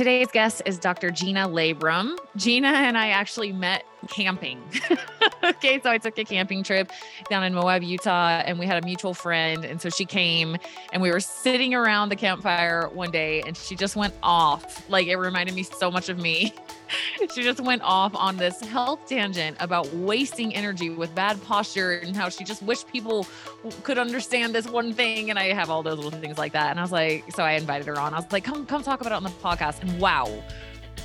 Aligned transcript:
Today's 0.00 0.28
guest 0.28 0.62
is 0.64 0.78
Dr. 0.78 1.10
Gina 1.10 1.46
Labrum. 1.46 2.16
Gina 2.34 2.68
and 2.68 2.96
I 2.96 3.10
actually 3.10 3.52
met 3.52 3.84
camping. 4.08 4.62
okay, 5.44 5.80
so 5.82 5.90
I 5.90 5.98
took 5.98 6.16
a 6.18 6.24
camping 6.24 6.62
trip 6.62 6.90
down 7.28 7.44
in 7.44 7.54
Moab, 7.54 7.82
Utah, 7.82 8.42
and 8.44 8.58
we 8.58 8.66
had 8.66 8.82
a 8.82 8.86
mutual 8.86 9.14
friend. 9.14 9.64
And 9.64 9.80
so 9.80 9.90
she 9.90 10.04
came 10.04 10.56
and 10.92 11.02
we 11.02 11.10
were 11.10 11.20
sitting 11.20 11.74
around 11.74 12.08
the 12.08 12.16
campfire 12.16 12.88
one 12.88 13.10
day 13.10 13.42
and 13.42 13.56
she 13.56 13.76
just 13.76 13.96
went 13.96 14.14
off. 14.22 14.88
Like 14.88 15.06
it 15.06 15.16
reminded 15.16 15.54
me 15.54 15.64
so 15.64 15.90
much 15.90 16.08
of 16.08 16.18
me. 16.18 16.54
she 17.34 17.42
just 17.42 17.60
went 17.60 17.82
off 17.82 18.14
on 18.14 18.36
this 18.36 18.60
health 18.60 19.06
tangent 19.06 19.56
about 19.60 19.92
wasting 19.92 20.54
energy 20.54 20.90
with 20.90 21.14
bad 21.14 21.42
posture 21.44 21.92
and 21.92 22.16
how 22.16 22.28
she 22.28 22.44
just 22.44 22.62
wished 22.62 22.88
people 22.88 23.26
could 23.82 23.98
understand 23.98 24.54
this 24.54 24.66
one 24.68 24.92
thing. 24.92 25.30
And 25.30 25.38
I 25.38 25.52
have 25.52 25.70
all 25.70 25.82
those 25.82 25.98
little 25.98 26.18
things 26.18 26.38
like 26.38 26.52
that. 26.52 26.70
And 26.70 26.78
I 26.78 26.82
was 26.82 26.92
like, 26.92 27.30
so 27.32 27.42
I 27.42 27.52
invited 27.52 27.86
her 27.86 27.98
on. 27.98 28.14
I 28.14 28.16
was 28.16 28.32
like, 28.32 28.44
come, 28.44 28.66
come 28.66 28.82
talk 28.82 29.00
about 29.00 29.12
it 29.12 29.16
on 29.16 29.22
the 29.22 29.30
podcast. 29.30 29.82
And 29.82 29.89
wow, 29.98 30.42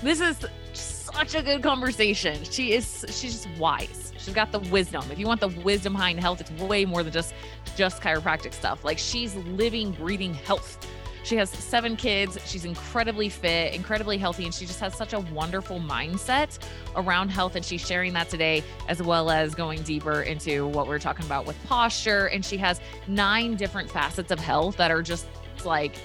this 0.02 0.20
is 0.22 0.46
such 0.74 1.36
a 1.36 1.42
good 1.42 1.64
conversation. 1.64 2.44
She 2.44 2.74
is 2.74 3.06
she's 3.08 3.44
just 3.44 3.50
wise. 3.58 4.14
She's 4.18 4.34
got 4.34 4.52
the 4.52 4.60
wisdom. 4.60 5.04
If 5.12 5.20
you 5.20 5.28
want 5.28 5.40
the 5.40 5.48
wisdom 5.48 5.94
behind 5.94 6.20
health, 6.20 6.42
it's 6.42 6.52
way 6.64 6.86
more 6.86 7.04
than 7.04 7.14
just 7.14 7.34
just 7.76 8.02
chiropractic 8.02 8.54
stuff. 8.54 8.84
Like 8.84 8.98
she's 8.98 9.36
living, 9.36 9.92
breathing 9.92 10.34
health. 10.34 10.78
She 11.24 11.36
has 11.38 11.50
seven 11.50 11.96
kids. 11.96 12.38
She's 12.46 12.66
incredibly 12.66 13.30
fit, 13.30 13.74
incredibly 13.74 14.20
healthy, 14.20 14.46
and 14.46 14.54
she 14.54 14.68
just 14.68 14.80
has 14.80 14.94
such 14.94 15.14
a 15.14 15.20
wonderful 15.20 15.80
mindset 15.80 16.60
around 16.96 17.30
health. 17.30 17.56
And 17.56 17.66
she's 17.66 17.86
sharing 17.86 18.14
that 18.14 18.30
today, 18.30 18.64
as 18.88 19.02
well 19.02 19.32
as 19.32 19.56
going 19.56 19.82
deeper 19.82 20.22
into 20.22 20.68
what 20.68 20.88
we're 20.88 21.00
talking 21.00 21.26
about 21.26 21.48
with 21.48 21.62
posture. 21.66 22.28
And 22.28 22.46
she 22.46 22.58
has 22.58 22.80
nine 23.08 23.56
different 23.56 23.90
facets 23.90 24.32
of 24.32 24.40
health 24.40 24.78
that 24.78 24.92
are 24.92 25.02
just 25.02 25.26
like 25.64 25.96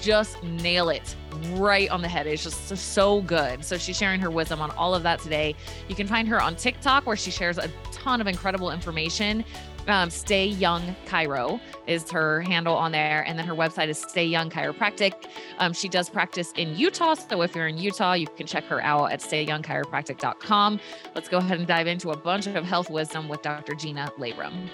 just 0.00 0.42
nail 0.42 0.88
it 0.88 1.14
right 1.52 1.88
on 1.90 2.02
the 2.02 2.08
head. 2.08 2.26
It's 2.26 2.42
just 2.42 2.66
so 2.68 3.22
good. 3.22 3.64
So 3.64 3.78
she's 3.78 3.96
sharing 3.96 4.20
her 4.20 4.30
wisdom 4.30 4.60
on 4.60 4.70
all 4.72 4.94
of 4.94 5.02
that 5.02 5.20
today. 5.20 5.54
You 5.88 5.94
can 5.94 6.06
find 6.06 6.26
her 6.28 6.40
on 6.40 6.56
TikTok 6.56 7.06
where 7.06 7.16
she 7.16 7.30
shares 7.30 7.58
a 7.58 7.68
ton 7.92 8.20
of 8.20 8.26
incredible 8.26 8.70
information. 8.70 9.44
Um, 9.88 10.10
Stay 10.10 10.46
Young 10.46 10.94
Chiro 11.06 11.60
is 11.86 12.10
her 12.10 12.42
handle 12.42 12.74
on 12.76 12.92
there. 12.92 13.24
And 13.26 13.38
then 13.38 13.46
her 13.46 13.54
website 13.54 13.88
is 13.88 13.98
Stay 13.98 14.26
Young 14.26 14.50
Chiropractic. 14.50 15.12
Um, 15.58 15.72
she 15.72 15.88
does 15.88 16.08
practice 16.08 16.52
in 16.56 16.76
Utah. 16.76 17.14
So 17.14 17.42
if 17.42 17.54
you're 17.54 17.68
in 17.68 17.78
Utah, 17.78 18.12
you 18.12 18.26
can 18.26 18.46
check 18.46 18.64
her 18.64 18.82
out 18.82 19.12
at 19.12 19.20
stayyoungchiropractic.com. 19.20 20.80
Let's 21.14 21.28
go 21.28 21.38
ahead 21.38 21.58
and 21.58 21.66
dive 21.66 21.86
into 21.86 22.10
a 22.10 22.16
bunch 22.16 22.46
of 22.46 22.64
health 22.64 22.90
wisdom 22.90 23.28
with 23.28 23.42
Dr. 23.42 23.74
Gina 23.74 24.12
Labrum. 24.18 24.68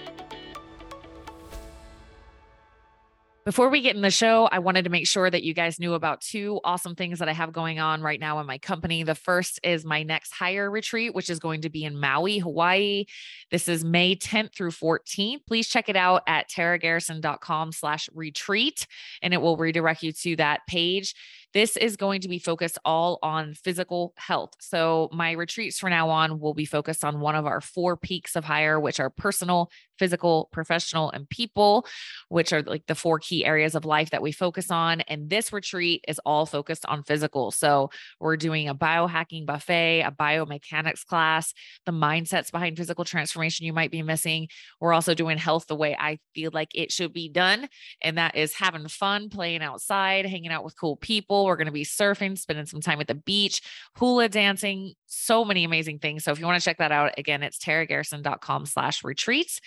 Before 3.47 3.69
we 3.69 3.79
get 3.79 3.95
in 3.95 4.01
the 4.01 4.11
show, 4.11 4.49
I 4.51 4.59
wanted 4.59 4.83
to 4.83 4.89
make 4.89 5.07
sure 5.07 5.29
that 5.29 5.41
you 5.41 5.53
guys 5.53 5.79
knew 5.79 5.93
about 5.93 6.19
two 6.19 6.59
awesome 6.65 6.95
things 6.95 7.19
that 7.19 7.29
I 7.29 7.31
have 7.31 7.53
going 7.53 7.79
on 7.79 8.01
right 8.01 8.19
now 8.19 8.41
in 8.41 8.45
my 8.45 8.57
company. 8.57 9.03
The 9.03 9.15
first 9.15 9.57
is 9.63 9.85
my 9.85 10.03
next 10.03 10.33
hire 10.33 10.69
retreat, 10.69 11.15
which 11.15 11.29
is 11.29 11.39
going 11.39 11.61
to 11.61 11.69
be 11.69 11.85
in 11.85 11.97
Maui, 11.97 12.39
Hawaii. 12.39 13.05
This 13.49 13.69
is 13.69 13.85
May 13.85 14.17
10th 14.17 14.53
through 14.53 14.71
14th. 14.71 15.45
Please 15.47 15.69
check 15.69 15.87
it 15.87 15.95
out 15.95 16.23
at 16.27 16.49
taragarrison.com 16.49 17.71
slash 17.71 18.09
retreat, 18.13 18.85
and 19.21 19.33
it 19.33 19.41
will 19.41 19.55
redirect 19.55 20.03
you 20.03 20.11
to 20.11 20.35
that 20.35 20.67
page. 20.67 21.15
This 21.53 21.77
is 21.77 21.95
going 21.95 22.21
to 22.21 22.27
be 22.27 22.39
focused 22.39 22.77
all 22.83 23.19
on 23.23 23.53
physical 23.53 24.13
health. 24.17 24.53
So, 24.59 25.09
my 25.13 25.31
retreats 25.31 25.79
from 25.79 25.91
now 25.91 26.09
on 26.09 26.39
will 26.39 26.53
be 26.53 26.65
focused 26.65 27.05
on 27.05 27.21
one 27.21 27.35
of 27.35 27.45
our 27.45 27.61
four 27.61 27.95
peaks 27.95 28.35
of 28.35 28.43
hire, 28.43 28.79
which 28.79 28.99
are 28.99 29.09
personal, 29.09 29.71
physical, 29.97 30.49
professional, 30.51 31.09
and 31.09 31.27
people, 31.29 31.85
which 32.27 32.51
are 32.51 32.63
like 32.63 32.85
the 32.87 32.95
four 32.95 33.19
key 33.19 33.45
areas 33.45 33.75
of 33.75 33.85
life 33.85 34.09
that 34.09 34.21
we 34.21 34.33
focus 34.33 34.69
on. 34.69 35.01
And 35.01 35.29
this 35.29 35.53
retreat 35.53 36.03
is 36.07 36.19
all 36.25 36.45
focused 36.45 36.85
on 36.85 37.03
physical. 37.03 37.51
So, 37.51 37.91
we're 38.19 38.37
doing 38.37 38.67
a 38.67 38.75
biohacking 38.75 39.45
buffet, 39.45 40.01
a 40.01 40.11
biomechanics 40.11 41.05
class, 41.05 41.53
the 41.85 41.93
mindsets 41.93 42.51
behind 42.51 42.75
physical 42.75 43.05
transformation 43.05 43.65
you 43.65 43.73
might 43.73 43.91
be 43.91 44.03
missing. 44.03 44.49
We're 44.81 44.93
also 44.93 45.13
doing 45.13 45.37
health 45.37 45.67
the 45.67 45.75
way 45.75 45.95
I 45.97 46.19
feel 46.35 46.51
like 46.53 46.71
it 46.75 46.91
should 46.91 47.13
be 47.13 47.29
done. 47.29 47.69
And 48.01 48.17
that 48.17 48.35
is 48.35 48.53
having 48.53 48.89
fun, 48.89 49.29
playing 49.29 49.61
outside, 49.61 50.25
hanging 50.25 50.51
out 50.51 50.65
with 50.65 50.77
cool 50.77 50.97
people 50.97 51.36
we're 51.45 51.55
going 51.55 51.67
to 51.67 51.71
be 51.71 51.85
surfing, 51.85 52.37
spending 52.37 52.65
some 52.65 52.81
time 52.81 52.99
at 52.99 53.07
the 53.07 53.15
beach, 53.15 53.61
hula 53.97 54.29
dancing, 54.29 54.93
so 55.05 55.45
many 55.45 55.63
amazing 55.63 55.99
things. 55.99 56.23
So 56.23 56.31
if 56.31 56.39
you 56.39 56.45
want 56.45 56.59
to 56.59 56.65
check 56.65 56.77
that 56.77 56.91
out, 56.91 57.13
again, 57.17 57.43
it's 57.43 57.59
taragarrison.com 57.59 58.65
slash 58.65 59.03
retreats. 59.03 59.59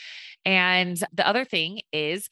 And 0.44 1.02
the 1.12 1.26
other 1.26 1.44
thing 1.44 1.82
is 1.92 2.28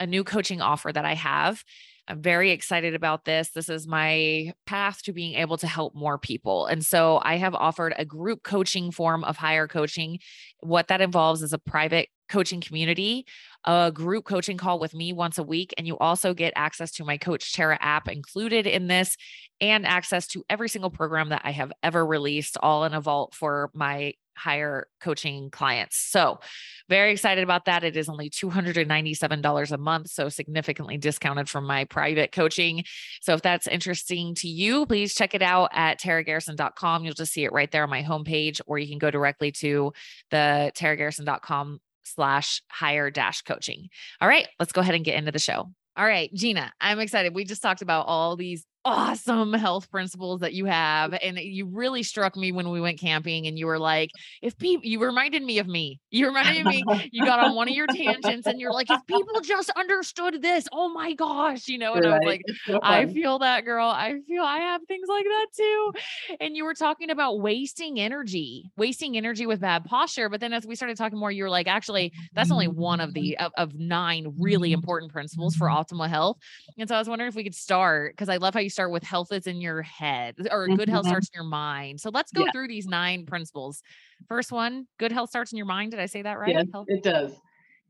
a 0.00 0.06
new 0.06 0.24
coaching 0.24 0.60
offer 0.60 0.92
that 0.92 1.04
I 1.04 1.14
have. 1.14 1.62
I'm 2.08 2.22
very 2.22 2.52
excited 2.52 2.94
about 2.94 3.26
this. 3.26 3.50
This 3.50 3.68
is 3.68 3.86
my 3.86 4.52
path 4.64 5.02
to 5.02 5.12
being 5.12 5.34
able 5.34 5.58
to 5.58 5.66
help 5.66 5.94
more 5.94 6.18
people. 6.18 6.64
And 6.66 6.84
so 6.84 7.20
I 7.22 7.36
have 7.36 7.54
offered 7.54 7.94
a 7.98 8.04
group 8.06 8.42
coaching 8.42 8.90
form 8.90 9.24
of 9.24 9.36
higher 9.36 9.68
coaching. 9.68 10.18
What 10.60 10.88
that 10.88 11.02
involves 11.02 11.42
is 11.42 11.52
a 11.52 11.58
private 11.58 12.08
coaching 12.30 12.62
community, 12.62 13.26
a 13.64 13.92
group 13.92 14.24
coaching 14.24 14.56
call 14.56 14.78
with 14.78 14.94
me 14.94 15.12
once 15.12 15.36
a 15.36 15.42
week. 15.42 15.74
And 15.76 15.86
you 15.86 15.98
also 15.98 16.32
get 16.32 16.54
access 16.56 16.92
to 16.92 17.04
my 17.04 17.18
Coach 17.18 17.52
Tara 17.52 17.78
app 17.80 18.08
included 18.08 18.66
in 18.66 18.86
this 18.86 19.16
and 19.60 19.86
access 19.86 20.26
to 20.28 20.44
every 20.48 20.68
single 20.70 20.90
program 20.90 21.28
that 21.28 21.42
I 21.44 21.50
have 21.50 21.72
ever 21.82 22.06
released, 22.06 22.56
all 22.62 22.84
in 22.84 22.94
a 22.94 23.00
vault 23.00 23.34
for 23.34 23.70
my 23.74 24.14
hire 24.38 24.86
coaching 25.00 25.50
clients. 25.50 25.96
So, 25.96 26.40
very 26.88 27.12
excited 27.12 27.44
about 27.44 27.66
that. 27.66 27.84
It 27.84 27.96
is 27.96 28.08
only 28.08 28.30
$297 28.30 29.72
a 29.72 29.78
month, 29.78 30.08
so 30.08 30.28
significantly 30.28 30.96
discounted 30.96 31.48
from 31.48 31.66
my 31.66 31.84
private 31.84 32.32
coaching. 32.32 32.84
So, 33.20 33.34
if 33.34 33.42
that's 33.42 33.66
interesting 33.66 34.34
to 34.36 34.48
you, 34.48 34.86
please 34.86 35.14
check 35.14 35.34
it 35.34 35.42
out 35.42 35.70
at 35.72 36.00
taragarrison.com. 36.00 37.04
You'll 37.04 37.14
just 37.14 37.32
see 37.32 37.44
it 37.44 37.52
right 37.52 37.70
there 37.70 37.82
on 37.82 37.90
my 37.90 38.02
homepage, 38.02 38.60
or 38.66 38.78
you 38.78 38.88
can 38.88 38.98
go 38.98 39.10
directly 39.10 39.52
to 39.52 39.92
the 40.30 40.72
taragarrison.com 40.74 41.80
slash 42.04 42.62
hire 42.70 43.10
dash 43.10 43.42
coaching. 43.42 43.88
All 44.20 44.28
right, 44.28 44.48
let's 44.58 44.72
go 44.72 44.80
ahead 44.80 44.94
and 44.94 45.04
get 45.04 45.16
into 45.16 45.32
the 45.32 45.38
show. 45.38 45.70
All 45.96 46.06
right, 46.06 46.32
Gina, 46.32 46.72
I'm 46.80 47.00
excited. 47.00 47.34
We 47.34 47.44
just 47.44 47.60
talked 47.60 47.82
about 47.82 48.06
all 48.06 48.36
these 48.36 48.64
awesome 48.88 49.52
health 49.52 49.90
principles 49.90 50.40
that 50.40 50.54
you 50.54 50.64
have. 50.64 51.12
Mm. 51.12 51.18
And 51.22 51.38
you 51.38 51.66
really 51.66 52.02
struck 52.02 52.36
me 52.36 52.52
when 52.52 52.70
we 52.70 52.80
went 52.80 52.98
camping 52.98 53.46
and 53.46 53.58
you 53.58 53.66
were 53.66 53.78
like, 53.78 54.10
if 54.42 54.56
people, 54.58 54.84
you 54.84 55.02
reminded 55.02 55.42
me 55.42 55.58
of 55.58 55.66
me. 55.66 56.00
You 56.10 56.26
reminded 56.26 56.64
me, 56.64 56.82
you 57.12 57.24
got 57.24 57.40
on 57.40 57.54
one 57.54 57.68
of 57.68 57.74
your 57.74 57.86
tangents 57.86 58.46
and 58.46 58.60
you're 58.60 58.72
like, 58.72 58.90
if 58.90 59.04
people 59.06 59.40
just 59.42 59.70
understood 59.70 60.40
this, 60.42 60.66
oh 60.72 60.88
my 60.88 61.12
gosh, 61.14 61.68
you 61.68 61.78
know, 61.78 61.94
and 61.94 62.04
right. 62.04 62.14
I 62.14 62.18
was 62.18 62.26
like, 62.26 62.42
so 62.66 62.80
I 62.82 63.06
feel 63.06 63.38
that 63.40 63.64
girl. 63.64 63.86
I 63.86 64.20
feel 64.26 64.42
I 64.42 64.58
have 64.58 64.82
things 64.88 65.08
like 65.08 65.24
that 65.24 65.46
too. 65.56 65.92
And 66.40 66.56
you 66.56 66.64
were 66.64 66.74
talking 66.74 67.10
about 67.10 67.40
wasting 67.40 68.00
energy, 68.00 68.70
wasting 68.76 69.16
energy 69.16 69.46
with 69.46 69.60
bad 69.60 69.84
posture. 69.84 70.28
But 70.28 70.40
then 70.40 70.52
as 70.52 70.66
we 70.66 70.74
started 70.74 70.96
talking 70.96 71.18
more, 71.18 71.30
you 71.30 71.44
were 71.44 71.50
like, 71.50 71.68
actually, 71.68 72.12
that's 72.32 72.50
only 72.50 72.68
one 72.68 73.00
of 73.00 73.14
the, 73.14 73.36
of, 73.38 73.52
of 73.56 73.74
nine 73.74 74.34
really 74.38 74.70
mm-hmm. 74.70 74.78
important 74.78 75.12
principles 75.12 75.54
for 75.54 75.68
optimal 75.68 76.08
health. 76.08 76.38
And 76.78 76.88
so 76.88 76.94
I 76.94 76.98
was 76.98 77.08
wondering 77.08 77.28
if 77.28 77.34
we 77.34 77.44
could 77.44 77.54
start 77.54 78.12
because 78.12 78.28
I 78.28 78.36
love 78.36 78.54
how 78.54 78.60
you 78.60 78.70
start 78.78 78.92
with 78.92 79.02
health 79.02 79.32
is 79.32 79.48
in 79.48 79.60
your 79.60 79.82
head 79.82 80.36
or 80.52 80.68
good 80.68 80.88
health 80.88 81.02
mm-hmm. 81.02 81.10
starts 81.10 81.30
in 81.34 81.36
your 81.36 81.50
mind. 81.50 82.00
So 82.00 82.10
let's 82.10 82.30
go 82.30 82.44
yeah. 82.44 82.52
through 82.52 82.68
these 82.68 82.86
nine 82.86 83.26
principles. 83.26 83.82
First 84.28 84.52
one, 84.52 84.86
good 85.00 85.10
health 85.10 85.30
starts 85.30 85.50
in 85.50 85.56
your 85.56 85.66
mind. 85.66 85.90
Did 85.90 85.98
I 85.98 86.06
say 86.06 86.22
that 86.22 86.38
right? 86.38 86.54
Yes, 86.54 86.66
it 86.86 87.02
does. 87.02 87.32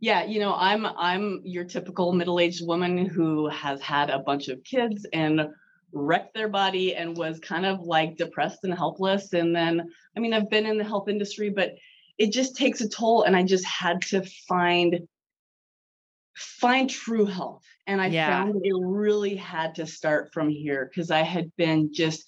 Yeah, 0.00 0.24
you 0.24 0.40
know, 0.40 0.54
I'm 0.54 0.86
I'm 0.86 1.42
your 1.44 1.64
typical 1.64 2.14
middle-aged 2.14 2.66
woman 2.66 3.04
who 3.04 3.48
has 3.48 3.82
had 3.82 4.08
a 4.08 4.18
bunch 4.20 4.48
of 4.48 4.64
kids 4.64 5.06
and 5.12 5.48
wrecked 5.92 6.32
their 6.32 6.48
body 6.48 6.94
and 6.94 7.14
was 7.18 7.38
kind 7.38 7.66
of 7.66 7.80
like 7.80 8.16
depressed 8.16 8.60
and 8.62 8.72
helpless. 8.72 9.34
And 9.34 9.54
then, 9.54 9.82
I 10.16 10.20
mean, 10.20 10.32
I've 10.32 10.48
been 10.48 10.64
in 10.64 10.78
the 10.78 10.84
health 10.84 11.10
industry, 11.10 11.50
but 11.50 11.72
it 12.16 12.32
just 12.32 12.56
takes 12.56 12.80
a 12.80 12.88
toll. 12.88 13.24
And 13.24 13.36
I 13.36 13.42
just 13.42 13.66
had 13.66 14.00
to 14.02 14.22
find 14.48 15.06
find 16.38 16.88
true 16.88 17.26
health. 17.26 17.64
And 17.86 18.00
I 18.00 18.06
yeah. 18.06 18.28
found 18.28 18.60
it 18.62 18.72
really 18.74 19.34
had 19.34 19.76
to 19.76 19.86
start 19.86 20.32
from 20.32 20.48
here 20.48 20.88
because 20.88 21.10
I 21.10 21.22
had 21.22 21.50
been 21.56 21.92
just 21.92 22.24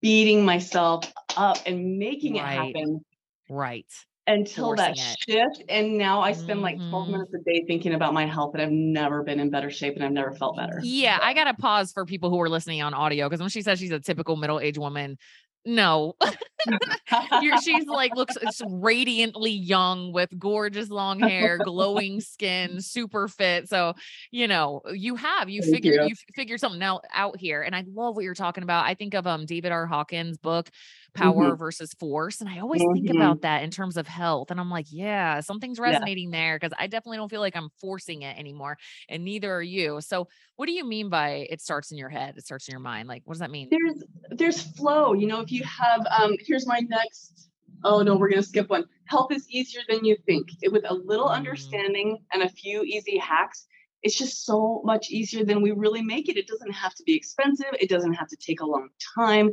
beating 0.00 0.44
myself 0.44 1.12
up 1.36 1.58
and 1.66 1.98
making 1.98 2.36
right. 2.36 2.52
it 2.52 2.76
happen. 2.76 3.04
Right. 3.48 3.86
Until 4.26 4.68
Forcing 4.68 4.84
that 4.84 4.96
it. 4.96 5.16
shift. 5.28 5.64
And 5.68 5.98
now 5.98 6.22
I 6.22 6.32
spend 6.32 6.60
mm-hmm. 6.60 6.62
like 6.62 6.76
12 6.76 6.90
mm-hmm. 6.90 7.12
minutes 7.12 7.34
a 7.34 7.38
day 7.44 7.64
thinking 7.66 7.92
about 7.92 8.14
my 8.14 8.24
health 8.24 8.54
and 8.54 8.62
I've 8.62 8.70
never 8.70 9.22
been 9.22 9.38
in 9.40 9.50
better 9.50 9.70
shape 9.70 9.96
and 9.96 10.04
I've 10.04 10.12
never 10.12 10.32
felt 10.32 10.56
better. 10.56 10.80
Yeah. 10.82 11.18
I 11.20 11.34
got 11.34 11.44
to 11.44 11.54
pause 11.54 11.92
for 11.92 12.06
people 12.06 12.30
who 12.30 12.40
are 12.40 12.48
listening 12.48 12.80
on 12.80 12.94
audio 12.94 13.28
because 13.28 13.40
when 13.40 13.50
she 13.50 13.60
says 13.60 13.78
she's 13.78 13.90
a 13.90 14.00
typical 14.00 14.36
middle 14.36 14.60
aged 14.60 14.78
woman, 14.78 15.18
no 15.66 16.14
she's 17.62 17.86
like 17.86 18.14
looks 18.14 18.36
radiantly 18.66 19.50
young 19.50 20.12
with 20.12 20.30
gorgeous 20.38 20.88
long 20.88 21.20
hair 21.20 21.58
glowing 21.58 22.20
skin 22.20 22.80
super 22.80 23.28
fit 23.28 23.68
so 23.68 23.94
you 24.30 24.48
know 24.48 24.80
you 24.92 25.16
have 25.16 25.48
you 25.48 25.62
figured 25.62 25.94
you. 26.02 26.08
you 26.08 26.14
figured 26.34 26.60
something 26.60 26.82
out 26.82 27.04
out 27.14 27.38
here 27.38 27.62
and 27.62 27.74
i 27.74 27.84
love 27.94 28.16
what 28.16 28.24
you're 28.24 28.34
talking 28.34 28.62
about 28.62 28.84
i 28.84 28.94
think 28.94 29.14
of 29.14 29.26
um 29.26 29.46
david 29.46 29.72
r 29.72 29.86
hawkins 29.86 30.38
book 30.38 30.70
power 31.14 31.54
Mhm. 31.54 31.56
versus 31.56 31.92
force. 31.94 32.40
And 32.40 32.48
I 32.50 32.58
always 32.60 32.84
think 32.92 33.08
Mhm. 33.08 33.10
about 33.10 33.42
that 33.42 33.62
in 33.62 33.70
terms 33.70 33.96
of 33.96 34.06
health. 34.06 34.50
And 34.50 34.60
I'm 34.60 34.70
like, 34.70 34.86
yeah, 34.90 35.40
something's 35.40 35.78
Yeah. 35.84 36.08
resonating 36.08 36.30
there 36.30 36.56
because 36.58 36.74
I 36.78 36.86
definitely 36.88 37.18
don't 37.18 37.30
feel 37.30 37.40
like 37.40 37.56
I'm 37.56 37.70
forcing 37.80 38.22
it 38.22 38.38
anymore. 38.38 38.76
And 39.08 39.24
neither 39.24 39.52
are 39.54 39.62
you. 39.62 40.00
So, 40.00 40.28
what 40.56 40.66
do 40.66 40.72
you 40.72 40.84
mean 40.84 41.08
by 41.08 41.46
it 41.50 41.60
starts 41.60 41.90
in 41.92 41.98
your 41.98 42.10
head? 42.10 42.36
It 42.36 42.44
starts 42.44 42.68
in 42.68 42.72
your 42.72 42.80
mind? 42.80 43.08
Like, 43.08 43.22
what 43.24 43.34
does 43.34 43.40
that 43.40 43.50
mean? 43.50 43.70
there's 43.70 44.04
there's 44.30 44.60
flow 44.60 45.12
you 45.12 45.26
know 45.26 45.40
if 45.40 45.50
you 45.50 45.62
have 45.64 46.06
um 46.18 46.34
here's 46.40 46.66
my 46.66 46.80
next 46.88 47.48
oh 47.84 48.02
no 48.02 48.16
we're 48.16 48.28
going 48.28 48.40
to 48.42 48.46
skip 48.48 48.68
one 48.68 48.84
health 49.06 49.32
is 49.32 49.46
easier 49.50 49.82
than 49.88 50.04
you 50.04 50.16
think 50.26 50.48
it, 50.62 50.72
with 50.72 50.84
a 50.88 50.94
little 50.94 51.28
Mm. 51.28 51.28
understanding 51.28 52.18
and 52.32 52.42
a 52.42 52.48
few 52.48 52.82
easy 52.82 53.18
hacks 53.18 53.66
it's 54.02 54.18
just 54.18 54.44
so 54.44 54.82
much 54.84 55.10
easier 55.10 55.44
than 55.44 55.62
we 55.62 55.70
really 55.70 56.02
make 56.02 56.28
it 56.28 56.36
it 56.36 56.46
doesn't 56.46 56.72
have 56.72 56.94
to 56.94 57.02
be 57.04 57.14
expensive 57.16 57.66
it 57.80 57.88
doesn't 57.88 58.14
have 58.14 58.28
to 58.28 58.36
take 58.36 58.60
a 58.60 58.66
long 58.66 58.88
time 59.16 59.50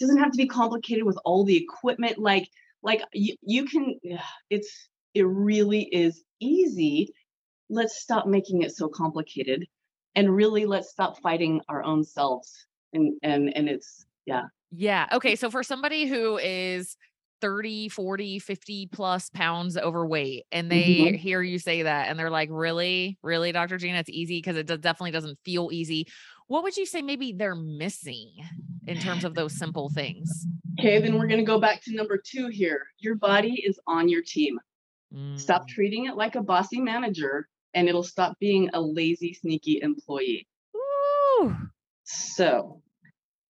doesn't 0.00 0.18
have 0.18 0.32
to 0.32 0.36
be 0.36 0.46
complicated 0.48 1.04
with 1.04 1.18
all 1.24 1.44
the 1.44 1.56
equipment 1.56 2.18
like 2.18 2.48
like 2.82 3.02
you, 3.12 3.36
you 3.42 3.66
can 3.66 3.98
yeah, 4.02 4.24
it's 4.50 4.88
it 5.14 5.22
really 5.22 5.82
is 5.94 6.24
easy 6.40 7.12
let's 7.68 8.00
stop 8.00 8.26
making 8.26 8.62
it 8.62 8.72
so 8.72 8.88
complicated 8.88 9.66
and 10.14 10.34
really 10.34 10.66
let's 10.66 10.90
stop 10.90 11.20
fighting 11.20 11.60
our 11.68 11.82
own 11.84 12.04
selves 12.04 12.66
and 12.92 13.14
and 13.22 13.56
and 13.56 13.68
it's 13.68 14.06
yeah 14.26 14.44
Yeah. 14.70 15.08
Okay. 15.12 15.36
So, 15.36 15.50
for 15.50 15.62
somebody 15.62 16.06
who 16.06 16.38
is 16.38 16.96
30, 17.40 17.88
40, 17.88 18.38
50 18.38 18.86
plus 18.86 19.30
pounds 19.30 19.76
overweight, 19.76 20.44
and 20.52 20.70
they 20.70 21.12
Mhm. 21.12 21.16
hear 21.16 21.42
you 21.42 21.58
say 21.58 21.82
that, 21.82 22.08
and 22.08 22.18
they're 22.18 22.30
like, 22.30 22.50
really, 22.52 23.18
really, 23.22 23.50
Dr. 23.52 23.78
Gina, 23.78 23.98
it's 23.98 24.10
easy 24.10 24.38
because 24.38 24.56
it 24.56 24.66
does, 24.66 24.78
definitely 24.78 25.10
doesn't 25.10 25.38
feel 25.44 25.70
easy. 25.72 26.06
What 26.50 26.64
would 26.64 26.76
you 26.76 26.84
say 26.84 27.00
maybe 27.00 27.32
they're 27.32 27.54
missing 27.54 28.32
in 28.88 28.98
terms 28.98 29.22
of 29.22 29.36
those 29.36 29.54
simple 29.54 29.88
things? 29.88 30.48
okay 30.80 31.00
then 31.00 31.16
we're 31.16 31.28
going 31.28 31.38
to 31.38 31.46
go 31.46 31.60
back 31.60 31.80
to 31.84 31.94
number 31.94 32.20
two 32.20 32.48
here. 32.48 32.88
Your 32.98 33.14
body 33.14 33.62
is 33.64 33.78
on 33.86 34.08
your 34.08 34.20
team. 34.20 34.58
Stop 35.36 35.62
Mm, 35.62 35.68
treating 35.68 36.06
it 36.06 36.16
like 36.16 36.34
a 36.34 36.42
bossy 36.42 36.80
manager 36.80 37.46
and 37.74 37.88
it'll 37.88 38.02
stop 38.02 38.36
being 38.40 38.68
a 38.72 38.80
lazy 38.80 39.32
sneaky 39.32 39.78
employee. 39.80 40.48
Woo. 40.74 41.56
so 42.02 42.82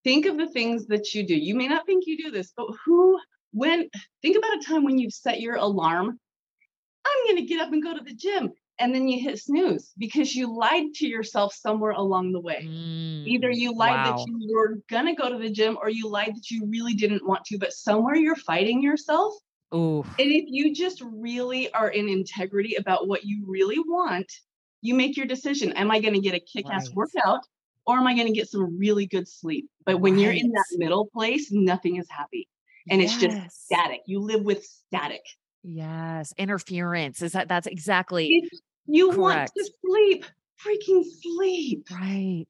think 0.04 0.26
of 0.26 0.36
the 0.36 0.48
things 0.50 0.86
that 0.88 1.14
you 1.14 1.26
do. 1.26 1.34
You 1.34 1.54
may 1.54 1.68
not 1.68 1.86
think 1.86 2.04
you 2.06 2.22
do 2.22 2.30
this 2.30 2.52
but 2.54 2.66
who 2.84 3.18
when 3.52 3.88
think 4.20 4.36
about 4.36 4.58
a 4.58 4.62
time 4.62 4.84
when 4.84 4.98
you've 4.98 5.14
set 5.14 5.40
your 5.40 5.56
alarm. 5.56 6.20
I'm 7.06 7.24
going 7.24 7.36
to 7.36 7.48
get 7.48 7.62
up 7.62 7.72
and 7.72 7.82
go 7.82 7.96
to 7.96 8.04
the 8.04 8.12
gym 8.14 8.52
and 8.80 8.94
then 8.94 9.08
you 9.08 9.22
hit 9.22 9.38
snooze 9.38 9.92
because 9.98 10.34
you 10.34 10.54
lied 10.56 10.92
to 10.94 11.06
yourself 11.06 11.54
somewhere 11.54 11.92
along 11.92 12.32
the 12.32 12.40
way 12.40 12.68
Either 13.26 13.50
Mm, 13.50 13.56
you 13.58 13.74
lied 13.76 14.04
wow. 14.04 14.04
that 14.04 14.26
you 14.26 14.50
were 14.54 14.78
gonna 14.90 15.14
go 15.14 15.28
to 15.30 15.38
the 15.38 15.50
gym 15.50 15.78
or 15.82 15.90
you 15.90 16.08
lied 16.08 16.34
that 16.34 16.50
you 16.50 16.66
really 16.66 16.94
didn't 16.94 17.26
want 17.26 17.44
to, 17.46 17.58
but 17.58 17.72
somewhere 17.72 18.16
you're 18.16 18.36
fighting 18.36 18.82
yourself. 18.82 19.34
Ooh. 19.74 20.04
And 20.18 20.30
if 20.32 20.44
you 20.48 20.74
just 20.74 21.02
really 21.02 21.72
are 21.72 21.90
in 21.90 22.08
integrity 22.08 22.76
about 22.76 23.08
what 23.08 23.24
you 23.24 23.44
really 23.46 23.78
want, 23.78 24.30
you 24.82 24.94
make 24.94 25.16
your 25.16 25.26
decision. 25.26 25.72
Am 25.72 25.90
I 25.90 26.00
gonna 26.00 26.20
get 26.20 26.34
a 26.34 26.40
kick 26.40 26.66
ass 26.70 26.88
Right. 26.88 26.96
workout 26.96 27.40
or 27.86 27.98
am 27.98 28.06
I 28.06 28.16
gonna 28.16 28.32
get 28.32 28.48
some 28.48 28.78
really 28.78 29.06
good 29.06 29.28
sleep? 29.28 29.68
But 29.84 29.98
when 30.00 30.18
you're 30.18 30.32
in 30.32 30.50
that 30.52 30.66
middle 30.78 31.06
place, 31.06 31.50
nothing 31.52 31.96
is 31.96 32.08
happy. 32.10 32.48
And 32.90 33.02
it's 33.02 33.16
just 33.16 33.38
static. 33.48 34.00
You 34.06 34.20
live 34.20 34.42
with 34.42 34.64
static. 34.64 35.22
Yes. 35.62 36.32
Interference. 36.38 37.22
Is 37.22 37.32
that 37.32 37.48
that's 37.48 37.66
exactly 37.66 38.42
you 38.94 39.10
want 39.10 39.50
to 39.56 39.70
sleep, 39.84 40.24
freaking 40.64 41.04
sleep. 41.22 41.86
right. 41.90 42.46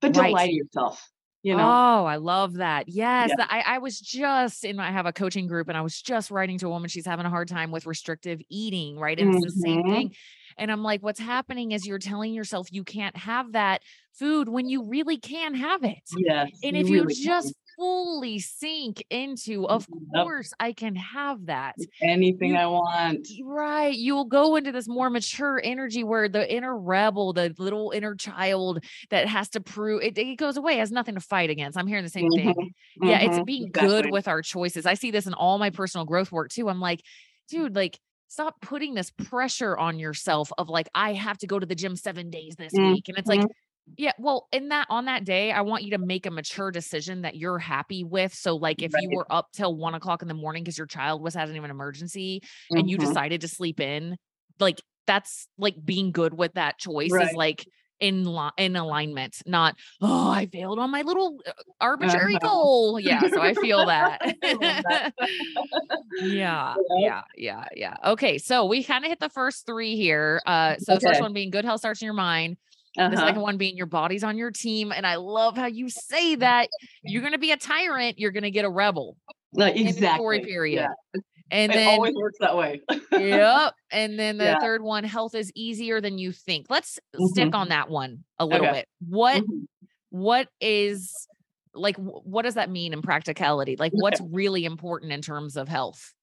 But 0.00 0.12
don't 0.12 0.24
Right. 0.24 0.32
lie 0.34 0.46
to 0.46 0.52
yourself. 0.52 1.02
You 1.42 1.54
know? 1.54 1.62
Oh, 1.70 2.04
I 2.04 2.16
love 2.16 2.54
that. 2.54 2.88
Yes. 2.88 3.30
Yeah. 3.38 3.46
I, 3.48 3.60
I 3.60 3.78
was 3.78 4.00
just 4.00 4.64
in, 4.64 4.80
I 4.80 4.90
have 4.90 5.06
a 5.06 5.12
coaching 5.12 5.46
group 5.46 5.68
and 5.68 5.76
I 5.76 5.80
was 5.80 6.00
just 6.02 6.32
writing 6.32 6.58
to 6.58 6.66
a 6.66 6.70
woman. 6.70 6.88
She's 6.88 7.06
having 7.06 7.24
a 7.24 7.30
hard 7.30 7.46
time 7.46 7.70
with 7.70 7.86
restrictive 7.86 8.40
eating, 8.48 8.98
right? 8.98 9.16
And 9.16 9.32
it's 9.32 9.44
the 9.44 9.60
same 9.60 9.82
Mhm. 9.84 9.88
thing. 9.90 10.14
And 10.58 10.72
I'm 10.72 10.82
like, 10.82 11.04
what's 11.04 11.20
happening 11.20 11.70
is 11.70 11.86
you're 11.86 12.00
telling 12.00 12.34
yourself 12.34 12.66
you 12.72 12.82
can't 12.82 13.16
have 13.16 13.52
that 13.52 13.82
food 14.12 14.48
when 14.48 14.68
you 14.68 14.88
really 14.88 15.18
can 15.18 15.54
have 15.54 15.84
it. 15.84 16.00
yes. 16.16 16.50
And 16.64 16.76
if 16.76 16.88
you 16.88 17.02
really 17.02 17.14
can. 17.14 17.42
Fully 17.76 18.38
sink 18.38 19.04
into, 19.10 19.66
of 19.68 19.88
Yep. 20.12 20.28
course, 20.28 20.52
I 20.60 20.72
can 20.72 20.96
have 20.96 21.46
that. 21.46 21.76
anything 22.02 22.54
You- 22.54 22.56
I 22.56 22.66
want. 22.66 23.26
Right. 23.44 23.96
You'll 23.96 24.26
go 24.26 24.56
into 24.56 24.72
this 24.72 24.88
more 24.88 25.10
mature 25.10 25.60
energy 25.64 26.04
where 26.04 26.28
the 26.28 26.52
inner 26.54 26.78
rebel, 26.78 27.32
the 27.32 27.54
little 27.58 27.90
inner 27.90 28.14
child 28.14 28.84
that 29.10 29.26
has 29.28 29.48
to 29.50 29.60
prove 29.60 30.02
it, 30.02 30.16
it 30.16 30.36
goes 30.36 30.56
away, 30.56 30.76
has 30.76 30.92
nothing 30.92 31.14
to 31.16 31.20
fight 31.20 31.50
against. 31.50 31.76
I'm 31.76 31.88
hearing 31.88 32.04
the 32.04 32.10
same 32.10 32.30
thing. 32.30 32.54
Mhm, 32.54 32.74
Yeah, 33.00 33.18
it's 33.20 33.38
mhm, 33.38 33.46
being 33.46 33.70
good 33.72 34.06
with 34.06 34.28
our 34.28 34.42
choices. 34.42 34.86
I 34.86 34.94
see 34.94 35.10
this 35.10 35.26
in 35.26 35.34
all 35.34 35.58
my 35.58 35.70
personal 35.70 36.04
growth 36.06 36.30
work 36.32 36.50
too. 36.50 36.68
I'm 36.68 36.80
like, 36.80 37.02
dude, 37.48 37.74
like, 37.76 37.98
stop 38.28 38.60
putting 38.60 38.94
this 38.94 39.10
pressure 39.10 39.76
on 39.76 39.98
yourself 39.98 40.50
of 40.58 40.68
like, 40.68 40.88
I 40.94 41.12
have 41.14 41.38
to 41.38 41.46
go 41.46 41.58
to 41.58 41.66
the 41.66 41.74
gym 41.74 41.96
seven 41.96 42.30
days 42.30 42.54
this 42.56 42.78
Mm, 42.78 42.80
week. 42.80 43.08
And 43.08 43.18
it's 43.18 43.28
like, 43.28 43.44
mhm. 43.44 43.65
Yeah, 43.96 44.12
well, 44.18 44.48
in 44.52 44.68
that 44.70 44.86
on 44.90 45.04
that 45.06 45.24
day, 45.24 45.52
I 45.52 45.60
want 45.62 45.84
you 45.84 45.92
to 45.92 45.98
make 45.98 46.26
a 46.26 46.30
mature 46.30 46.70
decision 46.70 47.22
that 47.22 47.36
you're 47.36 47.58
happy 47.58 48.04
with. 48.04 48.34
So, 48.34 48.56
like, 48.56 48.82
if 48.82 48.96
you 48.96 49.10
were 49.10 49.26
up 49.30 49.48
till 49.52 49.76
one 49.76 49.94
o'clock 49.94 50.22
in 50.22 50.28
the 50.28 50.34
morning 50.34 50.64
because 50.64 50.78
your 50.78 50.86
child 50.86 51.22
was 51.22 51.34
having 51.34 51.56
an 51.56 51.70
emergency 51.70 52.42
and 52.74 52.90
you 52.90 52.98
Mhm. 52.98 52.98
decided 52.98 53.40
to 53.42 53.48
sleep 53.48 53.80
in, 53.80 54.16
like, 54.58 54.82
that's 55.06 55.48
like 55.56 55.76
being 55.84 56.10
good 56.10 56.34
with 56.34 56.54
that 56.54 56.78
choice 56.78 57.20
is 57.20 57.32
like 57.32 57.66
in 58.00 58.24
li- 58.24 58.50
in 58.58 58.74
alignment, 58.76 59.40
not 59.46 59.76
oh, 60.02 60.30
I 60.30 60.46
failed 60.46 60.78
on 60.80 60.90
my 60.90 61.02
little 61.02 61.38
uh, 61.46 61.52
arbitrary 61.80 62.36
Uh-huh. 62.36 62.38
goal. 62.38 62.98
Yeah, 63.00 63.28
so 63.28 63.40
I 63.40 63.54
feel 63.54 63.84
that. 63.86 64.20
I 64.44 64.52
love 64.54 64.82
that. 64.82 65.14
yeah, 66.18 66.76
yeah, 66.94 67.22
yeah, 67.36 67.64
yeah. 67.74 67.94
Okay, 68.04 68.38
so 68.38 68.64
we 68.66 68.82
kind 68.82 69.04
of 69.04 69.10
hit 69.10 69.20
the 69.20 69.28
first 69.28 69.66
three 69.66 69.96
here. 69.96 70.40
Uh, 70.46 70.76
so 70.78 70.94
the 70.94 71.00
first 71.00 71.20
one 71.20 71.32
being 71.32 71.50
good 71.50 71.64
health 71.64 71.80
starts 71.80 72.00
in 72.00 72.06
your 72.06 72.14
mind. 72.14 72.56
The 72.96 73.02
Uh-huh. 73.04 73.16
second 73.16 73.42
one 73.42 73.58
being 73.58 73.76
your 73.76 73.86
body's 73.86 74.24
on 74.24 74.38
your 74.38 74.50
team. 74.50 74.90
And 74.92 75.06
I 75.06 75.16
love 75.16 75.56
how 75.56 75.66
you 75.66 75.88
say 75.90 76.34
that 76.36 76.68
you're 77.04 77.20
going 77.22 77.32
to 77.34 77.38
be 77.38 77.52
a 77.52 77.56
tyrant, 77.56 78.18
you're 78.18 78.30
going 78.32 78.42
to 78.44 78.50
get 78.50 78.64
a 78.64 78.70
rebel 78.70 79.16
No, 79.52 79.66
exactly. 79.66 80.40
period. 80.44 80.80
Yeah. 81.14 81.20
And 81.50 81.70
it 81.72 81.76
then, 81.76 81.88
always 81.88 82.14
works 82.14 82.38
that 82.40 82.56
way. 82.56 82.80
yep. 83.12 83.74
And 83.92 84.18
then 84.18 84.38
the 84.38 84.44
Yeah. 84.46 84.58
third 84.60 84.82
one, 84.82 85.04
health 85.04 85.34
is 85.34 85.52
easier 85.54 86.00
than 86.00 86.18
you 86.18 86.32
think. 86.32 86.66
Let's 86.68 86.98
stick 87.30 87.48
Mhm. 87.50 87.54
on 87.54 87.68
that 87.68 87.88
one 87.88 88.24
a 88.38 88.46
little 88.46 88.66
Okay. 88.66 88.78
bit. 88.80 88.88
What, 89.08 89.42
Mhm. 89.44 89.66
what 90.10 90.48
is 90.60 91.28
like, 91.74 91.96
what 91.98 92.42
does 92.42 92.54
that 92.54 92.70
mean 92.70 92.94
in 92.94 93.02
practicality? 93.02 93.76
Like, 93.76 93.92
Okay. 93.92 94.00
what's 94.00 94.20
really 94.32 94.64
important 94.64 95.12
in 95.12 95.20
terms 95.20 95.56
of 95.58 95.68
health? 95.68 96.14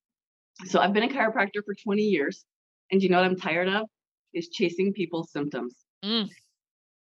So 0.66 0.80
I've 0.80 0.94
been 0.94 1.04
a 1.04 1.08
chiropractor 1.08 1.64
for 1.64 1.76
20 1.76 2.02
years. 2.04 2.44
And 2.92 3.02
you 3.04 3.10
know 3.10 3.18
what 3.18 3.26
I'm 3.26 3.36
tired 3.40 3.69
of? 3.69 3.88
Is 4.34 4.50
chasing 4.50 4.94
people's 4.94 5.31
symptoms. 5.31 5.76
Mm. 6.04 6.30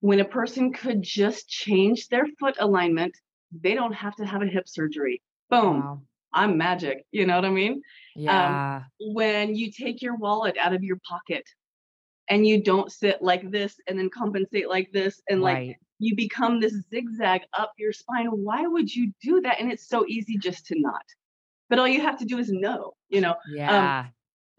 When 0.05 0.21
a 0.21 0.25
person 0.27 0.71
could 0.71 1.01
just 1.01 1.49
change 1.49 2.09
their 2.09 2.27
foot 2.39 2.57
alignment, 2.61 3.17
they 3.59 3.75
don't 3.75 3.95
have 3.95 4.15
to 4.17 4.27
have 4.27 4.43
a 4.43 4.47
hip 4.47 4.69
surgery. 4.69 5.23
Boom. 5.49 5.81
Wow. 5.81 6.03
I'm 6.31 6.59
magic. 6.59 7.07
You 7.11 7.25
know 7.25 7.37
what 7.37 7.47
I 7.47 7.51
mean? 7.51 7.73
Um, 7.73 7.83
yeah. 8.17 8.83
when 9.01 9.55
you 9.55 9.73
take 9.73 10.03
your 10.03 10.17
wallet 10.17 10.59
out 10.61 10.75
of 10.75 10.85
your 10.85 10.99
pocket 11.09 11.49
and 12.29 12.47
you 12.47 12.63
don't 12.63 12.93
sit 12.93 13.23
like 13.23 13.51
this 13.51 13.77
and 13.87 13.99
then 13.99 14.11
compensate 14.11 14.69
like 14.69 14.93
this 14.93 15.23
and 15.31 15.41
like 15.41 15.57
right. 15.57 15.77
you 15.99 16.15
become 16.15 16.61
this 16.61 16.75
zigzag 16.91 17.41
up 17.59 17.73
your 17.79 17.93
spine 17.93 18.27
why 18.27 18.67
would 18.67 18.95
you 18.95 19.11
do 19.23 19.41
that 19.41 19.59
and 19.59 19.73
it's 19.73 19.89
so 19.89 20.05
easy 20.07 20.37
just 20.39 20.67
to 20.67 20.75
not 20.79 21.05
but 21.69 21.79
all 21.79 21.89
you 21.89 22.01
have 22.01 22.19
to 22.19 22.25
do 22.25 22.39
is 22.39 22.51
know 22.51 22.93
you 23.09 23.21
know 23.21 23.33
um, 23.33 23.37
Yeah. 23.49 24.07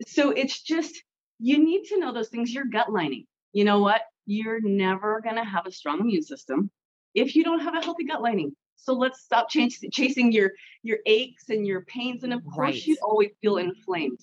so 0.08 0.32
it's 0.32 0.62
just 0.62 1.02
you 1.40 1.58
need 1.64 1.86
to 1.86 2.00
know 2.00 2.14
those 2.14 2.30
things 2.30 2.54
your 2.54 2.66
gut 2.66 2.92
lining 2.92 3.26
you 3.54 3.64
know 3.64 3.80
what 3.80 4.02
you're 4.26 4.62
never 4.62 5.22
going 5.22 5.36
to 5.36 5.44
have 5.44 5.66
a 5.66 5.72
strong 5.72 6.00
immune 6.00 6.22
system 6.24 6.70
if 7.14 7.36
you 7.36 7.44
don't 7.44 7.60
have 7.62 7.76
a 7.76 7.82
healthy 7.82 8.06
gut 8.06 8.22
lining 8.22 8.56
so 8.76 8.94
let's 8.94 9.22
stop 9.22 9.50
chas- 9.50 9.84
chasing 9.92 10.32
your 10.32 10.52
your 10.84 11.00
aches 11.06 11.50
and 11.50 11.66
your 11.66 11.82
pains 11.86 12.24
and 12.24 12.34
of 12.34 12.42
course 12.46 12.74
Right. 12.76 12.88
you 12.88 12.98
always 13.02 13.32
feel 13.42 13.58
inflamed 13.58 14.20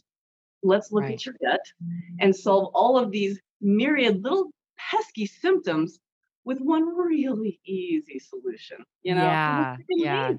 let's 0.63 0.93
look 0.93 1.05
Right. 1.05 1.15
at 1.15 1.27
your 1.27 1.35
gut 1.43 1.61
and 2.21 2.35
solve 2.35 2.71
all 2.75 2.99
of 2.99 3.11
these 3.11 3.41
myriad 3.61 4.23
little 4.23 4.51
pesky 4.79 5.27
symptoms 5.27 5.99
with 6.45 6.59
one 6.61 6.85
really 6.97 7.61
easy 7.65 8.19
solution 8.19 8.85
you 9.03 9.15
know 9.15 9.23
Yeah, 9.31 9.77
yeah. 9.91 10.33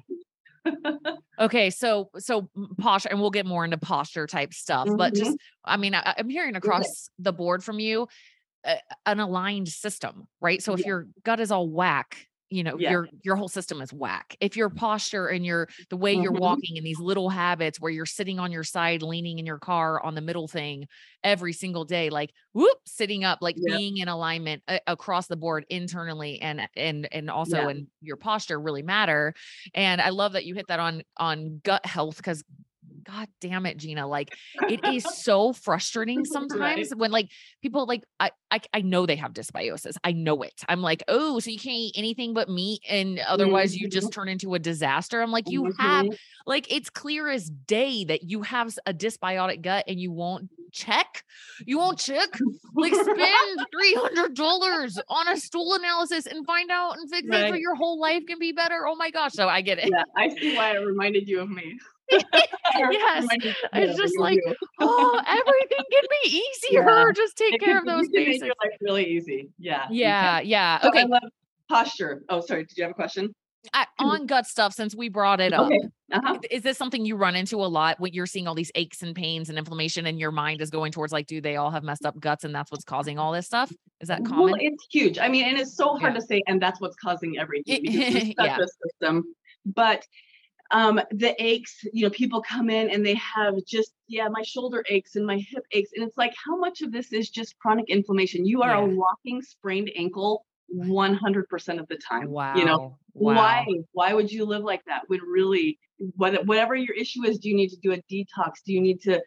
Okay, 1.40 1.70
so 1.70 2.10
so 2.18 2.48
posture, 2.78 3.08
and 3.08 3.20
we'll 3.20 3.30
get 3.30 3.44
more 3.44 3.64
into 3.64 3.76
posture 3.76 4.26
type 4.28 4.54
stuff. 4.54 4.88
But 4.96 5.14
Mhm. 5.14 5.16
just, 5.16 5.36
I 5.64 5.76
mean, 5.76 5.92
I, 5.94 6.14
I'm 6.16 6.28
hearing 6.28 6.54
across 6.54 7.10
the 7.18 7.32
board 7.32 7.64
from 7.64 7.80
you 7.80 8.06
uh, 8.64 8.76
an 9.06 9.20
aligned 9.20 9.68
system, 9.68 10.26
right? 10.40 10.62
So 10.62 10.72
if 10.74 10.84
Yeah. 10.84 10.86
your 10.86 11.08
gut 11.24 11.40
is 11.40 11.50
all 11.50 11.68
whack, 11.68 12.28
you 12.50 12.62
know 12.62 12.78
Yeah. 12.78 12.84
your 12.84 13.08
your 13.22 13.36
whole 13.36 13.48
system 13.48 13.80
is 13.80 13.90
whack 13.92 14.36
if 14.38 14.54
your 14.54 14.68
posture 14.68 15.26
and 15.28 15.46
your 15.46 15.66
the 15.88 15.96
way 15.96 16.12
you're 16.12 16.30
Mhm. 16.30 16.34
walking 16.34 16.76
and 16.76 16.86
these 16.86 17.00
little 17.00 17.30
habits 17.30 17.80
where 17.80 17.90
you're 17.90 18.04
sitting 18.06 18.38
on 18.38 18.52
your 18.52 18.62
side 18.62 19.02
leaning 19.02 19.38
in 19.38 19.46
your 19.46 19.58
car 19.58 20.00
on 20.04 20.14
the 20.14 20.20
middle 20.20 20.46
thing 20.46 20.86
every 21.24 21.52
single 21.54 21.84
day 21.84 22.10
like 22.10 22.32
whoop 22.52 22.76
sitting 22.86 23.24
up 23.24 23.38
like 23.40 23.64
being 23.64 23.96
in 23.96 24.08
alignment 24.08 24.62
a- 24.68 24.80
across 24.86 25.26
the 25.26 25.36
board 25.36 25.64
internally 25.70 26.40
and 26.40 26.68
and 26.76 27.08
and 27.12 27.30
also 27.30 27.66
Yeah. 27.66 27.68
in 27.68 27.88
your 28.02 28.16
posture 28.16 28.60
really 28.60 28.82
matter 28.82 29.34
and 29.74 30.00
i 30.00 30.10
love 30.10 30.32
that 30.32 30.44
you 30.44 30.54
hit 30.54 30.66
that 30.68 30.80
on 30.80 31.02
on 31.16 31.60
gut 31.64 31.84
health 31.86 32.18
because 32.18 32.44
god 33.04 33.28
damn 33.40 33.66
it 33.66 33.76
gina 33.76 34.06
like 34.06 34.34
it 34.70 34.80
is 34.88 35.04
so 35.04 35.52
frustrating 35.52 36.24
sometimes 36.24 36.90
when 36.96 37.10
like 37.10 37.30
people 37.62 37.86
like 37.86 38.02
I, 38.18 38.30
I 38.50 38.60
I 38.72 38.80
know 38.80 39.06
they 39.06 39.16
have 39.16 39.32
dysbiosis. 39.32 39.96
I 40.04 40.12
know 40.12 40.42
it. 40.42 40.54
I'm 40.68 40.80
like, 40.80 41.02
oh, 41.08 41.38
so 41.40 41.50
you 41.50 41.58
can't 41.58 41.76
eat 41.76 41.94
anything 41.96 42.34
but 42.34 42.48
meat 42.48 42.80
and 42.88 43.18
otherwise 43.20 43.76
you 43.76 43.88
just 43.88 44.12
turn 44.12 44.28
into 44.28 44.54
a 44.54 44.58
disaster. 44.58 45.20
I'm 45.20 45.30
like, 45.32 45.48
you 45.48 45.72
have 45.78 46.06
Mhm. 46.06 46.16
like 46.46 46.72
it's 46.72 46.90
clear 46.90 47.28
as 47.28 47.50
day 47.50 48.04
that 48.04 48.22
you 48.22 48.42
have 48.42 48.76
a 48.86 48.94
dysbiotic 48.94 49.62
gut 49.62 49.84
and 49.88 49.98
you 50.00 50.12
won't 50.12 50.48
check. 50.72 51.24
You 51.66 51.78
won't 51.78 51.98
check. 51.98 52.28
Like 52.74 52.94
spend 52.94 53.58
three 53.72 53.94
hundred 53.94 54.34
dollars 54.34 54.98
on 55.08 55.28
a 55.28 55.36
stool 55.36 55.74
analysis 55.74 56.26
and 56.26 56.44
find 56.46 56.70
out 56.70 56.96
and 56.96 57.08
fix 57.10 57.26
it 57.28 57.48
so 57.48 57.54
your 57.54 57.74
whole 57.74 57.98
life 58.00 58.22
can 58.26 58.38
be 58.38 58.52
better. 58.52 58.86
Oh 58.86 58.96
my 58.96 59.10
gosh. 59.10 59.32
So 59.32 59.48
I 59.48 59.60
get 59.60 59.78
it. 59.78 59.90
Yeah, 59.90 60.04
I 60.16 60.28
see 60.28 60.54
why 60.56 60.72
it 60.76 60.78
reminded 60.78 61.28
you 61.28 61.40
of 61.40 61.50
me. 61.50 61.78
Yes, 62.76 63.26
it's 63.72 63.96
just 63.98 64.18
like, 64.18 64.38
Oh, 64.80 65.20
everything 65.26 65.84
can 65.92 66.02
be 66.22 66.28
easier. 66.70 67.12
Just 67.14 67.36
take 67.36 67.54
It 67.54 67.60
care 67.60 67.78
of 67.78 67.84
those 67.86 68.06
can 68.08 68.12
make 68.14 68.26
basics. 68.26 68.46
your 68.46 68.54
life 68.62 68.72
really 68.80 69.06
easy. 69.06 69.48
Yeah. 69.58 69.86
Yeah, 69.90 70.40
yeah. 70.40 70.80
So 70.80 70.88
I 70.88 70.90
Okay. 70.90 71.04
love 71.06 71.22
posture. 71.68 72.22
Oh, 72.28 72.40
sorry. 72.40 72.64
Did 72.64 72.76
you 72.76 72.82
have 72.84 72.90
a 72.90 72.94
question? 72.94 73.32
I, 73.72 73.86
on 73.98 74.26
gut 74.26 74.46
stuff, 74.46 74.74
since 74.74 74.94
we 74.94 75.08
brought 75.08 75.40
it 75.40 75.52
up, 75.52 75.66
Okay. 75.66 75.78
Uh-huh. 76.12 76.38
is 76.50 76.62
this 76.62 76.76
something 76.76 77.04
you 77.06 77.16
run 77.16 77.34
into 77.34 77.56
a 77.56 77.66
lot 77.66 77.98
when 77.98 78.12
you're 78.12 78.26
seeing 78.26 78.46
all 78.46 78.54
these 78.54 78.70
aches 78.74 79.02
and 79.02 79.14
pains 79.16 79.48
and 79.48 79.56
inflammation 79.58 80.06
and 80.06 80.18
your 80.20 80.30
mind 80.30 80.60
is 80.60 80.70
going 80.70 80.92
towards 80.92 81.12
like, 81.12 81.26
do 81.26 81.40
they 81.40 81.56
all 81.56 81.70
have 81.70 81.82
messed 81.82 82.04
up 82.04 82.18
guts 82.20 82.44
and 82.44 82.54
that's 82.54 82.70
what's 82.70 82.84
causing 82.84 83.18
all 83.18 83.32
this 83.32 83.46
stuff? 83.46 83.72
Is 84.00 84.08
that 84.08 84.20
Well, 84.22 84.32
common? 84.48 84.56
it's 84.60 84.86
huge. 84.92 85.18
I 85.18 85.28
mean, 85.28 85.44
and 85.46 85.58
it's 85.58 85.76
so 85.76 85.96
hard 85.96 86.14
Yeah. 86.14 86.20
to 86.20 86.26
say, 86.26 86.42
and 86.46 86.60
that's 86.60 86.80
what's 86.80 86.96
causing 86.96 87.38
everything 87.38 87.82
because 87.82 88.14
it's 88.16 88.26
such 88.38 88.46
Yeah. 88.46 88.58
a 88.60 88.66
system. 88.90 89.24
But 89.64 90.04
um, 90.70 91.00
the 91.10 91.34
aches, 91.42 91.84
you 91.92 92.04
know, 92.04 92.10
people 92.10 92.42
come 92.42 92.70
in 92.70 92.90
and 92.90 93.04
they 93.04 93.14
have 93.14 93.54
just, 93.66 93.92
yeah, 94.08 94.28
my 94.28 94.42
shoulder 94.42 94.84
aches 94.88 95.16
and 95.16 95.26
my 95.26 95.38
hip 95.38 95.64
aches. 95.72 95.90
And 95.94 96.04
it's 96.04 96.16
like, 96.16 96.34
how 96.44 96.56
much 96.56 96.82
of 96.82 96.90
this 96.92 97.12
is 97.12 97.30
just 97.30 97.58
chronic 97.58 97.86
inflammation? 97.88 98.44
You 98.46 98.62
are 98.62 98.74
a 98.74 98.84
walking 98.84 99.42
sprained 99.42 99.90
ankle 99.96 100.44
100% 100.74 101.80
of 101.80 101.86
the 101.88 101.96
time. 101.96 102.30
wow. 102.30 102.56
You 102.56 102.64
know, 102.64 102.98
wow. 103.12 103.34
why? 103.34 103.66
Why 103.92 104.14
would 104.14 104.32
you 104.32 104.44
live 104.44 104.64
like 104.64 104.82
that? 104.86 105.02
When 105.08 105.20
really, 105.20 105.78
what, 106.16 106.44
whatever 106.46 106.74
your 106.74 106.94
issue 106.94 107.24
is, 107.24 107.38
do 107.38 107.48
you 107.48 107.54
need 107.54 107.68
to 107.68 107.76
do 107.82 107.92
a 107.92 108.02
detox? 108.10 108.54
Do 108.64 108.72
you 108.72 108.80
need 108.80 109.00
to, 109.02 109.22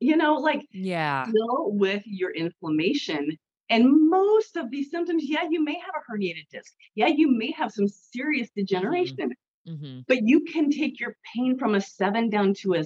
you 0.00 0.16
know, 0.16 0.34
like 0.36 0.66
Yeah. 0.72 1.26
deal 1.26 1.72
with 1.72 2.02
your 2.06 2.30
inflammation. 2.30 3.36
And 3.68 4.10
most 4.10 4.56
of 4.56 4.70
these 4.70 4.90
symptoms, 4.90 5.24
yeah, 5.26 5.44
you 5.48 5.62
may 5.64 5.74
have 5.78 5.94
a 5.96 6.12
herniated 6.12 6.48
disc. 6.50 6.72
Yeah, 6.94 7.06
you 7.06 7.30
may 7.30 7.52
have 7.52 7.72
some 7.72 7.88
serious 7.88 8.50
degeneration, 8.54 9.32
hmm 9.66 10.04
but 10.08 10.18
you 10.22 10.40
can 10.44 10.70
take 10.70 11.00
your 11.00 11.16
pain 11.34 11.58
from 11.58 11.74
a 11.74 11.80
seven 11.80 12.28
down 12.30 12.54
to 12.54 12.74
a 12.74 12.84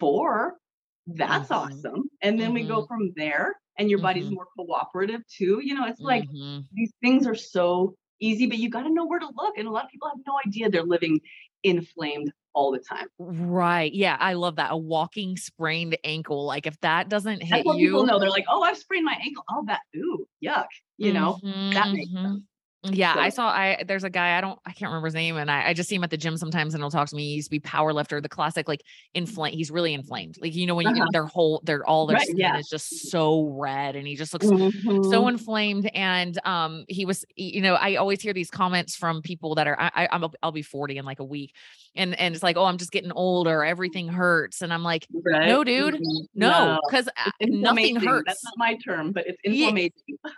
four. 0.00 0.58
That's 1.06 1.50
Mhm. 1.50 1.50
awesome. 1.50 2.10
And 2.22 2.40
then 2.40 2.52
we 2.54 2.64
go 2.64 2.86
from 2.86 3.12
there, 3.16 3.56
and 3.78 3.90
your 3.90 3.98
body's 4.00 4.30
Mhm. 4.30 4.32
more 4.32 4.46
cooperative 4.56 5.22
too. 5.28 5.60
You 5.62 5.74
know, 5.74 5.86
it's 5.86 6.02
like 6.02 6.26
Mhm. 6.28 6.68
these 6.72 6.92
things 7.02 7.26
are 7.26 7.34
so 7.34 7.96
easy, 8.20 8.46
but 8.46 8.58
you 8.58 8.70
got 8.70 8.82
to 8.84 8.90
know 8.90 9.06
where 9.06 9.18
to 9.18 9.30
look. 9.36 9.58
And 9.58 9.66
a 9.66 9.70
lot 9.70 9.84
of 9.84 9.90
people 9.90 10.08
have 10.08 10.18
no 10.26 10.38
idea 10.46 10.70
they're 10.70 10.84
living 10.84 11.20
inflamed 11.64 12.32
all 12.54 12.70
the 12.72 12.78
time. 12.80 13.08
right. 13.18 13.92
Yeah. 13.92 14.16
I 14.18 14.32
love 14.34 14.56
that. 14.56 14.72
A 14.72 14.76
walking 14.76 15.36
sprained 15.36 15.96
ankle. 16.04 16.44
Like 16.44 16.66
if 16.66 16.80
that 16.80 17.08
doesn't 17.08 17.42
hit 17.42 17.66
That's 17.66 17.76
you, 17.76 17.76
people 17.78 18.04
know. 18.06 18.18
They're 18.18 18.30
like, 18.30 18.44
oh, 18.48 18.62
I've 18.62 18.78
sprained 18.78 19.04
my 19.04 19.18
ankle. 19.22 19.44
Oh, 19.50 19.64
that, 19.66 19.80
ooh, 19.96 20.26
yuck. 20.44 20.66
You 20.96 21.12
know, 21.12 21.40
that 21.74 21.88
makes 21.92 22.12
mhm. 22.12 22.24
sense. 22.24 22.42
Yeah, 22.84 23.14
I 23.16 23.28
saw 23.28 23.46
I 23.46 23.84
there's 23.86 24.02
a 24.02 24.10
guy, 24.10 24.36
I 24.36 24.40
don't 24.40 24.58
I 24.66 24.72
can't 24.72 24.90
remember 24.90 25.06
his 25.06 25.14
name, 25.14 25.36
and 25.36 25.48
I, 25.48 25.68
I 25.68 25.72
just 25.72 25.88
see 25.88 25.94
him 25.94 26.02
at 26.02 26.10
the 26.10 26.16
gym 26.16 26.36
sometimes 26.36 26.74
and 26.74 26.82
he'll 26.82 26.90
talk 26.90 27.08
to 27.10 27.14
me. 27.16 27.28
He 27.28 27.34
used 27.36 27.46
to 27.46 27.50
be 27.50 27.60
power 27.60 27.92
lifter, 27.92 28.20
the 28.20 28.28
classic 28.28 28.66
like 28.66 28.82
inflamed, 29.14 29.54
he's 29.56 29.70
really 29.70 29.94
inflamed. 29.94 30.36
Like, 30.40 30.52
you 30.56 30.66
know, 30.66 30.74
when 30.74 30.88
Uh-huh. 30.88 31.06
their 31.12 31.26
whole 31.26 31.60
their 31.64 31.86
all 31.86 32.06
their 32.06 32.18
Right, 32.18 32.26
skin 32.26 32.36
yeah. 32.38 32.56
is 32.56 32.68
just 32.68 33.08
so 33.08 33.44
red 33.56 33.94
and 33.94 34.04
he 34.06 34.16
just 34.16 34.32
looks 34.32 34.50
Mhm. 34.50 35.04
so 35.04 35.28
inflamed 35.28 35.88
and 35.94 36.38
um 36.44 36.84
he 36.88 37.04
was 37.04 37.24
you 37.36 37.60
know 37.60 37.74
i 37.74 37.96
always 37.96 38.20
hear 38.22 38.32
these 38.32 38.50
comments 38.50 38.94
from 38.96 39.20
people 39.22 39.54
that 39.56 39.66
are 39.66 39.76
i, 39.80 40.08
i'm 40.12 40.24
i'll 40.42 40.52
be 40.52 40.62
40 40.62 40.96
in 40.98 41.04
like 41.04 41.18
a 41.20 41.24
week 41.24 41.54
and 41.96 42.18
and 42.18 42.34
it's 42.34 42.42
like 42.42 42.56
oh 42.56 42.64
i'm 42.64 42.78
just 42.78 42.92
getting 42.92 43.12
older 43.12 43.64
everything 43.64 44.08
hurts 44.08 44.62
and 44.62 44.72
i'm 44.72 44.82
like 44.82 45.08
Right? 45.10 45.48
no 45.48 45.64
dude 45.64 45.94
Mhm. 45.94 46.26
no 46.34 46.80
because 46.86 47.08
It's 47.40 47.52
nothing 47.62 47.96
hurts 47.96 48.26
That's 48.26 48.44
not 48.44 48.54
my 48.56 48.76
term, 48.76 49.12
but 49.12 49.24
it's 49.26 49.38
Yeah. 49.44 49.70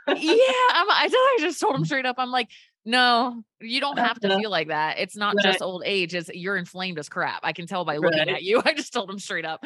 yeah 0.06 0.66
I'm, 0.72 0.90
I, 0.90 1.08
I 1.12 1.36
just 1.40 1.60
told 1.60 1.74
him 1.76 1.84
straight 1.84 2.06
up 2.06 2.16
i'm 2.18 2.30
like 2.34 2.50
no 2.86 3.42
you 3.62 3.80
don't 3.80 3.98
have 3.98 4.20
to 4.20 4.28
Uh-huh. 4.28 4.38
feel 4.40 4.50
like 4.50 4.68
that 4.68 4.98
it's 4.98 5.16
not 5.16 5.34
Right. 5.36 5.42
just 5.44 5.62
old 5.62 5.82
age 5.86 6.14
it's 6.14 6.28
you're 6.34 6.58
inflamed 6.58 6.98
as 6.98 7.08
crap 7.08 7.40
i 7.42 7.54
can 7.54 7.66
tell 7.66 7.86
by 7.86 7.96
looking 7.96 8.18
Right. 8.18 8.28
at 8.28 8.42
you 8.42 8.60
i 8.66 8.74
just 8.74 8.92
told 8.92 9.08
him 9.08 9.18
straight 9.18 9.46
up 9.46 9.64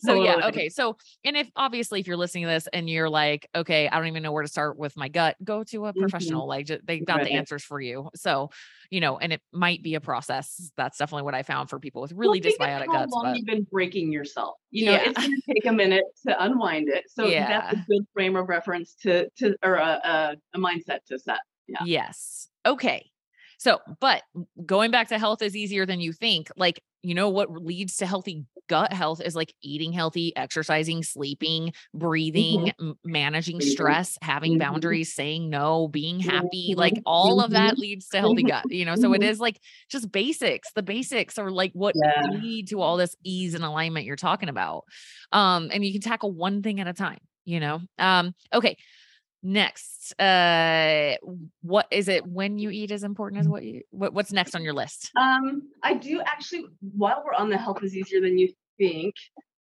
so 0.00 0.14
yeah 0.24 0.48
okay 0.48 0.68
so 0.68 0.96
and 1.24 1.36
if 1.36 1.48
obviously 1.54 2.00
if 2.00 2.08
you're 2.08 2.16
listening 2.16 2.42
to 2.44 2.50
this 2.50 2.66
and 2.72 2.90
you're 2.90 3.08
like 3.08 3.48
okay 3.54 3.88
i 3.88 3.96
don't 3.96 4.08
even 4.08 4.24
know 4.24 4.32
where 4.32 4.42
to 4.42 4.48
start 4.48 4.76
with 4.76 4.96
my 4.96 5.08
gut 5.08 5.36
go 5.44 5.62
to 5.62 5.86
a 5.86 5.92
Mhm. 5.92 6.00
professional 6.00 6.48
like 6.48 6.66
they 6.84 6.98
got 6.98 7.18
Right. 7.18 7.26
the 7.26 7.32
answers 7.34 7.62
for 7.62 7.80
you 7.80 8.10
so 8.16 8.50
you 8.90 9.00
know 9.00 9.16
and 9.18 9.32
it 9.32 9.42
might 9.52 9.80
be 9.84 9.94
a 9.94 10.00
process 10.00 10.72
that's 10.76 10.98
definitely 10.98 11.22
what 11.22 11.34
i 11.36 11.44
found 11.44 11.70
for 11.70 11.78
people 11.78 12.02
with 12.02 12.10
really 12.12 12.40
Well, 12.40 12.52
dysbiotic 12.68 12.86
how 12.86 12.92
guts 12.94 13.12
long 13.12 13.24
but 13.26 13.36
you've 13.36 13.46
been 13.46 13.66
breaking 13.70 14.10
yourself. 14.12 14.56
You 14.72 14.86
know, 14.86 14.92
Yeah. 14.92 15.02
it's 15.10 15.18
going 15.20 15.30
to 15.40 15.54
take 15.54 15.66
a 15.66 15.72
minute 15.72 16.04
to 16.26 16.44
unwind 16.44 16.88
it. 16.88 17.04
So 17.08 17.26
yeah. 17.26 17.46
that's 17.60 17.74
a 17.74 17.84
good 17.88 18.04
frame 18.12 18.34
of 18.36 18.48
reference 18.48 18.94
to 19.02 19.28
to 19.38 19.54
or 19.62 19.76
a, 19.76 20.00
a, 20.04 20.36
a 20.54 20.58
mindset 20.58 20.98
to 21.08 21.18
set. 21.18 21.38
Yeah. 21.68 21.84
Yes. 21.84 22.48
Okay. 22.64 23.10
So, 23.58 23.80
but 24.00 24.22
going 24.66 24.90
back 24.90 25.08
to 25.08 25.18
health 25.18 25.40
is 25.42 25.56
easier 25.56 25.86
than 25.86 26.00
you 26.00 26.12
think. 26.12 26.50
Like, 26.56 26.82
you 27.02 27.14
know, 27.14 27.30
what 27.30 27.50
leads 27.50 27.96
to 27.98 28.06
healthy 28.06 28.44
gut 28.68 28.92
health 28.92 29.20
is 29.22 29.34
like 29.36 29.54
eating 29.62 29.92
healthy, 29.92 30.36
exercising, 30.36 31.02
sleeping, 31.02 31.72
breathing, 31.94 32.72
m- 32.80 32.96
managing 33.04 33.60
stress, 33.60 34.18
having 34.20 34.52
Mhm. 34.52 34.58
boundaries, 34.58 35.14
saying 35.14 35.48
no, 35.48 35.88
being 35.88 36.20
happy. 36.20 36.74
Like, 36.76 37.00
all 37.06 37.40
of 37.40 37.52
that 37.52 37.78
leads 37.78 38.08
to 38.08 38.18
healthy 38.18 38.42
gut, 38.42 38.66
you 38.70 38.84
know? 38.84 38.96
So, 38.96 39.12
it 39.14 39.22
Mhm. 39.22 39.28
is 39.30 39.40
like 39.40 39.58
just 39.88 40.10
basics. 40.12 40.72
The 40.72 40.82
basics 40.82 41.38
are 41.38 41.50
like 41.50 41.72
what 41.72 41.94
Yeah. 41.94 42.12
lead 42.14 42.68
to 42.68 42.80
all 42.82 42.96
this 42.96 43.16
ease 43.24 43.54
and 43.54 43.64
alignment 43.64 44.04
you're 44.06 44.16
talking 44.16 44.48
about. 44.48 44.84
Um, 45.32 45.70
and 45.72 45.84
you 45.84 45.92
can 45.92 46.00
tackle 46.02 46.32
one 46.32 46.62
thing 46.62 46.80
at 46.80 46.88
a 46.88 46.92
time, 46.92 47.18
you 47.44 47.60
know? 47.60 47.80
Um, 47.98 48.34
okay. 48.52 48.76
Next, 49.48 50.12
uh, 50.20 51.14
what 51.62 51.86
is 51.92 52.08
it 52.08 52.26
when 52.26 52.58
you 52.58 52.70
eat 52.70 52.90
is 52.90 53.04
important 53.04 53.38
as 53.40 53.46
what 53.46 53.62
you 53.62 53.82
what, 53.90 54.12
what's 54.12 54.32
next 54.32 54.56
on 54.56 54.64
your 54.64 54.72
list? 54.72 55.12
Um, 55.14 55.70
I 55.84 55.94
do 55.94 56.20
actually, 56.20 56.64
while 56.80 57.22
we're 57.24 57.32
on 57.32 57.48
the 57.48 57.56
health 57.56 57.80
is 57.84 57.96
easier 57.96 58.20
than 58.20 58.36
you 58.38 58.52
think, 58.76 59.14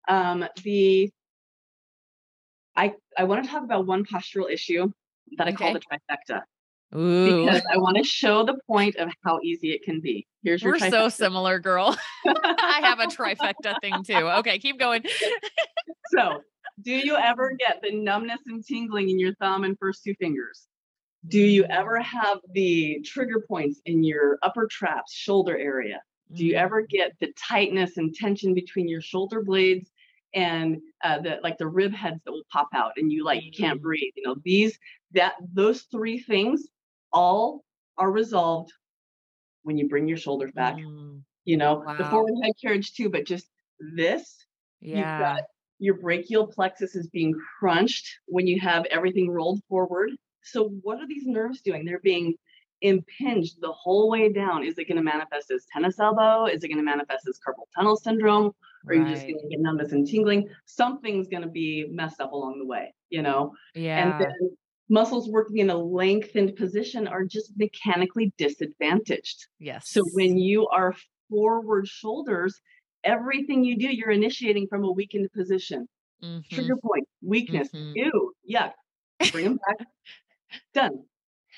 um, 0.07 0.43
the 0.63 1.11
I 2.75 2.95
I 3.15 3.25
want 3.25 3.45
to 3.45 3.51
talk 3.51 3.63
about 3.63 3.85
one 3.85 4.03
postural 4.05 4.51
issue 4.51 4.91
that 5.37 5.47
I 5.47 5.51
call 5.51 5.73
the 5.73 5.81
trifecta 5.81 6.41
Ooh, 6.95 7.45
because 7.45 7.61
I 7.71 7.77
want 7.77 7.97
to 7.97 8.03
show 8.03 8.43
the 8.43 8.57
point 8.65 8.95
of 8.95 9.11
how 9.23 9.39
easy 9.43 9.71
it 9.71 9.83
can 9.83 10.01
be. 10.01 10.25
Here's 10.41 10.63
your 10.63 10.71
we're 10.71 10.89
so 10.89 11.09
similar, 11.09 11.59
girl. 11.59 11.95
I 12.25 12.79
have 12.81 12.99
a 13.01 13.05
trifecta 13.05 13.79
thing 13.81 14.03
too. 14.03 14.15
Okay, 14.15 14.57
keep 14.57 14.79
going. 14.79 15.03
So, 16.11 16.41
do 16.85 16.93
you 16.93 17.17
ever 17.17 17.51
get 17.59 17.81
the 17.83 17.91
numbness 17.93 18.41
and 18.47 18.65
tingling 18.65 19.09
in 19.09 19.19
your 19.19 19.35
thumb 19.35 19.65
and 19.65 19.77
first 19.79 20.03
two 20.03 20.15
fingers? 20.15 20.67
Do 21.27 21.39
you 21.39 21.65
ever 21.65 22.01
have 22.01 22.39
the 22.53 23.01
trigger 23.05 23.43
points 23.47 23.81
in 23.85 24.03
your 24.03 24.39
upper 24.43 24.67
traps, 24.71 25.13
shoulder 25.13 25.57
area? 25.57 26.01
Do 26.33 26.45
you 26.45 26.55
ever 26.55 26.81
get 26.83 27.13
the 27.19 27.33
tightness 27.49 27.97
and 27.97 28.13
tension 28.13 28.53
between 28.55 28.87
your 28.89 29.01
shoulder 29.01 29.43
blades 29.43 29.91
and 30.33 30.81
uh, 31.03 31.21
the 31.21 31.39
like 31.43 31.57
the 31.57 31.67
rib 31.67 31.93
heads 31.93 32.21
that 32.25 32.31
will 32.33 32.45
pop 32.51 32.69
out 32.73 32.93
and 32.97 33.11
you 33.11 33.23
like 33.23 33.43
you 33.45 33.51
can't 33.57 33.81
Mhm. 33.81 33.83
breathe? 33.83 34.13
You 34.15 34.23
know 34.27 34.35
these 34.43 34.79
that 35.11 35.35
those 35.53 35.83
three 35.83 36.19
things 36.19 36.67
all 37.13 37.65
are 37.97 38.11
resolved 38.11 38.71
when 39.63 39.77
you 39.77 39.87
bring 39.87 40.07
your 40.07 40.17
shoulders 40.17 40.51
back. 40.53 40.75
Mm, 40.75 41.23
You 41.45 41.57
know 41.57 41.85
the 41.97 42.05
Wow. 42.05 42.05
forward 42.05 42.33
head 42.43 42.53
carriage 42.61 42.93
too, 42.93 43.09
but 43.09 43.25
just 43.25 43.49
this 43.79 44.45
yeah. 44.79 45.09
got 45.17 45.43
your 45.79 45.95
brachial 45.95 46.47
plexus 46.47 46.95
is 46.95 47.07
being 47.07 47.33
crunched 47.59 48.07
when 48.27 48.47
you 48.47 48.59
have 48.59 48.85
everything 48.85 49.29
rolled 49.29 49.61
forward. 49.67 50.11
So, 50.43 50.69
what 50.81 50.99
are 50.99 51.07
these 51.07 51.25
nerves 51.25 51.61
doing? 51.61 51.85
They're 51.85 51.99
being 51.99 52.35
impinged 52.81 53.57
the 53.61 53.71
whole 53.71 54.09
way 54.09 54.31
down. 54.31 54.63
Is 54.63 54.77
it 54.77 54.87
going 54.87 54.97
to 54.97 55.03
manifest 55.03 55.51
as 55.51 55.65
tennis 55.71 55.99
elbow? 55.99 56.45
Is 56.45 56.63
it 56.63 56.67
going 56.67 56.77
to 56.77 56.83
manifest 56.83 57.27
as 57.27 57.39
carpal 57.45 57.65
tunnel 57.75 57.95
syndrome? 57.95 58.51
Or 58.87 58.93
are 58.93 58.95
you 58.95 59.05
just 59.05 59.23
right. 59.23 59.31
going 59.31 59.39
to 59.41 59.47
get 59.49 59.59
numbness 59.59 59.91
and 59.91 60.07
tingling? 60.07 60.47
Something's 60.65 61.27
going 61.27 61.41
to 61.41 61.49
be 61.49 61.87
messed 61.89 62.21
up 62.21 62.33
along 62.33 62.59
the 62.59 62.65
way, 62.65 62.93
you 63.09 63.23
know? 63.23 63.53
Yeah. 63.73 64.03
And 64.03 64.21
then 64.21 64.57
muscles 64.89 65.29
working 65.29 65.57
in 65.57 65.69
a 65.71 65.77
lengthened 65.77 66.55
position 66.55 67.07
are 67.07 67.23
just 67.23 67.51
mechanically 67.57 68.31
disadvantaged. 68.37 69.47
Yes. 69.59 69.89
So 69.89 70.03
when 70.13 70.37
you 70.37 70.67
are 70.67 70.93
forward 71.29 71.87
shoulders, 71.87 72.61
everything 73.05 73.63
you 73.63 73.77
do, 73.77 73.87
you're 73.95 74.11
initiating 74.11 74.67
from 74.69 74.83
a 74.85 74.91
weakened 74.91 75.31
position. 75.33 75.87
Mhm, 76.21 76.43
Trigger 76.51 76.77
point, 76.77 77.07
weakness, 77.23 77.69
mhm. 77.73 77.95
ew, 77.95 78.33
yuck. 78.49 78.73
Bring 79.31 79.45
them 79.45 79.57
back. 79.67 79.87
Done. 80.73 81.05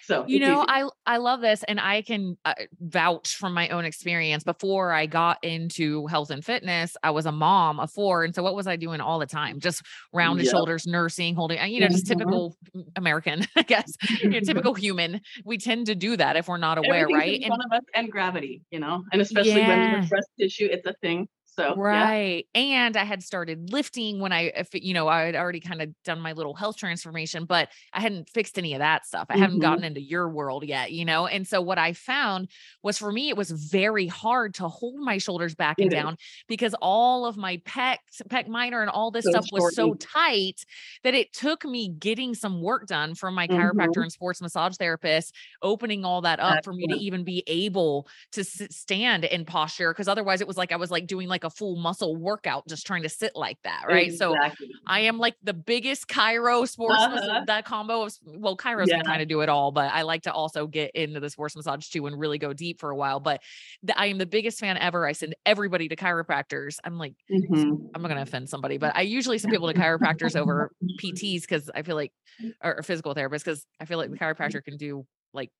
So 0.01 0.27
You 0.29 0.39
know, 0.41 0.65
easy. 0.65 0.67
I 0.67 0.89
I 1.05 1.17
love 1.17 1.39
this, 1.39 1.63
and 1.69 1.79
I 1.79 2.01
can 2.01 2.37
uh, 2.43 2.53
vouch 2.81 3.35
from 3.37 3.53
my 3.53 3.69
own 3.69 3.85
experience. 3.85 4.43
Before 4.43 4.91
I 4.91 5.05
got 5.05 5.37
into 5.41 6.05
health 6.07 6.29
and 6.31 6.43
fitness, 6.43 6.97
I 7.01 7.11
was 7.11 7.25
a 7.25 7.31
mom 7.31 7.79
of 7.79 7.89
four, 7.91 8.25
and 8.25 8.35
so 8.35 8.43
what 8.43 8.53
was 8.53 8.67
I 8.67 8.75
doing 8.75 8.99
all 8.99 9.19
the 9.19 9.25
time? 9.25 9.61
Just 9.61 9.83
rounded 10.11 10.45
Yep. 10.45 10.47
shoulders, 10.47 10.85
nursing, 10.85 11.33
holding, 11.33 11.59
uh, 11.59 11.63
you 11.65 11.79
know, 11.79 11.87
just 11.87 12.05
Mhm. 12.05 12.07
typical 12.07 12.57
American, 12.97 13.45
I 13.55 13.61
guess. 13.63 13.93
You 14.29 14.39
know, 14.39 14.41
typical 14.41 14.73
human. 14.73 15.21
We 15.45 15.57
tend 15.57 15.85
to 15.87 15.95
do 15.95 16.17
that 16.17 16.35
if 16.35 16.49
we're 16.49 16.57
not 16.57 16.77
aware, 16.77 17.09
right? 17.09 17.39
in 17.39 17.41
And 17.41 17.55
front 17.55 17.61
of 17.65 17.71
us 17.77 17.83
and 17.95 18.11
gravity, 18.11 18.63
you 18.71 18.79
know, 18.79 19.03
and 19.11 19.21
especially 19.21 19.61
when 19.61 19.81
Yeah. 19.81 19.89
with 19.89 20.07
breast 20.09 20.27
tissue, 20.39 20.67
it's 20.71 20.85
a 20.85 20.93
thing. 21.01 21.27
So 21.57 21.81
yeah. 21.89 22.09
Right. 22.09 22.45
And 22.55 22.95
I 22.97 23.03
had 23.03 23.21
started 23.21 23.71
lifting 23.71 24.19
when 24.19 24.31
I, 24.31 24.51
if, 24.55 24.69
you 24.73 24.93
know, 24.93 25.09
I 25.09 25.23
had 25.23 25.35
already 25.35 25.59
kind 25.59 25.81
of 25.81 25.93
done 26.03 26.19
my 26.21 26.31
little 26.31 26.55
health 26.55 26.77
transformation, 26.77 27.45
but 27.45 27.69
I 27.93 27.99
hadn't 28.01 28.29
fixed 28.29 28.57
any 28.57 28.73
of 28.73 28.79
that 28.79 29.05
stuff. 29.05 29.27
I 29.29 29.35
haven't 29.35 29.59
Mhm. 29.59 29.59
gotten 29.59 29.83
into 29.83 30.01
your 30.01 30.29
world 30.29 30.63
yet, 30.65 30.91
you 30.93 31.03
know? 31.05 31.27
And 31.27 31.47
so 31.47 31.61
what 31.61 31.77
I 31.77 31.93
found 31.93 32.49
was 32.83 32.97
for 32.97 33.11
me, 33.11 33.29
it 33.29 33.37
was 33.37 33.51
very 33.51 34.07
hard 34.07 34.53
to 34.55 34.67
hold 34.69 35.01
my 35.01 35.17
shoulders 35.17 35.55
back 35.55 35.81
and 35.81 35.91
is. 35.91 35.91
down 35.91 36.15
because 36.47 36.73
all 36.81 37.25
of 37.25 37.37
my 37.37 37.57
pecs, 37.57 38.21
pec 38.29 38.47
minor 38.47 38.81
and 38.81 38.89
all 38.89 39.11
this 39.11 39.25
So 39.25 39.27
stuff 39.27 39.45
was 39.51 39.67
so 39.67 39.93
tight 39.95 40.63
that 41.03 41.13
it 41.13 41.33
took 41.33 41.65
me 41.65 41.89
getting 41.99 42.33
some 42.33 42.61
work 42.61 42.85
done 42.87 43.15
from 43.15 43.35
my 43.35 43.47
Mhm. 43.49 43.97
chiropractor 43.97 44.01
and 44.01 44.11
sports 44.11 44.41
massage 44.41 44.75
therapist, 44.77 45.33
opening 45.61 46.05
all 46.05 46.21
that 46.21 46.39
up 46.39 46.63
for 46.63 46.73
me 46.73 46.87
to 46.87 46.93
even 46.93 47.23
be 47.23 47.43
able 47.47 48.07
to 48.31 48.43
sit, 48.43 48.73
stand 48.73 49.25
in 49.25 49.45
posture 49.45 49.91
because 49.93 50.07
otherwise 50.07 50.41
it 50.41 50.47
was 50.47 50.57
like 50.57 50.71
I 50.71 50.75
was 50.77 50.91
like 50.91 51.07
doing 51.07 51.27
like 51.27 51.43
a 51.43 51.46
full 51.49 51.75
muscle 51.77 52.15
workout 52.15 52.67
just 52.67 52.85
trying 52.85 53.03
to 53.03 53.09
sit 53.09 53.33
like 53.35 53.57
that, 53.63 53.83
right? 53.87 54.13
So 54.13 54.39
I 54.85 55.01
am 55.01 55.17
like 55.17 55.35
the 55.43 55.53
biggest 55.53 56.07
Chiro 56.07 56.67
sports 56.67 57.07
Uh-huh. 57.07 57.45
that 57.45 57.65
combo 57.65 58.03
of 58.03 58.13
well, 58.25 58.55
Chiro's 58.57 58.91
can 58.91 58.97
Yeah. 58.97 59.03
kind 59.03 59.21
of 59.21 59.27
do 59.27 59.41
it 59.41 59.49
all, 59.49 59.71
but 59.71 59.91
I 59.93 60.03
like 60.03 60.23
to 60.23 60.31
also 60.33 60.67
get 60.67 60.91
into 60.95 61.19
the 61.19 61.29
sports 61.29 61.55
massage 61.55 61.87
too 61.89 62.05
and 62.07 62.17
really 62.19 62.37
go 62.37 62.53
deep 62.53 62.79
for 62.79 62.89
a 62.89 62.95
while. 62.95 63.19
But 63.19 63.41
the, 63.83 63.97
I 63.99 64.07
am 64.07 64.17
the 64.17 64.25
biggest 64.25 64.59
fan 64.59 64.77
ever. 64.77 65.05
I 65.05 65.11
send 65.11 65.35
everybody 65.45 65.89
to 65.89 65.95
chiropractors. 65.95 66.77
I'm 66.83 66.97
like, 66.97 67.13
Mhm. 67.29 67.79
I'm 67.93 68.01
not 68.01 68.09
to 68.09 68.21
offend 68.21 68.49
somebody, 68.49 68.77
but 68.77 68.95
I 68.95 69.01
usually 69.01 69.37
send 69.37 69.51
people 69.51 69.67
to 69.67 69.73
chiropractors 69.73 70.35
over 70.35 70.71
PTs 70.97 71.41
because 71.41 71.69
I 71.73 71.81
feel 71.83 71.95
like, 71.95 72.13
or, 72.63 72.79
or 72.79 72.83
physical 72.83 73.15
therapists 73.15 73.43
because 73.43 73.65
I 73.79 73.85
feel 73.85 73.97
like 73.97 74.11
the 74.11 74.17
chiropractor 74.17 74.63
can 74.63 74.77
do 74.77 75.05
like 75.33 75.51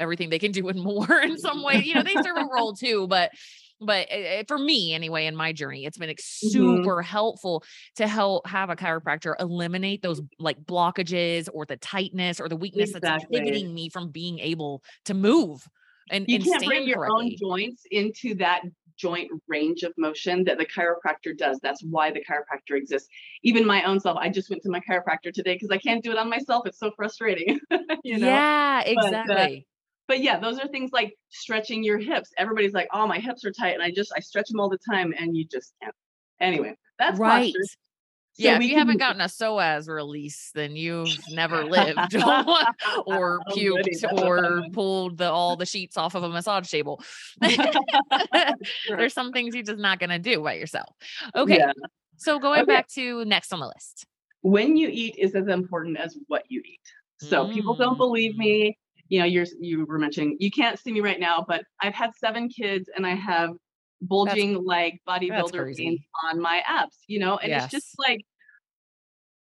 everything 0.00 0.30
they 0.30 0.38
can 0.38 0.52
do 0.52 0.68
and 0.68 0.80
more 0.82 1.20
in 1.20 1.38
some 1.38 1.62
way. 1.62 1.82
You 1.82 1.94
know, 1.94 2.02
they 2.02 2.16
serve 2.18 2.36
a 2.38 2.44
role 2.44 2.74
too, 2.74 3.06
but 3.08 3.32
but 3.80 4.08
uh, 4.10 4.16
uh, 4.16 4.42
for 4.48 4.58
me 4.58 4.94
anyway, 4.94 5.26
in 5.26 5.36
my 5.36 5.52
journey, 5.52 5.84
it's 5.84 5.98
been 5.98 6.10
ex- 6.10 6.24
super 6.24 7.02
helpful 7.02 7.64
to 7.96 8.06
help 8.06 8.46
have 8.46 8.70
a 8.70 8.76
chiropractor 8.76 9.34
eliminate 9.38 10.02
those 10.02 10.20
like 10.38 10.62
blockages 10.64 11.48
or 11.52 11.66
the 11.66 11.76
tightness 11.76 12.40
or 12.40 12.48
the 12.48 12.56
weakness 12.56 12.92
that's 12.92 13.04
Exactly. 13.04 13.38
inhibiting 13.38 13.74
me 13.74 13.88
from 13.88 14.10
being 14.10 14.38
able 14.38 14.82
to 15.04 15.14
move 15.14 15.68
and, 16.10 16.24
You 16.28 16.36
and 16.36 16.44
can't 16.44 16.62
stand 16.62 16.70
bring 16.70 16.88
your 16.88 17.10
own 17.10 17.34
joints 17.36 17.82
into 17.90 18.34
that 18.36 18.62
joint 18.96 19.30
range 19.46 19.82
of 19.82 19.92
motion 19.98 20.44
that 20.44 20.58
the 20.58 20.64
chiropractor 20.64 21.36
does. 21.36 21.58
That's 21.62 21.82
why 21.82 22.10
the 22.10 22.24
chiropractor 22.24 22.76
exists. 22.76 23.08
Even 23.42 23.66
my 23.66 23.82
own 23.82 24.00
self, 24.00 24.16
I 24.18 24.30
just 24.30 24.48
went 24.48 24.62
to 24.62 24.70
my 24.70 24.80
chiropractor 24.80 25.32
today 25.32 25.54
because 25.54 25.70
I 25.70 25.78
can't 25.78 26.02
do 26.02 26.12
it 26.12 26.18
on 26.18 26.30
myself. 26.30 26.66
It's 26.66 26.78
so 26.78 26.90
frustrating. 26.96 27.60
you 28.04 28.18
know? 28.18 28.26
yeah, 28.26 28.82
But, 28.94 29.04
uh, 29.04 29.08
exactly. 29.08 29.66
But 30.08 30.22
yeah, 30.22 30.38
those 30.38 30.58
are 30.58 30.68
things 30.68 30.90
like 30.92 31.14
stretching 31.30 31.82
your 31.84 31.98
hips. 31.98 32.30
Everybody's 32.38 32.72
like, 32.72 32.88
"Oh, 32.92 33.06
my 33.06 33.18
hips 33.18 33.44
are 33.44 33.52
tight," 33.52 33.74
and 33.74 33.82
I 33.82 33.90
just 33.90 34.12
I 34.16 34.20
stretch 34.20 34.48
them 34.48 34.60
all 34.60 34.68
the 34.68 34.78
time, 34.90 35.14
and 35.18 35.36
you 35.36 35.44
just 35.46 35.74
can't. 35.82 35.94
Anyway, 36.40 36.76
that's 36.98 37.18
right. 37.18 37.52
posture. 37.52 37.64
So 38.38 38.42
yeah, 38.44 38.56
if 38.56 38.62
you 38.64 38.68
can- 38.68 38.78
haven't 38.80 38.98
gotten 38.98 39.22
a 39.22 39.24
psoas 39.28 39.88
release, 39.88 40.50
then 40.54 40.76
you've 40.76 41.18
never 41.30 41.64
lived 41.76 42.14
or 43.06 43.40
puked 43.50 44.04
or 44.22 44.62
pulled 44.74 45.16
the 45.16 45.30
all 45.30 45.56
the 45.56 45.64
sheets 45.64 45.96
off 45.96 46.14
of 46.14 46.22
a 46.22 46.28
massage 46.28 46.68
table. 46.70 47.02
There's 48.88 49.14
some 49.14 49.32
things 49.32 49.54
you're 49.54 49.64
just 49.64 49.78
not 49.78 49.98
going 49.98 50.10
to 50.10 50.18
do 50.18 50.42
by 50.42 50.54
yourself. 50.54 50.94
Okay. 51.34 51.58
Yeah. 51.58 51.72
So 52.18 52.38
going 52.38 52.60
Okay. 52.62 52.72
back 52.72 52.88
to 52.88 53.24
next 53.24 53.52
on 53.52 53.60
the 53.60 53.66
list. 53.66 54.06
When 54.42 54.76
you 54.76 54.88
eat 54.92 55.16
is 55.18 55.34
as 55.34 55.48
important 55.48 55.98
as 55.98 56.16
what 56.28 56.44
you 56.48 56.62
eat. 56.64 56.80
So 57.18 57.50
people 57.50 57.74
don't 57.74 57.96
believe 57.96 58.34
Mm. 58.34 58.38
me. 58.38 58.78
You 59.08 59.20
know, 59.20 59.24
you're 59.26 59.46
you 59.60 59.84
were 59.86 59.98
mentioning 59.98 60.36
you 60.40 60.50
can't 60.50 60.78
see 60.78 60.92
me 60.92 61.00
right 61.00 61.20
now, 61.20 61.44
but 61.46 61.64
I've 61.80 61.94
had 61.94 62.10
seven 62.16 62.48
kids 62.48 62.88
and 62.94 63.06
I 63.06 63.14
have 63.14 63.50
bulging 64.02 64.62
like 64.64 65.00
bodybuilder 65.08 65.76
veins 65.76 66.00
on 66.30 66.40
my 66.40 66.62
abs. 66.66 66.98
You 67.06 67.18
know, 67.20 67.36
and 67.38 67.52
it's 67.64 67.70
just 67.70 67.94
like 67.98 68.20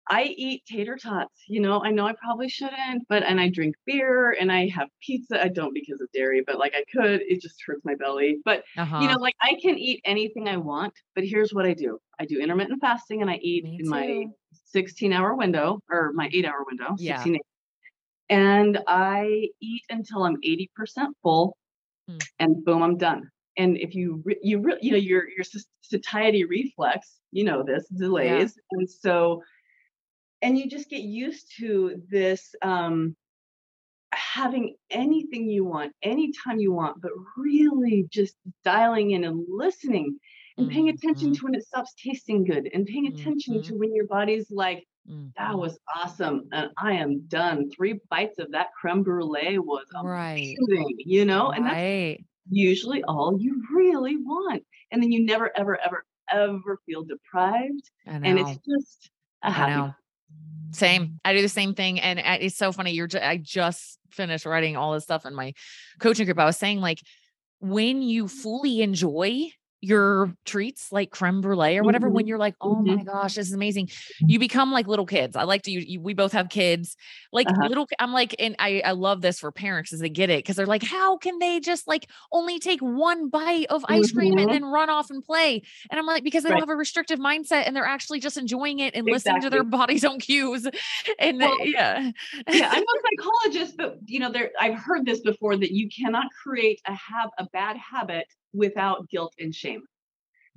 I 0.10 0.24
eat 0.24 0.64
tater 0.66 0.98
tots. 0.98 1.44
You 1.48 1.62
know, 1.62 1.82
I 1.82 1.90
know 1.92 2.06
I 2.06 2.14
probably 2.22 2.50
shouldn't, 2.50 3.08
but 3.08 3.24
and 3.24 3.40
I 3.40 3.48
drink 3.50 3.76
beer 3.86 4.32
and 4.38 4.52
I 4.52 4.68
have 4.68 4.90
pizza. 5.02 5.42
I 5.42 5.48
don't 5.48 5.74
because 5.74 6.02
of 6.02 6.12
dairy, 6.14 6.44
but 6.46 6.60
like 6.60 6.74
I 6.76 6.84
could. 6.92 7.22
It 7.22 7.42
just 7.42 7.56
hurts 7.66 7.86
my 7.86 7.96
belly. 7.96 8.40
But 8.44 8.64
Uh-huh. 8.78 9.00
you 9.02 9.08
know, 9.08 9.18
like 9.18 9.36
I 9.42 9.58
can 9.62 9.78
eat 9.78 10.02
anything 10.04 10.50
I 10.50 10.58
want, 10.58 10.94
but 11.16 11.24
here's 11.26 11.54
what 11.54 11.66
I 11.66 11.74
do. 11.74 12.00
I 12.20 12.26
do 12.26 12.40
intermittent 12.40 12.82
fasting 12.82 13.22
and 13.22 13.32
I 13.32 13.36
eat 13.38 13.64
Me 13.64 13.78
in 13.80 13.88
my 13.90 14.26
16 14.66 15.14
hour 15.14 15.36
window 15.36 15.80
or 15.90 16.12
my 16.14 16.30
eight 16.34 16.46
hour 16.46 16.66
window, 16.68 16.96
Yeah. 17.00 17.24
16 17.24 17.38
and 18.30 18.80
I 18.88 19.50
eat 19.62 19.84
until 19.90 20.24
I'm 20.24 20.38
80% 20.44 21.16
full 21.24 21.58
Hmm. 22.08 22.24
and 22.40 22.64
boom, 22.66 22.84
I'm 22.84 22.98
done. 22.98 23.30
And 23.58 23.78
if 23.78 23.96
you, 23.96 24.22
re- 24.26 24.40
you, 24.42 24.64
you 24.82 24.92
know, 24.92 24.98
your, 24.98 25.30
your 25.30 25.46
satiety 25.82 26.46
reflex, 26.46 27.20
you 27.32 27.44
know, 27.44 27.64
this 27.64 27.88
delays. 27.90 28.56
And 28.72 28.90
so, 28.90 29.42
and 30.42 30.58
you 30.58 30.70
just 30.70 30.90
get 30.90 31.02
used 31.02 31.52
to 31.60 32.02
this, 32.10 32.54
um, 32.62 33.16
having 34.14 34.76
anything 34.92 35.50
you 35.50 35.66
want, 35.66 35.94
anytime 36.04 36.60
you 36.60 36.72
want, 36.74 37.02
but 37.02 37.12
really 37.38 38.06
just 38.12 38.36
dialing 38.64 39.12
in 39.12 39.24
and 39.24 39.46
listening 39.50 40.18
and 40.58 40.68
paying 40.70 40.90
attention 40.90 41.32
Mhm. 41.32 41.34
to 41.34 41.46
when 41.46 41.56
it 41.56 41.66
stops 41.66 41.94
tasting 42.04 42.44
good 42.46 42.70
and 42.74 42.86
paying 42.86 43.08
attention 43.08 43.62
Mhm. 43.62 43.64
to 43.64 43.76
when 43.76 43.94
your 43.96 44.08
body's 44.08 44.50
like, 44.52 44.86
Mhm. 45.10 45.34
that 45.38 45.58
was 45.58 45.78
awesome 45.96 46.48
and 46.54 46.70
I 46.78 46.94
am 46.94 47.22
done. 47.28 47.70
Three 47.72 48.00
bites 48.10 48.40
of 48.40 48.52
that 48.52 48.68
creme 48.80 49.04
brulee 49.04 49.58
was 49.60 49.86
right. 50.04 50.56
amazing, 50.68 50.96
you 51.00 51.26
know, 51.26 51.50
and 51.52 51.66
that's 51.66 51.74
right. 51.76 52.26
usually 52.50 53.04
all 53.04 53.38
you 53.40 53.62
really 53.74 54.16
want. 54.18 54.64
And 54.92 55.02
then 55.04 55.12
you 55.12 55.26
never, 55.26 55.52
ever, 55.58 55.78
ever, 55.80 56.06
ever 56.32 56.80
feel 56.86 57.04
deprived. 57.04 57.90
And 58.06 58.40
it's 58.40 58.60
just 58.66 59.10
a 59.44 59.48
I 59.48 59.52
happy. 59.52 59.72
know. 59.72 59.94
Same. 60.72 61.20
I 61.26 61.34
do 61.34 61.42
the 61.42 61.50
same 61.50 61.74
thing. 61.76 62.00
And 62.00 62.20
it's 62.42 62.56
so 62.56 62.72
funny. 62.72 62.92
You're, 62.92 63.08
ju- 63.08 63.20
I 63.22 63.38
just 63.38 64.00
finished 64.10 64.46
writing 64.46 64.76
all 64.78 64.94
this 64.94 65.04
stuff 65.04 65.26
in 65.26 65.36
my 65.36 65.54
coaching 66.00 66.26
group. 66.26 66.40
I 66.40 66.46
was 66.46 66.58
saying, 66.58 66.80
like, 66.80 67.00
when 67.60 68.02
you 68.02 68.28
fully 68.28 68.82
enjoy 68.82 69.50
your 69.84 70.34
treats 70.46 70.92
like 70.92 71.12
creme 71.12 71.42
brulee 71.42 71.78
or 71.78 71.84
whatever, 71.84 72.10
when 72.10 72.26
Mhm. 72.26 72.28
you're 72.28 72.38
like, 72.38 72.56
oh 72.62 72.84
my 72.84 73.04
gosh, 73.04 73.36
this 73.36 73.48
is 73.48 73.54
amazing, 73.54 73.90
you 74.28 74.40
become 74.40 74.72
like 74.72 74.88
little 74.88 75.06
kids. 75.06 75.36
I 75.36 75.44
like 75.44 75.64
to, 75.64 75.72
you, 75.72 75.80
you- 75.82 76.02
we 76.02 76.14
both 76.14 76.32
have 76.32 76.50
kids, 76.50 76.96
like 77.32 77.50
Uh-huh. 77.50 77.68
little, 77.68 77.88
I'm 78.00 78.14
like, 78.14 78.36
and 78.40 78.56
I, 78.60 78.82
I 78.86 78.92
love 78.92 79.22
this 79.22 79.40
for 79.40 79.52
parents 79.52 79.94
as 79.94 80.00
they 80.00 80.10
get 80.10 80.30
it 80.30 80.40
because 80.40 80.56
they're 80.56 80.66
like, 80.66 80.84
how 80.84 81.18
can 81.18 81.40
they 81.40 81.60
just 81.60 81.88
like 81.88 82.10
only 82.32 82.60
take 82.60 82.80
one 82.80 83.30
bite 83.30 83.68
of 83.70 83.86
ice 83.90 84.12
cream 84.12 84.38
and 84.38 84.52
Mhm. 84.52 84.54
then 84.54 84.64
run 84.66 84.90
off 84.90 85.10
and 85.10 85.24
play? 85.24 85.62
And 85.92 86.00
I'm 86.00 86.06
like, 86.06 86.24
because 86.24 86.44
they 86.44 86.50
Right. 86.50 86.52
don't 86.52 86.62
have 86.62 86.70
a 86.70 86.76
restrictive 86.76 87.20
mindset 87.20 87.64
and 87.68 87.76
they're 87.76 87.86
actually 87.86 88.20
just 88.20 88.38
enjoying 88.38 88.80
it 88.80 88.96
and 88.96 89.08
listening 89.10 89.42
to 89.42 89.50
their 89.50 89.64
Exactly. 89.64 89.66
body's 89.66 90.06
own 90.06 90.20
cues. 90.20 90.68
And 91.20 91.42
Well, 91.42 91.58
yeah. 91.64 92.12
yeah, 92.48 92.70
I'm 92.72 92.84
a 92.84 92.86
psychologist, 93.18 93.78
but 93.78 93.98
you 94.06 94.20
know, 94.20 94.32
there 94.32 94.52
I've 94.60 94.76
heard 94.76 95.06
this 95.06 95.22
before 95.22 95.58
that 95.58 95.72
you 95.72 95.90
cannot 95.90 96.28
create 96.42 96.82
a 96.88 96.94
have 96.94 97.30
a 97.38 97.48
bad 97.54 97.78
habit 97.78 98.28
without 98.54 99.10
guilt 99.10 99.34
and 99.40 99.54
shame. 99.54 99.84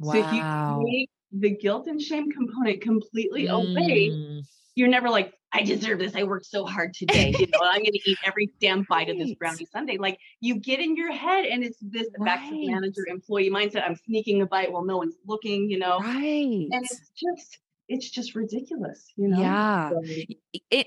So 0.02 0.14
if 0.14 0.32
you 0.32 0.42
Wow. 0.42 0.84
take 0.86 1.10
the 1.32 1.50
guilt 1.50 1.86
and 1.86 2.00
shame 2.00 2.30
component 2.30 2.80
completely 2.82 3.46
away, 3.46 4.10
Mm, 4.10 4.42
you're 4.74 4.88
never 4.88 5.08
like, 5.08 5.32
I 5.52 5.62
deserve 5.62 5.98
this. 5.98 6.14
I 6.14 6.24
worked 6.24 6.44
so 6.46 6.66
hard 6.66 6.92
today. 6.92 7.34
You 7.38 7.46
know, 7.46 7.60
I'm 7.62 7.78
going 7.78 7.92
to 7.92 8.10
eat 8.10 8.18
every 8.24 8.50
damn 8.60 8.84
bite 8.90 9.08
of 9.08 9.18
this 9.18 9.34
brownie 9.34 9.66
sundae. 9.72 9.96
Like 9.96 10.18
you 10.40 10.56
get 10.60 10.80
in 10.80 10.96
your 10.96 11.12
head, 11.12 11.46
and 11.46 11.64
it's 11.64 11.78
this 11.80 12.08
back 12.18 12.40
to 12.48 12.54
Right. 12.54 12.66
manager 12.66 13.06
employee 13.08 13.48
mindset. 13.48 13.84
I'm 13.86 13.96
sneaking 13.96 14.42
a 14.42 14.46
bite 14.46 14.70
while 14.70 14.84
no 14.84 14.98
one's 14.98 15.16
looking. 15.26 15.70
You 15.70 15.78
know, 15.78 16.00
right. 16.00 16.68
and 16.70 16.84
it's 16.84 17.10
just, 17.16 17.58
it's 17.88 18.10
just 18.10 18.34
ridiculous. 18.34 19.10
You 19.16 19.28
know. 19.28 19.40
Yeah. 19.40 19.90
So, 19.90 20.02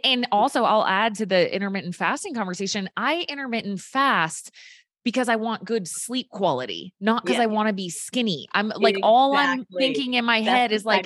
and 0.03 0.27
also 0.31 0.63
I'll 0.65 0.85
add 0.85 1.15
to 1.15 1.25
the 1.25 1.53
intermittent 1.53 1.95
fasting 1.95 2.35
conversation. 2.35 2.89
I 2.95 3.25
intermittent 3.27 3.79
fast 3.79 4.51
because 5.03 5.29
I 5.29 5.35
want 5.37 5.65
good 5.65 5.87
sleep 5.87 6.29
quality, 6.29 6.93
not 6.99 7.23
because 7.23 7.37
Yeah. 7.37 7.43
I 7.43 7.47
want 7.47 7.67
to 7.67 7.73
be 7.73 7.89
skinny. 7.89 8.47
I'm 8.53 8.69
like 8.69 8.97
all 9.01 9.35
I'm 9.35 9.65
thinking 9.77 10.13
in 10.15 10.25
my 10.25 10.41
That's 10.41 10.49
head 10.49 10.71
is 10.71 10.85
like, 10.85 11.05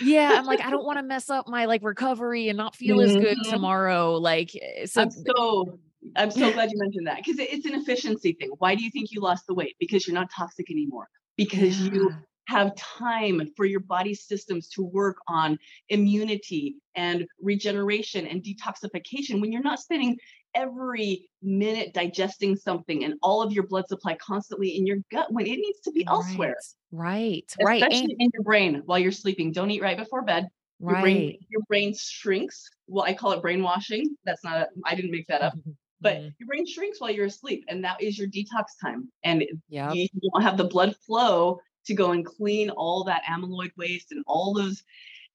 yeah, 0.00 0.36
I'm 0.38 0.46
like, 0.46 0.60
I 0.60 0.70
don't 0.70 0.84
want 0.86 0.98
to 0.98 1.02
mess 1.02 1.30
up 1.30 1.48
my 1.48 1.64
like 1.66 1.82
recovery 1.82 2.48
and 2.48 2.56
not 2.56 2.76
feel 2.76 3.00
as 3.00 3.16
good 3.16 3.38
Mhm. 3.38 3.50
tomorrow. 3.50 4.14
Like, 4.16 4.50
eh, 4.54 4.86
so 4.86 5.02
I'm 5.02 5.10
so 5.10 5.78
I'm 6.16 6.30
so 6.30 6.52
glad 6.52 6.70
you 6.70 6.78
mentioned 6.80 7.06
that 7.06 7.16
because 7.18 7.38
it's 7.38 7.66
an 7.66 7.74
efficiency 7.74 8.32
thing. 8.32 8.50
Why 8.58 8.74
do 8.74 8.84
you 8.84 8.90
think 8.90 9.10
you 9.10 9.20
lost 9.20 9.46
the 9.46 9.54
weight? 9.54 9.76
Because 9.80 10.06
you're 10.06 10.14
not 10.14 10.30
toxic 10.30 10.70
anymore. 10.70 11.08
Because 11.36 11.80
you 11.80 12.12
have 12.48 12.74
time 12.76 13.42
for 13.56 13.64
your 13.64 13.80
body 13.80 14.14
systems 14.14 14.68
to 14.68 14.82
work 14.82 15.16
on 15.26 15.58
immunity 15.88 16.76
and 16.94 17.26
regeneration 17.42 18.24
and 18.26 18.42
detoxification 18.42 19.40
when 19.40 19.50
you're 19.50 19.62
not 19.62 19.80
spending 19.80 20.16
every 20.56 21.28
minute 21.42 21.94
digesting 21.94 22.56
something 22.56 23.04
and 23.04 23.14
all 23.22 23.42
of 23.42 23.52
your 23.52 23.66
blood 23.66 23.86
supply 23.86 24.16
constantly 24.16 24.70
in 24.76 24.86
your 24.86 24.96
gut 25.12 25.32
when 25.32 25.46
it 25.46 25.58
needs 25.58 25.80
to 25.80 25.92
be 25.92 26.04
elsewhere 26.08 26.56
Right, 26.90 27.44
right, 27.58 27.66
right. 27.66 27.82
especially 27.82 28.16
in 28.18 28.30
your 28.34 28.42
brain 28.42 28.82
while 28.86 28.98
you're 28.98 29.12
sleeping 29.12 29.52
don't 29.52 29.70
eat 29.70 29.82
right 29.82 29.96
before 29.96 30.22
bed 30.22 30.48
your 30.80 30.94
right. 30.94 31.02
brain 31.02 31.38
your 31.48 31.62
brain 31.68 31.94
shrinks 31.96 32.68
well 32.88 33.04
i 33.04 33.12
call 33.14 33.32
it 33.32 33.42
brainwashing 33.42 34.16
that's 34.24 34.42
not 34.42 34.56
a, 34.58 34.68
i 34.84 34.94
didn't 34.94 35.10
make 35.12 35.26
that 35.28 35.42
up 35.42 35.54
but 36.00 36.16
Mhm. 36.16 36.34
your 36.38 36.46
brain 36.46 36.66
shrinks 36.66 37.00
while 37.00 37.10
you're 37.10 37.26
asleep 37.26 37.64
and 37.68 37.84
that 37.84 38.02
is 38.02 38.18
your 38.18 38.28
detox 38.28 38.64
time 38.82 39.10
and 39.24 39.44
Yep. 39.68 39.94
you 39.94 40.08
don't 40.32 40.42
have 40.42 40.56
the 40.56 40.64
blood 40.64 40.94
flow 41.06 41.58
to 41.86 41.94
go 41.94 42.10
and 42.12 42.26
clean 42.26 42.70
all 42.70 43.04
that 43.04 43.22
amyloid 43.24 43.70
waste 43.76 44.12
and 44.12 44.22
all 44.26 44.52
those 44.52 44.82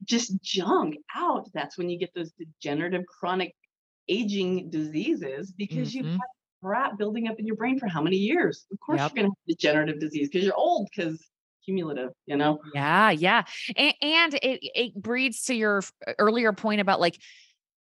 just 0.04 0.42
junk 0.42 0.96
out 1.16 1.48
that's 1.54 1.78
when 1.78 1.90
you 1.90 1.98
get 1.98 2.14
those 2.14 2.32
degenerative 2.34 3.06
chronic 3.08 3.56
aging 4.12 4.70
diseases 4.70 5.52
because 5.54 5.94
you've 5.96 6.06
Mhm. 6.06 6.18
had 6.20 6.28
crap 6.64 6.98
building 6.98 7.28
up 7.28 7.40
in 7.40 7.48
your 7.48 7.56
brain 7.56 7.80
for 7.80 7.88
how 7.88 8.02
many 8.02 8.18
years 8.18 8.66
of 8.72 8.80
course 8.80 9.02
Yep. 9.02 9.12
you're 9.16 9.24
going 9.24 9.32
to 9.32 9.38
have 9.40 9.58
degenerative 9.58 10.00
disease 10.00 10.30
because 10.30 10.46
you're 10.46 10.56
old 10.58 10.90
because 10.96 11.28
cumulative 11.66 12.12
you 12.28 12.38
know 12.38 12.60
Yeah, 12.74 13.12
yeah. 13.12 13.44
And, 13.76 13.94
and 14.02 14.34
it 14.36 14.60
it 14.64 14.96
breeds 14.96 15.46
to 15.46 15.56
your 15.56 15.82
earlier 16.20 16.54
point 16.54 16.82
about 16.82 17.00
like 17.00 17.18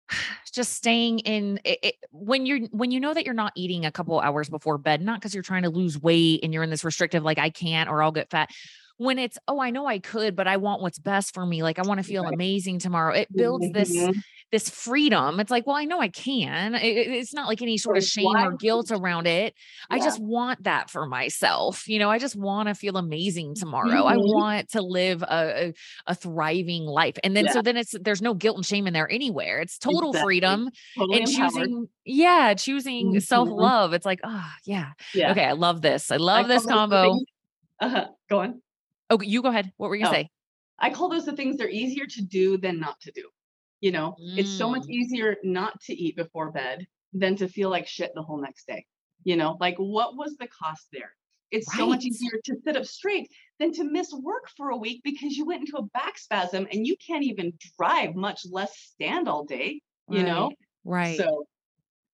just 0.52 0.74
staying 0.74 1.20
in 1.20 1.60
it, 1.64 1.78
it, 1.82 1.94
when 2.12 2.46
you're 2.46 2.60
when 2.70 2.90
you 2.90 3.00
know 3.00 3.14
that 3.14 3.24
you're 3.24 3.34
not 3.34 3.52
eating 3.56 3.86
a 3.86 3.92
couple 3.92 4.20
hours 4.20 4.48
before 4.48 4.78
bed, 4.78 5.02
not 5.02 5.20
because 5.20 5.34
you're 5.34 5.42
trying 5.42 5.64
to 5.64 5.70
lose 5.70 6.00
weight 6.00 6.40
and 6.42 6.54
you're 6.54 6.64
in 6.64 6.70
this 6.70 6.84
restrictive 6.84 7.22
like 7.24 7.38
I 7.38 7.50
can't 7.50 7.90
or 7.90 8.02
I'll 8.02 8.12
get 8.12 8.30
fat. 8.30 8.50
When 8.98 9.18
it's 9.18 9.38
oh 9.48 9.60
I 9.60 9.70
know 9.70 9.86
I 9.86 9.98
could, 9.98 10.36
but 10.36 10.48
I 10.48 10.58
want 10.58 10.82
what's 10.82 10.98
best 10.98 11.34
for 11.34 11.46
me. 11.46 11.62
Like 11.62 11.78
I 11.78 11.82
want 11.82 11.98
to 11.98 12.04
feel 12.04 12.26
amazing 12.26 12.78
tomorrow. 12.78 13.14
It 13.14 13.34
builds 13.36 13.70
this 13.70 13.90
Mhm. 13.90 14.22
This 14.52 14.70
freedom. 14.70 15.40
It's 15.40 15.50
like 15.50 15.66
well 15.66 15.76
I 15.76 15.85
know 15.85 16.00
I 16.00 16.09
can. 16.09 16.74
It- 16.76 16.82
it- 16.85 17.09
it's 17.11 17.35
not 17.35 17.48
like 17.48 17.62
any 17.62 17.76
sort 17.78 17.96
of 17.96 18.04
shame 18.04 18.26
or 18.37 18.52
guilt 18.56 18.90
around 18.92 19.26
it. 19.26 19.54
I 19.90 19.98
just 19.98 20.20
want 20.20 20.62
that 20.64 20.88
for 20.90 21.04
myself. 21.06 21.88
You 21.88 21.98
know, 21.98 22.11
I 22.11 22.18
just 22.18 22.37
want 22.37 22.68
to 22.68 22.74
feel 22.74 22.96
amazing 22.96 23.54
tomorrow. 23.56 24.04
I 24.06 24.16
Mhm. 24.16 24.22
want 24.35 24.68
to 24.70 24.82
live 24.82 25.22
a, 25.22 25.26
a, 25.68 25.74
a 26.06 26.14
thriving 26.14 26.85
life. 26.85 27.16
And 27.24 27.37
then 27.37 27.46
Yeah. 27.46 27.52
so 27.52 27.62
then 27.62 27.76
it's 27.76 27.94
there's 28.00 28.22
no 28.22 28.35
guilt 28.35 28.56
and 28.56 28.64
shame 28.66 28.87
in 28.87 28.92
there 28.92 29.11
anywhere. 29.11 29.61
It's 29.61 29.78
total 29.78 30.11
Exactly. 30.11 30.26
freedom 30.26 30.70
totally 30.96 31.20
and 31.22 31.28
empowered. 31.28 31.52
choosing, 31.52 31.88
yeah, 32.04 32.54
choosing 32.54 33.12
Mhm. 33.14 33.22
self-love. 33.22 33.92
It's 33.94 34.06
like, 34.06 34.20
oh 34.24 34.50
yeah. 34.64 34.92
yeah 35.12 35.32
Okay. 35.32 35.44
I 35.44 35.52
love 35.52 35.82
this. 35.82 36.11
I 36.11 36.14
I 36.14 36.18
love 36.18 36.46
call 36.46 36.54
this 36.54 36.66
combo. 36.66 37.18
uh-huh. 37.80 38.06
go 38.30 38.40
on 38.40 38.62
Oh, 39.11 39.18
you 39.20 39.42
go 39.42 39.48
ahead. 39.50 39.72
What 39.76 39.88
were 39.90 39.96
you 39.96 40.04
gonna 40.04 40.16
Oh, 40.16 40.20
say? 40.22 40.30
I 40.78 40.90
call 40.90 41.09
those 41.09 41.24
the 41.26 41.32
things 41.37 41.56
they're 41.56 41.68
easier 41.68 42.06
to 42.06 42.22
do 42.22 42.59
than 42.59 42.78
not 42.80 43.00
to 43.02 43.12
do. 43.12 43.28
You 43.80 43.92
know, 43.92 44.16
it's 44.34 44.56
so 44.56 44.70
much 44.70 44.82
Mm. 44.82 44.90
easier 44.90 45.36
not 45.44 45.80
to 45.82 45.94
eat 45.94 46.16
before 46.16 46.50
bed 46.50 46.86
than 47.12 47.36
to 47.36 47.48
feel 47.48 47.70
like 47.70 47.86
shit 47.86 48.12
the 48.14 48.22
whole 48.22 48.40
next 48.40 48.66
day. 48.66 48.86
You 49.24 49.36
know, 49.36 49.56
like 49.60 49.76
what 49.78 50.16
was 50.16 50.36
the 50.38 50.48
cost 50.48 50.88
there? 50.92 51.12
It's 51.50 51.72
so 51.76 51.86
much 51.86 52.04
easier 52.04 52.40
to 52.44 52.56
sit 52.64 52.76
up 52.76 52.84
straight 52.86 53.28
than 53.58 53.72
to 53.72 53.84
miss 53.84 54.12
work 54.12 54.48
for 54.56 54.70
a 54.70 54.76
week 54.76 55.02
because 55.04 55.36
you 55.36 55.44
went 55.46 55.60
into 55.60 55.76
a 55.76 55.86
back 55.86 56.18
spasm 56.18 56.66
and 56.72 56.86
you 56.86 56.96
can't 57.06 57.24
even 57.24 57.52
drive, 57.78 58.14
much 58.16 58.42
less 58.50 58.76
stand 58.76 59.28
all 59.28 59.44
day, 59.44 59.80
you 60.08 60.24
know? 60.24 60.50
Right. 60.84 61.16
So, 61.18 61.46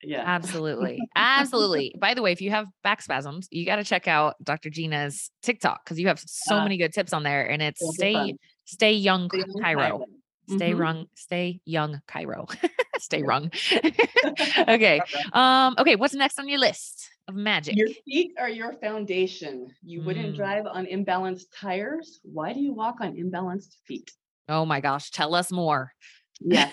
yeah. 0.03 0.23
Absolutely. 0.27 1.01
Absolutely. 1.17 1.95
By 1.99 2.15
the 2.15 2.23
way, 2.23 2.33
if 2.33 2.41
you 2.41 2.51
have 2.51 2.67
back 2.83 3.03
spasms, 3.03 3.49
you 3.51 3.65
got 3.67 3.77
to 3.77 3.85
check 3.85 4.07
out 4.09 4.37
Dr. 4.43 4.71
Gina's 4.71 5.31
TikTok 5.43 5.85
because 5.85 5.99
you 5.99 6.09
have 6.09 6.21
so 6.21 6.57
Uh, 6.57 6.65
many 6.65 6.77
good 6.77 6.93
tips 6.93 7.13
on 7.13 7.23
there. 7.23 7.49
And 7.49 7.63
it's 7.63 7.81
stay, 7.95 8.13
fun. 8.15 8.39
stay 8.65 8.93
young, 8.93 9.31
Stay 9.31 9.43
Chiro. 9.61 10.01
Chiro. 10.01 10.05
Stay 10.49 10.73
Mhm. 10.73 10.79
rung, 10.79 11.07
stay 11.15 11.61
young, 11.65 12.01
Chiro. 12.09 12.47
stay 12.99 13.23
rung. 13.23 13.51
okay. 14.69 15.01
Um, 15.33 15.75
okay. 15.79 15.97
What's 15.97 16.15
next 16.15 16.39
on 16.39 16.49
your 16.49 16.59
list 16.59 17.09
of 17.29 17.35
magic? 17.35 17.77
Your 17.77 17.89
feet 18.05 18.33
are 18.39 18.49
your 18.49 18.75
foundation. 18.75 19.69
You 19.85 20.03
wouldn't 20.03 20.35
Mm. 20.35 20.37
drive 20.37 20.67
on 20.67 20.87
imbalanced 20.87 21.47
tires. 21.55 22.21
Why 22.23 22.53
do 22.53 22.61
you 22.61 22.73
walk 22.75 23.01
on 23.01 23.15
imbalanced 23.15 23.77
feet? 23.87 24.11
oh 24.49 24.67
my 24.67 24.81
gosh. 24.81 25.11
Tell 25.11 25.35
us 25.35 25.51
more. 25.53 25.93
Yeah. 26.41 26.71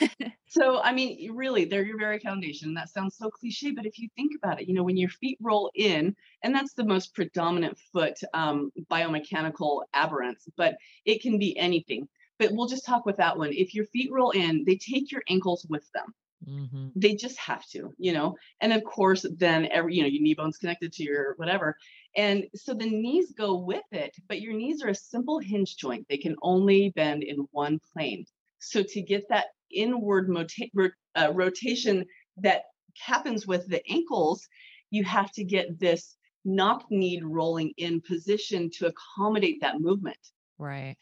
so, 0.48 0.82
I 0.82 0.92
mean, 0.92 1.32
really, 1.36 1.64
they're 1.66 1.86
your 1.86 2.00
very 2.00 2.18
foundation. 2.20 2.74
That 2.74 2.90
sounds 2.90 3.16
so 3.18 3.30
cliche, 3.30 3.72
but 3.72 3.86
if 3.86 4.00
you 4.00 4.10
think 4.16 4.32
about 4.36 4.60
it, 4.60 4.68
you 4.68 4.74
know, 4.74 4.84
when 4.84 4.98
your 4.98 5.10
feet 5.12 5.38
roll 5.40 5.70
in, 5.76 6.16
and 6.44 6.54
that's 6.54 6.74
the 6.74 6.84
most 6.84 7.14
predominant 7.14 7.78
foot 7.94 8.16
um, 8.34 8.72
biomechanical 8.92 9.84
aberrance, 9.94 10.48
but 10.58 10.76
it 11.06 11.22
can 11.22 11.38
be 11.38 11.56
anything. 11.58 12.10
But 12.40 12.52
we'll 12.54 12.68
just 12.68 12.86
talk 12.86 13.06
with 13.06 13.18
that 13.18 13.38
one. 13.38 13.52
If 13.54 13.76
your 13.76 13.86
feet 13.86 14.10
roll 14.12 14.32
in, 14.32 14.64
they 14.66 14.78
take 14.78 15.12
your 15.12 15.24
ankles 15.30 15.66
with 15.70 15.88
them. 15.94 16.14
Mhm. 16.48 16.94
they 16.96 17.16
just 17.16 17.38
have 17.38 17.66
to 17.68 17.94
you 17.98 18.14
know 18.14 18.34
and 18.62 18.72
of 18.72 18.82
course 18.86 19.26
then 19.38 19.68
every 19.74 19.96
you 19.96 20.02
know 20.02 20.08
your 20.08 20.22
knee 20.22 20.34
bone's 20.34 20.58
connected 20.58 20.94
to 20.94 21.04
your 21.04 21.34
whatever 21.36 21.76
and 22.16 22.46
so 22.56 22.74
the 22.74 22.86
knees 22.90 23.34
go 23.38 23.58
with 23.58 23.84
it 23.92 24.16
but 24.30 24.40
your 24.40 24.54
knees 24.54 24.82
are 24.82 24.88
a 24.88 24.96
simple 24.96 25.40
hinge 25.40 25.76
joint 25.76 26.06
they 26.08 26.18
can 26.18 26.38
only 26.42 26.92
bend 26.96 27.24
in 27.24 27.46
one 27.52 27.78
plane 27.92 28.24
so 28.60 28.82
to 28.82 29.02
get 29.02 29.28
that 29.28 29.48
inward 29.70 30.30
mota- 30.30 30.70
uh, 31.16 31.30
rotation 31.34 32.06
that 32.38 32.62
happens 32.98 33.46
with 33.46 33.68
the 33.68 33.86
ankles 33.92 34.48
you 34.92 35.04
have 35.04 35.30
to 35.34 35.44
get 35.44 35.78
this 35.78 36.16
knock 36.46 36.86
knee 36.90 37.22
rolling 37.22 37.72
in 37.76 38.00
position 38.00 38.70
to 38.72 38.88
accommodate 38.88 39.60
that 39.60 39.82
movement 39.82 40.18
Right. 40.58 40.98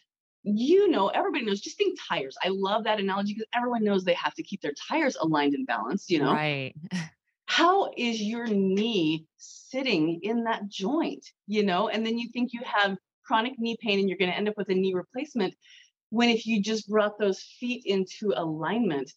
You 0.47 0.89
know, 0.89 1.09
everybody 1.09 1.45
knows, 1.45 1.61
just 1.61 1.77
think 1.77 1.97
tires. 2.07 2.37
I 2.43 2.49
love 2.49 2.83
that 2.85 2.99
analogy 2.99 3.33
because 3.33 3.47
everyone 3.53 3.83
knows 3.83 4.03
they 4.03 4.13
have 4.13 4.33
to 4.35 4.43
keep 4.43 4.61
their 4.61 4.73
tires 4.89 5.17
aligned 5.17 5.53
and 5.55 5.67
balanced, 5.67 6.09
you 6.09 6.19
know. 6.19 6.39
Right. 6.39 6.75
How 7.47 7.91
is 7.97 8.21
your 8.21 8.45
knee 8.45 9.25
sitting 9.37 10.19
in 10.21 10.43
that 10.43 10.67
joint, 10.67 11.25
you 11.47 11.63
know? 11.63 11.87
And 11.89 12.05
then 12.05 12.17
you 12.17 12.29
think 12.29 12.53
you 12.53 12.61
have 12.63 12.97
chronic 13.25 13.53
knee 13.57 13.77
pain 13.81 13.99
and 13.99 14.07
you're 14.09 14.17
going 14.17 14.31
to 14.31 14.37
end 14.37 14.49
up 14.49 14.57
with 14.57 14.69
a 14.69 14.73
knee 14.75 14.93
replacement 14.93 15.55
when 16.09 16.29
if 16.29 16.45
you 16.47 16.61
just 16.61 16.89
brought 16.89 17.19
those 17.19 17.41
feet 17.41 17.83
into 17.85 18.33
alignment, 18.35 19.13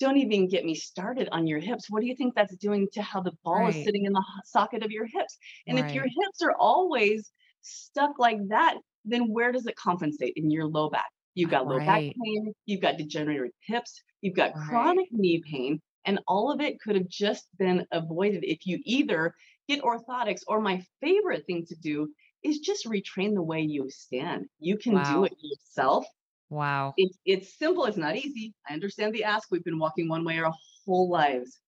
don't 0.00 0.18
even 0.18 0.48
get 0.48 0.64
me 0.64 0.74
started 0.74 1.28
on 1.32 1.46
your 1.46 1.60
hips. 1.60 1.90
What 1.90 2.00
do 2.02 2.08
you 2.08 2.16
think 2.16 2.34
that's 2.34 2.56
doing 2.56 2.88
to 2.94 3.02
how 3.02 3.20
the 3.22 3.36
ball 3.44 3.66
Right. 3.66 3.68
is 3.68 3.82
sitting 3.82 4.06
in 4.06 4.12
the 4.12 4.24
socket 4.44 4.84
of 4.84 4.90
your 4.92 5.06
hips? 5.06 5.38
And 5.68 5.78
if 5.78 5.92
your 5.94 6.04
hips 6.04 6.42
are 6.42 6.54
always 6.58 7.32
stuck 7.62 8.18
like 8.18 8.38
that, 8.48 8.78
then 9.04 9.32
where 9.32 9.52
does 9.52 9.66
it 9.66 9.76
compensate 9.76 10.34
in 10.36 10.50
your 10.50 10.66
low 10.66 10.90
back? 10.90 11.10
You've 11.34 11.50
got 11.50 11.68
low 11.68 11.80
back 11.80 12.04
pain, 12.22 12.52
you've 12.66 12.80
got 12.82 12.96
degenerated 12.98 13.52
hips, 13.66 14.02
you've 14.22 14.34
got 14.36 14.54
Right. 14.54 14.68
chronic 14.68 15.08
knee 15.12 15.42
pain, 15.44 15.80
and 16.04 16.20
all 16.26 16.50
of 16.52 16.60
it 16.60 16.80
could 16.80 16.96
have 16.96 17.08
just 17.08 17.48
been 17.58 17.86
avoided 17.92 18.44
if 18.44 18.66
you 18.66 18.80
either 18.84 19.34
get 19.68 19.82
orthotics 19.82 20.42
or 20.48 20.60
my 20.60 20.82
favorite 21.00 21.46
thing 21.46 21.64
to 21.66 21.76
do 21.76 22.12
is 22.42 22.58
just 22.60 22.86
retrain 22.86 23.34
the 23.34 23.42
way 23.42 23.60
you 23.60 23.88
stand. 23.90 24.46
You 24.58 24.78
can 24.78 25.00
Wow. 25.00 25.02
do 25.02 25.24
it 25.24 25.32
yourself. 25.40 26.06
Wow. 26.50 26.96
It's 26.96 27.18
it's 27.24 27.58
simple, 27.58 27.84
it's 27.84 27.96
not 27.96 28.16
easy. 28.16 28.54
I 28.68 28.74
understand 28.74 29.14
the 29.14 29.24
ask. 29.24 29.50
We've 29.50 29.64
been 29.64 29.78
walking 29.78 30.08
one 30.08 30.24
way 30.24 30.38
our 30.38 30.52
whole 30.84 31.08
lives. 31.10 31.60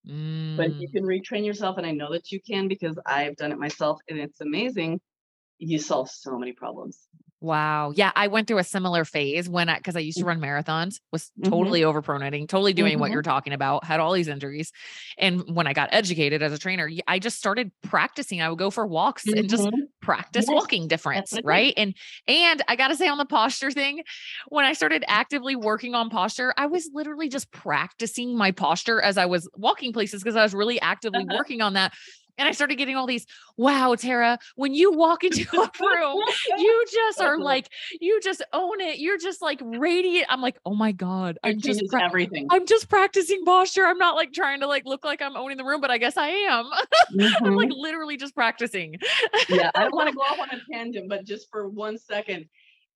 But 0.56 0.70
you 0.78 0.88
Mm. 0.88 0.94
can 0.94 1.04
retrain 1.04 1.46
yourself, 1.46 1.78
and 1.78 1.86
I 1.86 1.92
know 1.92 2.12
that 2.12 2.32
you 2.32 2.40
can 2.42 2.68
because 2.68 2.98
I've 3.06 3.36
done 3.36 3.52
it 3.52 3.58
myself 3.58 4.00
and 4.08 4.18
it's 4.18 4.40
amazing, 4.42 5.00
you 5.60 5.78
solve 5.78 6.10
so 6.10 6.38
many 6.38 6.52
problems. 6.52 7.06
Wow. 7.42 7.92
Yeah. 7.96 8.12
I 8.14 8.26
went 8.26 8.48
through 8.48 8.58
a 8.58 8.64
similar 8.64 9.06
phase 9.06 9.48
when 9.48 9.70
I, 9.70 9.78
because 9.78 9.96
I 9.96 10.00
used 10.00 10.18
to 10.18 10.26
run 10.26 10.40
marathons, 10.40 11.00
was 11.10 11.32
Mhm. 11.38 11.48
totally 11.48 11.80
overpronating, 11.80 12.46
totally 12.48 12.74
doing 12.74 12.98
what 12.98 13.10
Mhm. 13.10 13.14
you're 13.14 13.22
talking 13.22 13.54
about, 13.54 13.82
had 13.84 13.98
all 13.98 14.12
these 14.12 14.28
injuries. 14.28 14.72
And 15.16 15.42
when 15.56 15.66
I 15.66 15.72
got 15.72 15.88
educated 15.92 16.42
as 16.42 16.52
a 16.52 16.58
trainer, 16.58 16.90
I 17.08 17.18
just 17.18 17.38
started 17.38 17.72
practicing. 17.82 18.42
I 18.42 18.50
would 18.50 18.58
go 18.58 18.70
for 18.70 18.86
walks 18.86 19.32
and 19.32 19.48
just 19.48 19.70
Mhm. 19.70 19.88
practice 20.02 20.46
Yes, 20.48 20.54
walking 20.54 20.86
difference, 20.88 21.32
what 21.32 21.38
it 21.38 21.38
is. 21.38 21.46
right? 21.46 21.74
And 21.78 21.94
and 22.26 22.62
I 22.68 22.76
got 22.76 22.88
to 22.88 22.96
say 22.96 23.08
on 23.08 23.16
the 23.18 23.24
posture 23.26 23.70
thing, 23.70 24.02
when 24.48 24.66
I 24.66 24.74
started 24.74 25.04
actively 25.08 25.56
working 25.56 25.94
on 25.94 26.10
posture, 26.10 26.52
I 26.58 26.66
was 26.66 26.90
literally 26.92 27.30
just 27.30 27.50
practicing 27.52 28.36
my 28.36 28.50
posture 28.50 29.00
as 29.00 29.16
I 29.16 29.24
was 29.26 29.48
walking 29.56 29.92
places 29.94 30.22
because 30.22 30.36
I 30.36 30.42
was 30.42 30.54
really 30.54 30.80
actively 30.80 31.24
Uh-huh. 31.24 31.36
working 31.38 31.62
on 31.62 31.72
that. 31.74 31.92
And 32.40 32.48
I 32.48 32.52
started 32.52 32.76
getting 32.76 32.96
all 32.96 33.06
these, 33.06 33.26
wow, 33.58 33.94
Tara, 33.96 34.38
when 34.56 34.72
you 34.72 34.92
walk 34.92 35.24
into 35.24 35.42
a 35.60 35.70
room, 35.80 36.22
you 36.56 36.84
just 36.90 37.20
are 37.20 37.38
like, 37.42 37.68
you 38.00 38.18
just 38.22 38.42
own 38.54 38.80
it. 38.80 38.98
You're 38.98 39.18
just 39.18 39.42
like 39.42 39.60
radiant. 39.62 40.24
I'm 40.30 40.40
like, 40.40 40.58
oh 40.64 40.74
my 40.74 40.92
God. 40.92 41.38
I'm 41.44 41.60
just 41.60 41.82
pra- 41.90 42.02
everything. 42.02 42.46
I'm 42.50 42.66
just 42.66 42.88
practicing 42.88 43.44
posture. 43.44 43.84
I'm 43.84 43.98
not 43.98 44.16
like 44.16 44.32
trying 44.32 44.60
to 44.60 44.66
like 44.66 44.86
look 44.86 45.04
like 45.04 45.20
I'm 45.20 45.36
owning 45.36 45.58
the 45.58 45.64
room, 45.64 45.82
but 45.82 45.90
I 45.90 45.98
guess 45.98 46.16
I 46.16 46.28
am. 46.28 46.64
I'm 47.44 47.52
Mhm. 47.52 47.56
like 47.58 47.68
literally 47.72 48.16
just 48.16 48.34
practicing. 48.34 48.94
yeah, 49.50 49.70
I 49.74 49.82
don't 49.84 49.94
want 49.94 50.08
to 50.08 50.14
go 50.14 50.22
off 50.22 50.38
on 50.40 50.48
a 50.50 50.60
tangent, 50.72 51.10
but 51.10 51.26
just 51.26 51.46
for 51.50 51.68
one 51.68 51.98
second, 51.98 52.46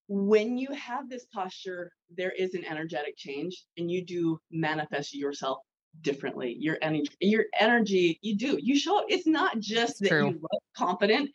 when 0.08 0.56
you 0.56 0.68
have 0.72 1.10
this 1.10 1.26
posture, 1.34 1.92
there 2.16 2.30
is 2.30 2.54
an 2.54 2.64
energetic 2.64 3.14
change, 3.18 3.62
and 3.76 3.90
you 3.90 4.02
do 4.06 4.38
manifest 4.50 5.14
yourself 5.14 5.58
differently. 6.02 6.56
Your 6.58 6.78
energy, 6.82 7.10
your 7.20 7.44
energy, 7.58 8.18
you 8.22 8.36
do. 8.36 8.58
You 8.60 8.78
show 8.78 8.98
up. 8.98 9.06
It's 9.08 9.26
not 9.26 9.58
just 9.60 10.00
that 10.00 10.08
True. 10.08 10.28
you 10.30 10.38
look 10.40 10.62
confident. 10.76 11.30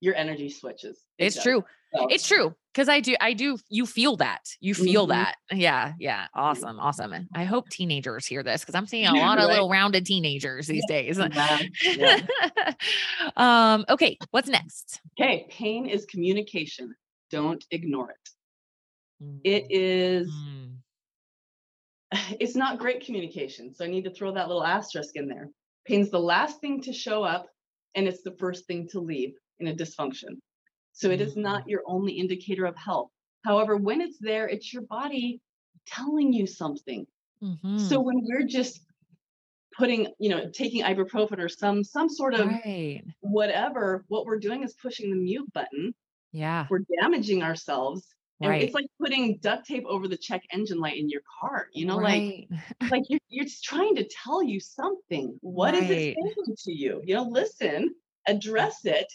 Your 0.00 0.14
energy 0.14 0.48
switches. 0.50 0.98
It 1.18 1.26
It's 1.26 1.36
does. 1.36 1.44
true. 1.44 1.64
So, 1.94 2.06
It's 2.08 2.26
true. 2.28 2.54
Cause 2.74 2.90
I 2.90 3.00
do, 3.00 3.16
I 3.20 3.32
do, 3.32 3.56
you 3.70 3.86
feel 3.86 4.16
that. 4.16 4.42
You 4.60 4.74
feel 4.74 5.06
Mhm. 5.06 5.10
that. 5.10 5.36
Yeah. 5.50 5.94
Yeah. 5.98 6.26
Awesome. 6.34 6.78
Awesome. 6.78 7.14
And 7.14 7.26
I 7.34 7.44
hope 7.44 7.70
teenagers 7.70 8.26
hear 8.26 8.42
this 8.42 8.60
because 8.60 8.74
I'm 8.74 8.86
seeing 8.86 9.06
a 9.06 9.14
lot 9.14 9.38
of 9.38 9.48
little 9.48 9.70
rounded 9.70 10.04
teenagers 10.04 10.66
these 10.66 10.84
days. 10.86 11.16
yeah, 11.18 11.58
yeah. 11.82 12.72
um, 13.36 13.86
okay. 13.88 14.18
What's 14.30 14.48
next? 14.48 15.00
Okay, 15.18 15.46
pain 15.48 15.86
is 15.86 16.04
communication. 16.04 16.94
Don't 17.30 17.64
ignore 17.70 18.10
it. 18.10 18.28
It 19.44 19.66
is. 19.70 20.30
Mm. 20.30 20.75
it's 22.40 22.56
not 22.56 22.78
great 22.78 23.04
communication. 23.04 23.72
So 23.74 23.84
I 23.84 23.88
need 23.88 24.04
to 24.04 24.10
throw 24.10 24.32
that 24.34 24.48
little 24.48 24.64
asterisk 24.64 25.16
in 25.16 25.28
there. 25.28 25.48
Pain's 25.84 26.10
the 26.10 26.20
last 26.20 26.60
thing 26.60 26.80
to 26.82 26.92
show 26.92 27.22
up 27.22 27.48
and 27.94 28.06
it's 28.06 28.22
the 28.22 28.36
first 28.38 28.66
thing 28.66 28.88
to 28.88 29.00
leave 29.00 29.34
in 29.58 29.68
a 29.68 29.74
dysfunction. 29.74 30.38
So 30.92 31.10
it 31.10 31.20
is 31.20 31.36
not 31.36 31.68
your 31.68 31.82
only 31.86 32.14
indicator 32.14 32.64
of 32.64 32.76
health. 32.76 33.10
However, 33.44 33.76
when 33.76 34.00
it's 34.00 34.18
there, 34.18 34.48
it's 34.48 34.72
your 34.72 34.82
body 34.82 35.40
telling 35.86 36.32
you 36.32 36.46
something. 36.46 37.06
Mhm. 37.42 37.78
So 37.78 38.00
when 38.00 38.16
we're 38.22 38.46
just 38.46 38.80
putting, 39.76 40.08
you 40.18 40.30
know, 40.30 40.50
taking 40.50 40.82
ibuprofen 40.82 41.38
or 41.38 41.48
some 41.48 41.84
some 41.84 42.08
sort 42.08 42.34
of 42.34 42.48
right. 42.48 43.04
whatever, 43.20 44.04
what 44.08 44.24
we're 44.24 44.38
doing 44.38 44.62
is 44.62 44.74
pushing 44.74 45.10
the 45.10 45.16
mute 45.16 45.52
button. 45.52 45.94
Yeah. 46.32 46.66
We're 46.70 46.84
damaging 47.00 47.42
ourselves. 47.42 48.15
And 48.40 48.50
Right. 48.50 48.62
it's 48.62 48.74
like 48.74 48.86
putting 49.00 49.38
duct 49.38 49.66
tape 49.66 49.84
over 49.86 50.08
the 50.08 50.16
check 50.16 50.42
engine 50.52 50.78
light 50.78 50.98
in 50.98 51.08
your 51.08 51.22
car. 51.40 51.68
You 51.72 51.86
know, 51.86 51.96
like 51.96 52.22
right. 52.22 52.48
like 52.90 53.04
you're, 53.08 53.20
you're 53.28 53.44
just 53.46 53.64
trying 53.64 53.96
to 53.96 54.04
tell 54.22 54.42
you 54.42 54.60
something. 54.60 55.38
What 55.40 55.74
is 55.74 55.82
Right. 55.82 55.90
it 55.90 56.16
saying 56.44 56.56
to 56.64 56.72
you? 56.72 57.00
You 57.04 57.14
know, 57.14 57.22
listen, 57.24 57.94
address 58.26 58.84
it 58.84 59.06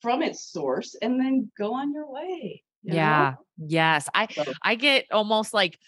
from 0.00 0.22
its 0.22 0.44
source, 0.52 0.94
and 1.02 1.18
then 1.20 1.50
go 1.58 1.74
on 1.74 1.92
your 1.92 2.08
way. 2.10 2.62
you 2.82 2.90
know? 2.92 2.96
yeah. 2.96 3.34
Yes. 3.56 4.08
I, 4.14 4.28
So, 4.28 4.44
I 4.62 4.76
get 4.76 5.06
almost 5.10 5.52
like 5.52 5.80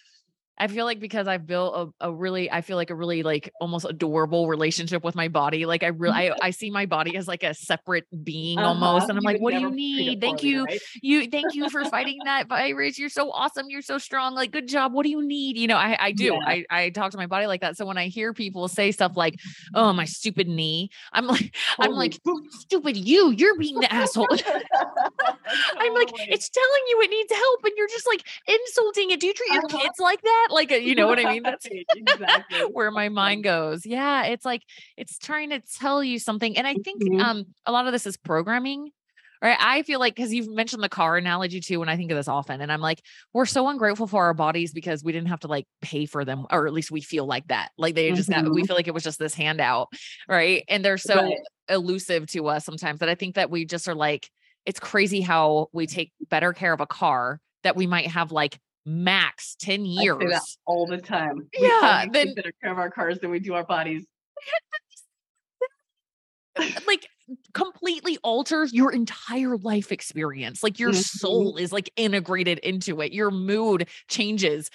I 0.60 0.68
feel 0.68 0.84
like 0.84 1.00
because 1.00 1.26
I've 1.26 1.46
built 1.46 1.92
a, 2.00 2.08
a 2.08 2.12
really, 2.14 2.50
I 2.50 2.60
feel 2.60 2.76
like 2.76 2.90
a 2.90 2.94
really 2.94 3.22
like 3.24 3.50
almost 3.60 3.86
adorable 3.88 4.46
relationship 4.48 5.02
with 5.02 5.16
my 5.16 5.28
body. 5.28 5.66
Like 5.66 5.82
I 5.82 5.88
really, 5.88 6.14
I, 6.30 6.34
I 6.40 6.50
see 6.50 6.70
my 6.70 6.86
body 6.86 7.16
as 7.16 7.26
like 7.26 7.42
a 7.42 7.54
separate 7.54 8.06
being 8.24 8.64
almost. 8.64 9.08
uh-huh, 9.08 9.08
And 9.08 9.18
I'm 9.18 9.24
you 9.24 9.26
like, 9.26 9.38
what 9.38 9.52
do 9.52 9.56
you 9.58 9.70
never 9.70 9.76
treat 9.94 10.08
it 10.08 10.18
need? 10.18 10.20
Thank 10.20 10.42
poorly, 10.42 10.44
you. 10.44 10.68
right? 10.68 10.80
You, 11.02 11.28
thank 11.28 11.54
you 11.54 11.68
for 11.68 11.84
fighting 11.86 12.24
that 12.24 12.48
virus. 12.48 12.98
You're 12.98 13.08
so 13.08 13.30
awesome. 13.32 13.70
You're 13.70 13.82
so 13.82 13.98
strong. 13.98 14.34
Like, 14.34 14.52
good 14.52 14.68
job. 14.68 14.92
What 14.92 15.04
do 15.04 15.10
you 15.10 15.26
need? 15.26 15.56
You 15.56 15.66
know, 15.68 15.76
I, 15.78 15.96
I 15.98 16.12
do. 16.12 16.40
Yeah. 16.40 16.40
I, 16.44 16.64
I 16.70 16.90
talk 16.90 17.12
to 17.12 17.18
my 17.18 17.26
body 17.26 17.46
like 17.46 17.62
that. 17.62 17.76
So 17.78 17.86
when 17.86 17.98
I 17.98 18.08
hear 18.08 18.34
people 18.34 18.68
say 18.68 18.92
stuff 18.92 19.16
like, 19.16 19.36
oh, 19.74 19.92
my 19.92 20.04
stupid 20.04 20.48
knee, 20.48 20.90
I'm 21.12 21.26
like, 21.26 21.56
I'm 21.80 21.92
Holy 21.92 21.94
like, 21.94 22.20
stupid 22.50 22.96
you, 22.96 23.30
you're 23.30 23.56
being 23.56 23.80
the 23.80 23.92
asshole. 23.92 24.28
I'm 25.78 25.94
like, 25.94 26.12
it's 26.28 26.48
telling 26.48 26.82
you 26.88 27.00
it 27.02 27.10
needs 27.10 27.32
help, 27.32 27.64
and 27.64 27.72
you're 27.76 27.88
just 27.88 28.06
like 28.06 28.26
insulting 28.46 29.10
it. 29.10 29.20
Do 29.20 29.26
you 29.26 29.34
treat 29.34 29.52
your 29.52 29.62
Uh-huh. 29.62 29.78
kids 29.78 29.98
like 29.98 30.20
that? 30.22 30.48
Like, 30.50 30.70
you 30.70 30.94
know 30.94 31.06
what 31.06 31.18
I 31.24 31.32
mean? 31.32 31.42
That's 31.42 31.66
exactly. 31.66 32.60
where 32.72 32.90
my 32.90 33.08
mind 33.08 33.44
goes. 33.44 33.86
Yeah, 33.86 34.24
it's 34.24 34.44
like 34.44 34.62
it's 34.96 35.18
trying 35.18 35.50
to 35.50 35.60
tell 35.78 36.02
you 36.02 36.18
something, 36.18 36.56
and 36.56 36.66
I 36.66 36.74
think 36.74 37.02
Mhm. 37.02 37.20
um 37.22 37.44
a 37.66 37.72
lot 37.72 37.86
of 37.86 37.92
this 37.92 38.06
is 38.06 38.16
programming. 38.16 38.90
Right. 39.42 39.56
I 39.58 39.82
feel 39.84 40.00
like 40.00 40.14
because 40.14 40.34
you've 40.34 40.50
mentioned 40.54 40.82
the 40.82 40.90
car 40.90 41.16
analogy 41.16 41.60
too, 41.60 41.80
and 41.80 41.90
I 41.90 41.96
think 41.96 42.10
of 42.10 42.16
this 42.18 42.28
often. 42.28 42.60
And 42.60 42.70
I'm 42.70 42.82
like, 42.82 43.00
we're 43.32 43.46
so 43.46 43.68
ungrateful 43.68 44.06
for 44.06 44.24
our 44.24 44.34
bodies 44.34 44.74
because 44.74 45.02
we 45.02 45.12
didn't 45.12 45.28
have 45.28 45.40
to 45.40 45.48
like 45.48 45.66
pay 45.80 46.04
for 46.04 46.26
them, 46.26 46.44
or 46.50 46.66
at 46.66 46.74
least 46.74 46.90
we 46.90 47.00
feel 47.00 47.24
like 47.24 47.48
that. 47.48 47.70
Like 47.78 47.94
they 47.94 48.12
just 48.12 48.28
got, 48.28 48.44
we 48.52 48.62
Mhm. 48.62 48.66
feel 48.66 48.76
like 48.76 48.86
it 48.86 48.92
was 48.92 49.02
just 49.02 49.18
this 49.18 49.32
handout. 49.32 49.88
Right. 50.28 50.62
And 50.68 50.84
they're 50.84 50.98
so 50.98 51.22
Right. 51.22 51.36
elusive 51.70 52.26
to 52.32 52.48
us 52.48 52.66
sometimes 52.66 53.00
that 53.00 53.08
I 53.08 53.14
think 53.14 53.36
that 53.36 53.48
we 53.50 53.64
just 53.64 53.88
are 53.88 53.94
like, 53.94 54.28
it's 54.66 54.78
crazy 54.78 55.22
how 55.22 55.68
we 55.72 55.86
take 55.86 56.12
better 56.28 56.52
care 56.52 56.74
of 56.74 56.82
a 56.82 56.86
car 56.86 57.40
that 57.62 57.76
we 57.76 57.86
might 57.86 58.08
have 58.08 58.32
like 58.32 58.58
max 58.90 59.56
10 59.60 59.80
I 59.80 59.84
say 59.84 59.88
that 59.94 60.02
years. 60.02 60.58
all 60.66 60.86
the 60.86 60.98
time. 60.98 61.36
We 61.58 61.68
Yeah, 61.68 62.06
then- 62.12 62.26
take 62.28 62.36
better 62.36 62.52
care 62.62 62.72
of 62.72 62.78
our 62.78 62.90
cars 62.90 63.18
than 63.20 63.30
we 63.30 63.38
do 63.38 63.54
our 63.54 63.64
bodies. 63.64 64.06
like 66.86 67.06
completely 67.54 68.18
alters 68.24 68.72
your 68.72 68.92
entire 68.92 69.56
life 69.56 69.92
experience. 69.92 70.62
Like 70.62 70.78
your 70.80 70.90
Mhm. 70.90 71.02
soul 71.04 71.56
is 71.56 71.72
like 71.72 71.90
integrated 71.96 72.58
into 72.58 73.00
it. 73.00 73.12
Your 73.12 73.30
mood 73.30 73.88
changes. 74.08 74.68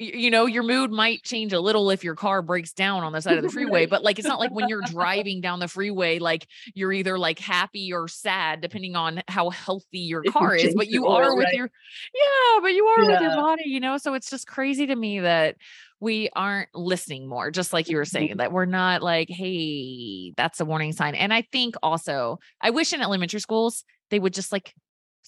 You 0.00 0.30
know, 0.30 0.46
your 0.46 0.62
mood 0.62 0.92
might 0.92 1.24
change 1.24 1.52
a 1.52 1.60
little 1.60 1.90
if 1.90 2.04
your 2.04 2.14
car 2.14 2.40
breaks 2.40 2.72
down 2.72 3.02
on 3.02 3.12
the 3.12 3.20
side 3.20 3.36
of 3.36 3.42
the 3.42 3.48
freeway, 3.48 3.86
but 3.86 4.04
like 4.04 4.18
it's 4.18 4.28
not 4.28 4.38
like 4.38 4.52
when 4.52 4.68
you're 4.68 4.82
driving 4.82 5.40
down 5.40 5.58
the 5.58 5.66
freeway, 5.66 6.18
like 6.20 6.46
you're 6.74 6.92
either 6.92 7.18
like 7.18 7.38
happy 7.38 7.92
or 7.92 8.06
sad, 8.06 8.60
depending 8.60 8.94
on 8.94 9.22
how 9.26 9.50
healthy 9.50 9.98
your 9.98 10.22
car 10.22 10.54
is. 10.54 10.74
But 10.74 10.88
you 10.88 11.08
are 11.08 11.34
with 11.36 11.52
your, 11.52 11.70
yeah, 12.14 12.60
but 12.60 12.72
you 12.72 12.86
are 12.86 13.06
with 13.06 13.20
your 13.20 13.36
body, 13.36 13.64
you 13.66 13.80
know? 13.80 13.98
So 13.98 14.14
it's 14.14 14.30
just 14.30 14.46
crazy 14.46 14.86
to 14.86 14.94
me 14.94 15.20
that 15.20 15.56
we 16.00 16.30
aren't 16.36 16.68
listening 16.74 17.28
more, 17.28 17.50
just 17.50 17.72
like 17.72 17.88
you 17.88 17.96
were 17.96 18.04
saying, 18.04 18.36
that 18.38 18.52
we're 18.52 18.66
not 18.66 19.02
like, 19.02 19.28
hey, 19.28 20.32
that's 20.36 20.60
a 20.60 20.64
warning 20.64 20.92
sign. 20.92 21.14
And 21.14 21.32
I 21.32 21.42
think 21.50 21.74
also, 21.82 22.38
I 22.60 22.70
wish 22.70 22.92
in 22.92 23.02
elementary 23.02 23.40
schools, 23.40 23.84
they 24.10 24.18
would 24.18 24.34
just 24.34 24.52
like 24.52 24.74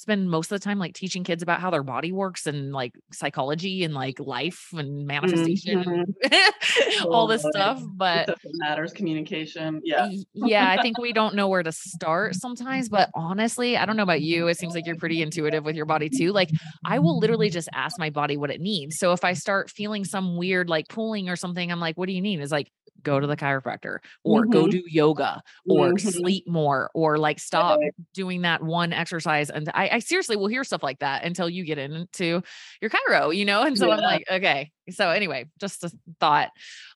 spend 0.01 0.31
most 0.31 0.51
of 0.51 0.59
the 0.59 0.65
time 0.65 0.79
like 0.79 0.95
teaching 0.95 1.25
kids 1.25 1.43
about 1.43 1.61
how 1.61 1.69
their 1.69 1.83
body 1.83 2.11
works 2.11 2.47
and 2.47 2.73
like 2.73 2.95
psychology 3.13 3.85
and 3.85 3.93
like 3.93 4.19
life 4.19 4.69
and 4.73 4.89
mm-hmm, 4.89 5.07
manifestation, 5.07 5.79
and 5.79 6.17
mm-hmm. 6.25 7.07
all 7.13 7.27
this 7.27 7.45
stuff. 7.53 7.83
But 7.97 8.25
Stuff 8.25 8.41
matters, 8.55 8.95
communication. 8.95 9.83
Yeah. 9.85 10.09
yeah, 10.33 10.71
I 10.71 10.81
think 10.81 10.97
we 11.03 11.13
don't 11.13 11.35
know 11.35 11.49
where 11.49 11.63
to 11.63 11.71
start 11.71 12.35
sometimes. 12.35 12.89
But 12.89 13.11
honestly, 13.15 13.77
I 13.77 13.85
don't 13.85 13.99
know 13.99 14.03
about 14.03 14.23
you. 14.23 14.49
It 14.49 14.57
seems 14.57 14.75
like 14.75 14.87
you're 14.87 14.97
pretty 14.97 15.21
intuitive 15.21 15.67
with 15.67 15.77
your 15.77 15.87
body 15.87 16.09
too. 16.09 16.33
Like 16.33 16.49
I 16.83 16.99
will 16.99 17.19
literally 17.19 17.51
just 17.51 17.69
ask 17.75 17.99
my 17.99 18.09
body 18.09 18.39
what 18.39 18.51
it 18.51 18.63
needs. 18.63 18.99
So 18.99 19.13
if 19.13 19.23
I 19.23 19.35
start 19.35 19.69
feeling 19.69 20.07
some 20.07 20.39
weird 20.39 20.71
like 20.71 20.89
pulling 20.89 21.29
or 21.29 21.37
something, 21.37 21.71
I'm 21.71 21.81
like, 21.81 21.99
what 21.99 22.07
do 22.07 22.15
you 22.15 22.23
need? 22.23 22.41
Is 22.41 22.51
like 22.51 22.73
go 23.03 23.21
to 23.21 23.27
the 23.27 23.37
chiropractor 23.37 23.99
or 24.25 24.47
go 24.47 24.67
Mhm. 24.67 24.71
do 24.71 24.83
yoga 24.87 25.43
or 25.69 25.93
Mhm. 25.93 26.01
sleep 26.01 26.49
more 26.49 26.91
or 26.95 27.19
like 27.19 27.39
stop 27.39 27.79
Right. 27.81 27.93
doing 28.15 28.43
that 28.43 28.63
one 28.63 28.93
exercise. 28.93 29.51
And 29.51 29.71
I, 29.75 29.89
I 29.89 29.99
seriously 29.99 30.37
will 30.37 30.49
hear 30.49 30.65
stuff 30.65 30.83
like 30.83 30.99
that 31.01 31.25
until 31.25 31.49
you 31.49 31.65
get 31.65 31.79
into 31.79 32.43
your 32.81 32.91
Chiro, 32.91 33.35
you 33.35 33.45
know? 33.45 33.63
And 33.63 33.77
so 33.77 33.91
I'm 33.91 34.01
like, 34.01 34.25
okay. 34.31 34.71
So 34.91 35.11
anyway, 35.11 35.47
just 35.59 35.85
a 35.85 35.91
thought. 36.21 36.51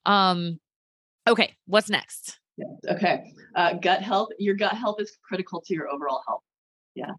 Um, 0.04 0.60
okay, 1.26 1.54
what's 1.66 1.88
next? 1.88 2.38
Okay. 2.88 3.32
Uh, 3.56 3.74
gut 3.74 4.02
health. 4.02 4.28
Your 4.38 4.54
gut 4.54 4.74
health 4.74 5.00
is 5.00 5.16
critical 5.22 5.60
to 5.66 5.74
your 5.74 5.88
overall 5.88 6.22
health. 6.26 6.42
Yeah. 6.94 7.12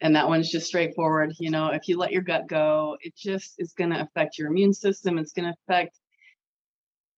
And 0.00 0.16
that 0.16 0.26
one's 0.26 0.50
just 0.50 0.66
straightforward. 0.66 1.32
You 1.38 1.50
know, 1.50 1.68
if 1.68 1.86
you 1.86 1.96
let 1.96 2.10
your 2.10 2.22
gut 2.22 2.48
go, 2.48 2.96
it 3.00 3.14
just 3.16 3.54
is 3.58 3.72
going 3.72 3.90
to 3.90 4.00
affect 4.00 4.36
your 4.36 4.48
immune 4.48 4.72
system. 4.74 5.16
It's 5.16 5.32
going 5.32 5.46
to 5.52 5.54
affect 5.68 6.00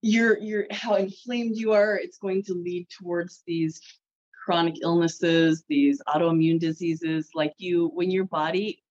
your 0.05 0.37
your 0.37 0.67
how 0.69 0.93
inflamed 0.93 1.55
you 1.57 1.73
are. 1.73 1.95
It's 1.97 2.19
going 2.19 2.43
to 2.43 2.53
lead 2.53 2.87
towards 2.89 3.41
these 3.47 3.81
chronic 4.45 4.75
illnesses, 4.83 5.63
these 5.67 5.99
autoimmune 6.07 6.59
diseases. 6.59 7.29
Like 7.33 7.53
you, 7.57 7.89
when 7.95 8.11
your 8.11 8.25
body 8.25 8.83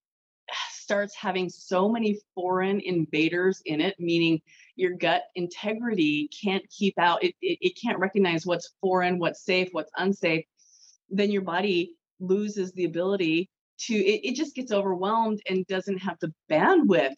starts 0.73 1.15
having 1.15 1.49
so 1.49 1.89
many 1.89 2.19
foreign 2.35 2.81
invaders 2.81 3.63
in 3.65 3.81
it, 3.81 3.95
meaning 4.01 4.43
your 4.75 4.95
gut 4.97 5.23
integrity 5.37 6.29
can't 6.43 6.69
keep 6.69 6.95
out, 6.99 7.23
it, 7.23 7.37
it, 7.41 7.59
it 7.61 7.79
can't 7.81 8.01
recognize 8.01 8.45
what's 8.45 8.75
foreign, 8.81 9.21
what's 9.21 9.45
safe, 9.45 9.69
what's 9.71 9.93
unsafe, 9.97 10.45
then 11.11 11.31
your 11.31 11.43
body 11.43 11.93
loses 12.19 12.73
the 12.73 12.87
ability 12.87 13.49
to, 13.79 13.95
it, 13.95 14.31
it 14.31 14.35
just 14.35 14.57
gets 14.57 14.73
overwhelmed 14.73 15.41
and 15.49 15.65
doesn't 15.69 15.99
have 15.99 16.19
the 16.21 16.35
bandwidth 16.51 17.15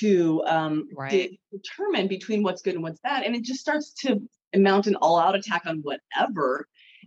to 0.00 0.42
um, 0.46 0.88
Right. 0.96 1.10
de- 1.10 1.40
determine 1.52 2.08
between 2.08 2.42
what's 2.42 2.62
good 2.62 2.74
and 2.74 2.82
what's 2.82 3.00
bad. 3.00 3.22
And 3.24 3.34
it 3.34 3.42
just 3.44 3.60
starts 3.60 3.92
to 4.02 4.20
mount 4.56 4.86
an 4.86 4.96
all 4.96 5.18
out 5.18 5.34
attack 5.34 5.62
on 5.66 5.78
whatever 5.78 6.66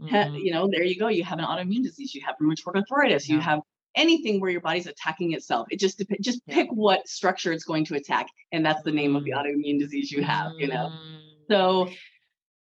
ha- 0.10 0.26
Mhm. 0.30 0.44
you 0.44 0.52
know, 0.52 0.68
there 0.72 0.84
you 0.84 0.98
go. 0.98 1.08
You 1.10 1.24
have 1.24 1.40
an 1.40 1.46
autoimmune 1.46 1.84
disease. 1.84 2.14
You 2.16 2.22
have 2.26 2.36
rheumatoid 2.42 2.76
arthritis. 2.76 3.28
You 3.30 3.40
have 3.40 3.60
anything 3.96 4.40
where 4.40 4.50
your 4.50 4.62
body's 4.62 4.88
attacking 4.88 5.34
itself. 5.34 5.68
It 5.70 5.80
just 5.80 5.98
dep- 5.98 6.20
just 6.22 6.42
Yeah. 6.48 6.56
pick 6.56 6.70
what 6.72 7.08
structure 7.08 7.52
it's 7.52 7.66
going 7.66 7.84
to 7.86 7.96
attack, 7.96 8.28
and 8.52 8.66
that's 8.66 8.82
the 8.84 8.92
name 8.92 9.16
of 9.16 9.24
the 9.26 9.32
Mm. 9.32 9.38
autoimmune 9.46 9.80
disease 9.80 10.12
you 10.12 10.24
have. 10.24 10.54
You 10.58 10.68
know, 10.68 10.92
Mm. 10.92 11.20
so 11.50 11.90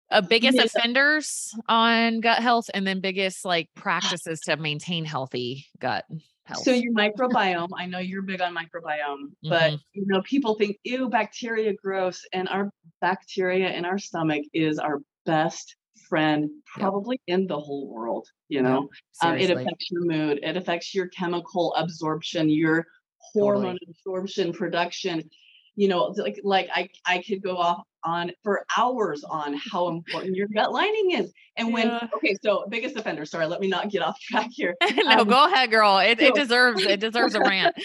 uh, 0.10 0.19
biggest 0.19 0.58
Yeah. 0.58 0.63
offenders 0.65 1.54
on 1.69 2.19
gut 2.19 2.39
health 2.39 2.69
and 2.74 2.86
then 2.86 3.00
biggest 3.00 3.45
like 3.45 3.69
practices 3.76 4.41
to 4.41 4.58
maintain 4.58 5.06
healthy 5.06 5.67
gut 5.80 6.06
health. 6.52 6.64
So 6.64 6.72
your 6.72 6.94
microbiome, 6.94 7.70
I 7.78 7.86
know 7.86 8.00
you're 8.00 8.22
big 8.22 8.42
on 8.42 8.56
microbiome, 8.56 9.32
but 9.44 9.74
you 9.94 10.06
know, 10.06 10.22
people 10.22 10.56
think, 10.56 10.78
ew, 10.84 11.10
bacteria 11.10 11.74
gross. 11.74 12.26
And 12.34 12.48
our 12.50 12.72
bacteria 13.02 13.70
in 13.72 13.86
our 13.86 13.98
stomach 13.98 14.44
is 14.54 14.80
our 14.80 15.00
best 15.26 15.76
friend, 16.10 16.50
probably 16.66 17.22
in 17.28 17.48
the 17.48 17.60
whole 17.60 17.88
world, 17.88 18.28
you 18.50 18.62
know. 18.62 18.90
Um, 19.24 19.38
it 19.38 19.50
affects 19.50 19.90
your 19.92 20.06
mood, 20.06 20.40
it 20.44 20.58
affects 20.58 20.94
your 20.94 21.08
chemical 21.08 21.74
absorption, 21.76 22.50
your 22.50 22.86
hormone 23.34 23.78
absorption, 23.88 24.54
production. 24.54 25.30
You 25.76 25.88
know, 25.88 26.14
like 26.18 26.40
like 26.44 26.70
I 26.74 26.90
I 27.06 27.24
could 27.26 27.42
go 27.42 27.56
off 27.58 27.84
on 28.04 28.32
for 28.44 28.66
hours 28.78 29.24
on 29.24 29.54
how 29.72 29.88
important 29.90 30.36
your 30.36 30.48
gut 30.48 30.72
lining 30.72 31.12
is. 31.12 31.32
And 31.58 31.74
when 31.74 31.88
Yeah. 31.88 32.08
okay, 32.16 32.36
so 32.44 32.66
biggest 32.70 32.96
offender, 32.96 33.26
sorry, 33.26 33.46
let 33.48 33.60
me 33.62 33.68
not 33.68 33.90
get 33.90 34.02
off 34.02 34.20
track 34.20 34.50
here. 34.52 34.76
no, 34.98 35.20
Um, 35.20 35.28
go 35.28 35.46
ahead, 35.46 35.70
girl. 35.72 35.98
It, 36.00 36.20
it 36.22 36.34
deserves 36.36 36.82
it 36.84 37.00
deserves 37.08 37.36
a 37.36 37.40
rant. 37.42 37.76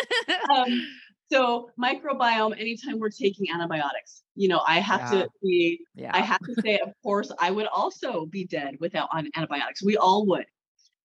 um, 0.54 0.68
so 1.30 1.70
microbiome, 1.80 2.52
anytime 2.58 2.98
we're 2.98 3.10
taking 3.10 3.50
antibiotics, 3.50 4.22
you 4.36 4.48
know, 4.48 4.62
I 4.66 4.78
have 4.80 5.00
Yeah. 5.12 5.22
to 5.22 5.28
be, 5.42 5.80
yeah. 5.94 6.10
I 6.14 6.20
have 6.20 6.40
to 6.40 6.54
say, 6.64 6.78
of 6.78 6.92
course, 7.02 7.32
I 7.40 7.50
would 7.50 7.66
also 7.66 8.26
be 8.26 8.44
dead 8.46 8.76
without 8.80 9.08
on 9.12 9.28
antibiotics. 9.36 9.82
We 9.82 9.96
all 9.96 10.26
would 10.26 10.46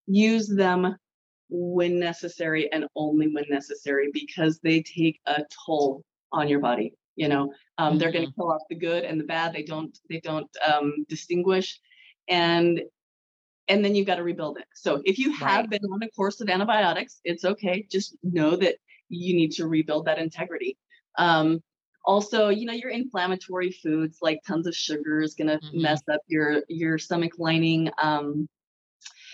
use 0.08 0.48
them 0.48 0.96
when 1.50 2.00
necessary 2.00 2.72
and 2.72 2.86
only 2.96 3.28
when 3.34 3.46
necessary 3.50 4.10
because 4.14 4.60
they 4.64 4.82
take 4.84 5.20
a 5.26 5.44
toll 5.66 6.04
on 6.32 6.48
your 6.48 6.60
body. 6.60 6.94
You 7.16 7.28
know, 7.28 7.54
um, 7.78 7.98
they're 7.98 8.12
going 8.12 8.28
to 8.28 8.34
kill 8.34 8.52
off 8.52 8.62
the 8.70 8.76
good 8.76 9.04
and 9.04 9.20
the 9.20 9.26
bad. 9.26 9.54
They 9.54 9.64
don't, 9.64 9.98
they 10.10 10.20
don't 10.22 10.50
um, 10.66 11.06
distinguish, 11.10 11.80
and 12.28 12.82
and 13.68 13.86
then 13.86 13.96
you've 13.96 14.08
got 14.08 14.16
to 14.16 14.24
rebuild 14.24 14.58
it. 14.58 14.66
So 14.74 15.02
if 15.06 15.18
you 15.20 15.32
have 15.34 15.62
Right. 15.62 15.70
been 15.70 15.84
on 15.92 16.04
a 16.04 16.10
course 16.12 16.42
of 16.42 16.50
antibiotics, 16.50 17.22
it's 17.24 17.46
okay. 17.46 17.88
Just 17.92 18.18
know 18.24 18.56
that 18.58 18.76
you 19.10 19.36
need 19.36 19.52
to 19.54 19.68
rebuild 19.68 20.06
that 20.06 20.20
integrity. 20.20 20.78
Um, 21.18 21.62
also, 22.06 22.50
you 22.50 22.66
know, 22.66 22.74
your 22.74 22.90
inflammatory 22.90 23.72
foods 23.72 24.18
like 24.22 24.40
tons 24.48 24.68
of 24.68 24.76
sugar 24.76 25.22
is 25.22 25.36
going 25.36 25.48
to 25.48 25.60
Mhm. 25.60 25.82
mess 25.82 26.02
up 26.12 26.22
your 26.28 26.64
your 26.68 26.98
stomach 26.98 27.34
lining. 27.38 27.92
Um, 28.02 28.48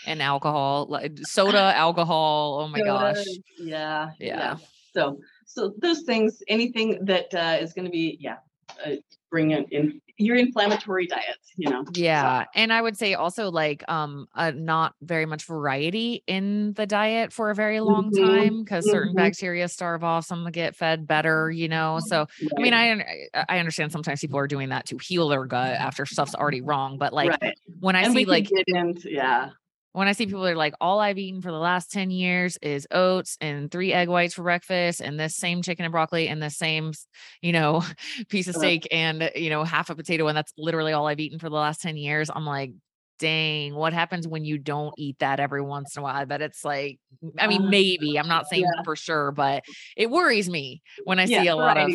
and 0.06 0.22
alcohol, 0.22 0.88
like 0.90 1.18
soda, 1.24 1.58
alcohol. 1.76 2.62
Oh 2.62 2.68
my 2.68 2.80
soda, 2.80 3.14
gosh. 3.14 3.26
Yeah, 3.60 4.12
Yeah. 4.20 4.58
So, 4.94 5.20
so 5.58 5.74
those 5.80 6.04
things, 6.04 6.44
anything 6.48 7.04
that 7.06 7.34
uh, 7.34 7.58
is 7.60 7.74
going 7.74 7.86
to 7.86 7.92
be, 7.92 8.18
yeah, 8.20 8.38
uh, 8.86 8.92
bring 9.32 9.52
in, 9.52 9.66
in 9.72 10.00
your 10.18 10.36
inflammatory 10.36 11.08
diets. 11.08 11.52
You 11.58 11.70
know. 11.72 11.84
Yeah. 11.96 12.46
And 12.54 12.72
I 12.72 12.80
would 12.80 12.96
say 12.98 13.16
also 13.16 13.50
like 13.50 13.84
um 13.90 14.28
uh, 14.36 14.52
not 14.52 14.94
very 15.02 15.26
much 15.26 15.46
variety 15.46 16.24
in 16.28 16.74
the 16.74 16.86
diet 16.86 17.34
for 17.34 17.50
a 17.50 17.56
very 17.56 17.80
long 17.80 18.12
Mhm, 18.12 18.20
time 18.28 18.64
because 18.64 18.86
certain 18.86 19.14
mhm. 19.14 19.16
bacteria 19.16 19.68
starve 19.68 20.04
off, 20.04 20.26
some 20.26 20.46
get 20.52 20.76
fed 20.76 21.08
better, 21.08 21.50
you 21.50 21.68
know. 21.68 22.00
So 22.08 22.28
I 22.58 22.62
mean, 22.62 22.74
I 22.76 23.02
I 23.50 23.58
understand 23.58 23.92
sometimes 23.92 24.20
people 24.20 24.38
are 24.38 24.48
doing 24.48 24.70
that 24.70 24.86
to 24.88 24.98
heal 25.02 25.30
their 25.30 25.46
gut 25.46 25.74
after 25.74 26.06
stuff's 26.06 26.36
already 26.36 26.62
wrong, 26.62 27.00
but 27.00 27.14
like 27.14 27.32
right. 27.42 27.58
when 27.80 27.96
I 27.96 28.04
and 28.04 28.14
see 28.14 28.26
like 28.26 28.52
into 28.68 29.12
yeah. 29.12 29.50
When 29.98 30.08
I 30.08 30.12
see 30.12 30.28
people 30.28 30.44
that 30.44 30.52
are 30.52 30.56
like, 30.56 30.76
all 30.80 31.00
I've 31.00 31.18
eaten 31.18 31.42
for 31.42 31.52
the 31.52 31.58
last 31.58 31.92
10 31.92 32.12
years 32.12 32.56
is 32.62 32.88
oats 32.92 33.36
and 33.42 33.72
three 33.72 33.94
egg 33.94 34.10
whites 34.10 34.36
for 34.36 34.44
breakfast 34.44 35.02
and 35.02 35.20
this 35.20 35.36
same 35.36 35.64
chicken 35.64 35.86
and 35.86 35.92
broccoli 35.92 36.28
and 36.28 36.40
the 36.40 36.52
same, 36.52 36.94
you 37.42 37.52
know, 37.52 37.84
piece 38.30 38.48
of 38.48 38.54
Uh. 38.54 38.60
steak 38.60 38.88
and, 38.92 39.32
you 39.36 39.50
know, 39.50 39.64
half 39.64 39.90
a 39.90 39.96
potato. 39.96 40.28
And 40.28 40.38
that's 40.38 40.54
literally 40.56 40.94
all 40.94 41.08
I've 41.08 41.20
eaten 41.20 41.40
for 41.40 41.50
the 41.50 41.56
last 41.56 41.82
10 41.82 41.98
years. 41.98 42.30
I'm 42.30 42.46
like, 42.46 42.74
dang, 43.18 43.74
what 43.74 43.92
happens 43.92 44.28
when 44.28 44.46
you 44.46 44.60
don't 44.60 44.94
eat 45.00 45.18
that 45.18 45.40
every 45.40 45.64
once 45.64 45.96
in 45.96 46.02
a 46.02 46.04
while? 46.04 46.28
But 46.28 46.44
it's 46.44 46.64
like, 46.64 47.00
I 47.40 47.48
mean, 47.48 47.68
Uh, 47.68 47.72
maybe 47.72 48.20
I'm 48.20 48.28
not 48.28 48.46
saying 48.50 48.62
yeah. 48.66 48.84
for 48.84 48.96
sure, 48.96 49.32
but 49.32 49.64
it 49.96 50.12
worries 50.12 50.48
me 50.48 50.84
when 51.06 51.18
I 51.18 51.26
yeah, 51.26 51.40
see 51.40 51.48
a 51.48 51.56
lot 51.56 51.78
of. 51.78 51.92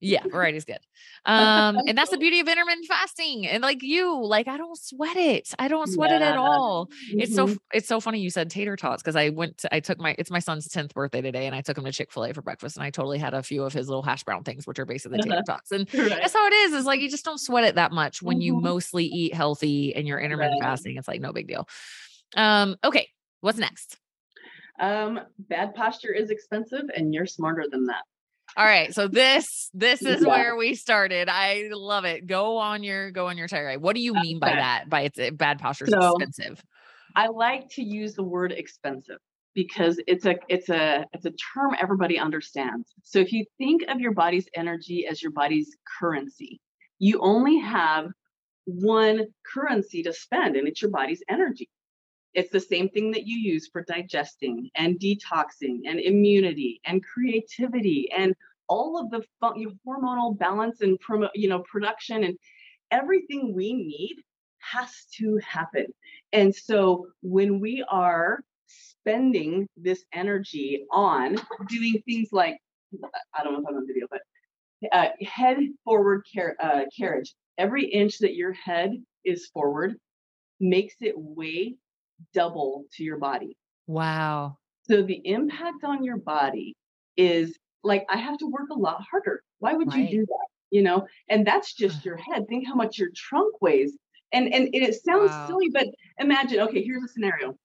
Yeah, 0.00 0.24
variety's 0.30 0.64
good. 0.64 0.80
Um, 1.26 1.82
and 1.86 1.96
that's 1.98 2.10
the 2.10 2.16
beauty 2.18 2.40
of 2.40 2.48
intermittent 2.48 2.86
fasting. 2.86 3.46
And 3.46 3.62
like 3.62 3.82
you, 3.82 4.24
like, 4.24 4.48
I 4.48 4.56
don't 4.56 4.78
sweat 4.78 5.16
it. 5.16 5.52
I 5.58 5.68
don't 5.68 5.88
sweat 5.88 6.10
it 6.10 6.22
at 6.22 6.36
Yeah. 6.36 6.38
all. 6.38 6.90
It's 7.18 7.34
so 7.34 7.48
Mhm. 7.48 7.58
it's 7.72 7.86
so 7.88 8.00
funny 8.00 8.20
you 8.20 8.30
said 8.30 8.50
tater 8.50 8.76
tots 8.76 9.02
because 9.02 9.16
I 9.16 9.28
went 9.28 9.58
to 9.58 9.74
I 9.74 9.80
took 9.80 9.98
my 9.98 10.14
it's 10.18 10.30
my 10.30 10.38
son's 10.38 10.66
10th 10.68 10.94
birthday 10.94 11.20
today 11.20 11.46
and 11.46 11.54
I 11.54 11.60
took 11.60 11.76
him 11.78 11.84
to 11.84 11.92
Chick-fil-A 11.92 12.32
for 12.34 12.42
breakfast 12.42 12.76
and 12.76 12.84
I 12.84 12.90
totally 12.90 13.18
had 13.18 13.34
a 13.34 13.42
few 13.42 13.62
of 13.64 13.72
his 13.72 13.88
little 13.88 14.02
hash 14.02 14.24
brown 14.24 14.42
things, 14.44 14.66
which 14.66 14.78
are 14.78 14.86
basically 14.86 15.18
tater 15.20 15.36
Uh-huh. 15.38 15.44
tots. 15.46 15.70
And 15.72 15.88
Right. 15.92 16.22
that's 16.22 16.34
how 16.34 16.46
it 16.46 16.52
is. 16.52 16.72
It's 16.74 16.86
like 16.86 17.00
you 17.00 17.10
just 17.10 17.24
don't 17.24 17.38
sweat 17.40 17.64
it 17.64 17.74
that 17.76 17.92
much 17.92 18.22
when 18.22 18.40
you 18.40 18.54
Mhm. 18.54 18.62
mostly 18.62 19.04
eat 19.04 19.34
healthy 19.34 19.94
and 19.94 20.08
you're 20.08 20.20
intermittent 20.20 20.58
Right. 20.58 20.60
fasting. 20.60 20.96
It's 20.96 21.08
like 21.08 21.20
no 21.20 21.32
big 21.32 21.48
deal. 21.48 21.68
Um, 22.36 22.76
okay, 22.84 23.08
what's 23.40 23.58
next? 23.58 23.98
Um, 24.78 25.20
bad 25.38 25.74
posture 25.74 26.12
is 26.12 26.30
expensive, 26.30 26.84
and 26.96 27.12
you're 27.12 27.26
smarter 27.26 27.64
than 27.70 27.86
that. 27.86 28.04
All 28.56 28.64
right, 28.64 28.92
so 28.94 29.08
this 29.08 29.70
this 29.74 30.02
is 30.02 30.22
Yeah. 30.22 30.28
where 30.28 30.56
we 30.56 30.74
started. 30.74 31.28
I 31.30 31.68
love 31.72 32.04
it. 32.04 32.26
Go 32.26 32.56
on 32.58 32.82
your 32.82 33.10
go 33.10 33.26
on 33.28 33.38
your 33.38 33.48
tirade. 33.48 33.80
What 33.80 33.94
do 33.94 34.02
you 34.02 34.12
mean 34.14 34.38
by 34.38 34.52
that? 34.54 34.88
By 34.88 35.02
it's 35.02 35.18
uh, 35.18 35.30
bad 35.30 35.58
posture 35.58 35.84
is 35.86 35.90
So- 35.92 36.16
expensive. 36.16 36.62
I 37.16 37.26
like 37.28 37.68
to 37.70 37.82
use 37.82 38.14
the 38.14 38.22
word 38.22 38.52
expensive 38.52 39.18
because 39.54 40.00
it's 40.06 40.26
a 40.26 40.36
it's 40.48 40.68
a 40.68 41.04
it's 41.12 41.24
a 41.26 41.32
term 41.54 41.74
everybody 41.80 42.18
understands. 42.18 42.92
So 43.04 43.18
if 43.18 43.32
you 43.32 43.44
think 43.58 43.82
of 43.88 44.00
your 44.00 44.12
body's 44.12 44.46
energy 44.54 45.06
as 45.06 45.22
your 45.22 45.32
body's 45.32 45.76
currency, 45.98 46.60
you 46.98 47.18
only 47.20 47.58
have 47.58 48.08
one 48.66 49.26
currency 49.52 50.02
to 50.04 50.12
spend 50.12 50.54
and 50.56 50.68
it's 50.68 50.82
your 50.82 50.90
body's 50.90 51.22
energy. 51.28 51.68
It's 52.34 52.50
the 52.50 52.60
same 52.60 52.88
thing 52.88 53.10
that 53.12 53.26
you 53.26 53.36
use 53.36 53.68
for 53.72 53.82
digesting 53.82 54.70
and 54.76 54.98
detoxing 55.00 55.80
and 55.86 55.98
immunity 55.98 56.80
and 56.84 57.02
creativity 57.04 58.10
and 58.16 58.34
all 58.68 58.98
of 58.98 59.10
the 59.10 59.22
fun- 59.40 59.78
hormonal 59.86 60.38
balance 60.38 60.80
and 60.80 60.98
promo, 61.00 61.28
you 61.34 61.48
know 61.48 61.64
production 61.70 62.24
and 62.24 62.38
everything 62.90 63.52
we 63.54 63.72
need 63.72 64.16
has 64.58 65.06
to 65.18 65.38
happen. 65.44 65.86
And 66.32 66.54
so 66.54 67.08
when 67.22 67.60
we 67.60 67.84
are 67.90 68.40
spending 68.66 69.66
this 69.76 70.04
energy 70.12 70.84
on 70.92 71.36
doing 71.68 72.02
things 72.06 72.28
like, 72.32 72.58
I 73.34 73.42
don't 73.42 73.54
know 73.54 73.60
if 73.60 73.64
I'm 73.68 73.76
on 73.76 73.86
video, 73.86 74.06
but 74.10 74.20
uh, 74.92 75.08
head 75.22 75.58
forward 75.84 76.24
car- 76.34 76.56
uh, 76.60 76.82
carriage, 76.96 77.34
every 77.58 77.86
inch 77.86 78.18
that 78.18 78.34
your 78.34 78.52
head 78.52 78.92
is 79.24 79.48
forward 79.52 79.96
makes 80.60 80.94
it 81.00 81.14
weigh 81.16 81.76
double 82.34 82.84
to 82.94 83.04
your 83.04 83.18
body. 83.18 83.56
Wow. 83.86 84.58
So 84.82 85.02
the 85.02 85.20
impact 85.24 85.84
on 85.84 86.02
your 86.04 86.16
body 86.16 86.76
is 87.16 87.58
like, 87.82 88.04
I 88.08 88.16
have 88.16 88.38
to 88.38 88.46
work 88.46 88.70
a 88.70 88.78
lot 88.78 89.02
harder. 89.10 89.42
Why 89.58 89.74
would 89.74 89.94
you 89.94 90.08
do 90.08 90.26
that? 90.26 90.46
You 90.70 90.82
know, 90.82 91.06
and 91.28 91.46
that's 91.46 91.74
uh. 91.86 91.86
just 91.86 92.04
your 92.04 92.16
head. 92.16 92.46
Think 92.48 92.66
how 92.66 92.74
much 92.74 92.98
your 92.98 93.10
trunk 93.14 93.60
weighs. 93.60 93.96
And 94.32 94.52
and 94.54 94.68
it 94.72 94.94
sounds 95.04 95.30
Wow. 95.30 95.46
silly, 95.46 95.68
but 95.72 95.88
imagine, 96.18 96.60
okay, 96.60 96.82
here's 96.84 97.02
a 97.02 97.08
scenario. 97.08 97.56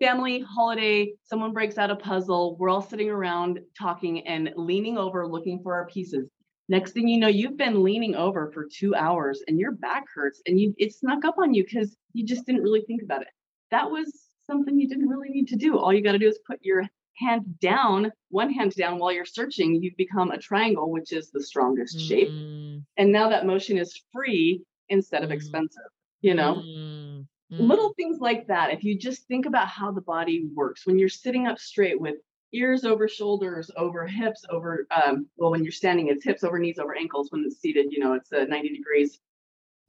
Family 0.00 0.40
holiday, 0.40 1.12
someone 1.24 1.52
breaks 1.52 1.78
out 1.78 1.90
a 1.90 1.96
puzzle, 1.96 2.56
we're 2.58 2.68
all 2.70 2.82
sitting 2.82 3.08
around 3.10 3.60
talking 3.78 4.26
and 4.26 4.52
leaning 4.56 4.98
over 4.98 5.26
looking 5.26 5.60
for 5.62 5.74
our 5.74 5.86
pieces. 5.86 6.28
Next 6.68 6.92
thing 6.92 7.08
you 7.08 7.18
know, 7.18 7.28
you've 7.28 7.56
been 7.56 7.82
leaning 7.82 8.14
over 8.14 8.50
for 8.52 8.66
two 8.66 8.94
hours 8.94 9.42
and 9.48 9.58
your 9.58 9.72
back 9.72 10.04
hurts 10.14 10.42
and 10.46 10.58
you 10.60 10.74
it 10.78 10.92
snuck 10.94 11.24
up 11.24 11.36
on 11.38 11.54
you 11.54 11.64
because 11.64 11.96
you 12.12 12.26
just 12.26 12.46
didn't 12.46 12.62
really 12.62 12.82
think 12.86 13.02
about 13.02 13.22
it. 13.22 13.28
That 13.70 13.90
was 13.90 14.12
something 14.46 14.78
you 14.78 14.88
didn't 14.88 15.08
really 15.08 15.28
need 15.30 15.48
to 15.48 15.56
do. 15.56 15.78
All 15.78 15.92
you 15.92 16.02
got 16.02 16.12
to 16.12 16.18
do 16.18 16.28
is 16.28 16.38
put 16.46 16.58
your 16.62 16.84
hand 17.14 17.58
down, 17.60 18.12
one 18.28 18.52
hand 18.52 18.74
down 18.74 18.98
while 18.98 19.10
you're 19.12 19.24
searching. 19.24 19.82
You've 19.82 19.96
become 19.96 20.30
a 20.30 20.38
triangle, 20.38 20.90
which 20.90 21.12
is 21.12 21.30
the 21.30 21.42
strongest 21.42 21.98
shape. 22.00 22.28
Mm, 22.28 22.84
And 22.98 23.10
now 23.12 23.28
that 23.30 23.46
motion 23.46 23.78
is 23.78 24.02
free 24.12 24.62
instead 24.88 25.24
of 25.24 25.30
Mm. 25.30 25.34
expensive, 25.34 25.90
you 26.20 26.34
know? 26.34 26.56
mm, 26.56 27.26
mm. 27.52 27.58
Little 27.58 27.92
things 27.94 28.20
like 28.20 28.46
that. 28.48 28.72
If 28.72 28.84
you 28.84 28.98
just 28.98 29.26
think 29.28 29.46
about 29.46 29.68
how 29.68 29.90
the 29.90 30.02
body 30.02 30.46
works, 30.54 30.86
when 30.86 30.98
you're 30.98 31.08
sitting 31.08 31.46
up 31.46 31.58
straight 31.58 31.98
with 32.00 32.16
ears 32.52 32.84
over 32.84 33.08
shoulders, 33.08 33.70
over 33.76 34.06
hips, 34.06 34.44
over, 34.50 34.86
um, 34.90 35.26
well, 35.36 35.50
when 35.50 35.62
you're 35.64 35.72
standing, 35.72 36.08
it's 36.08 36.22
hips 36.24 36.44
over 36.44 36.58
knees 36.58 36.78
over 36.78 36.94
ankles. 36.96 37.30
When 37.32 37.44
it's 37.44 37.58
seated, 37.60 37.86
you 37.92 37.98
know, 37.98 38.12
it's 38.12 38.32
uh, 38.32 38.44
90 38.44 38.68
degrees 38.76 39.18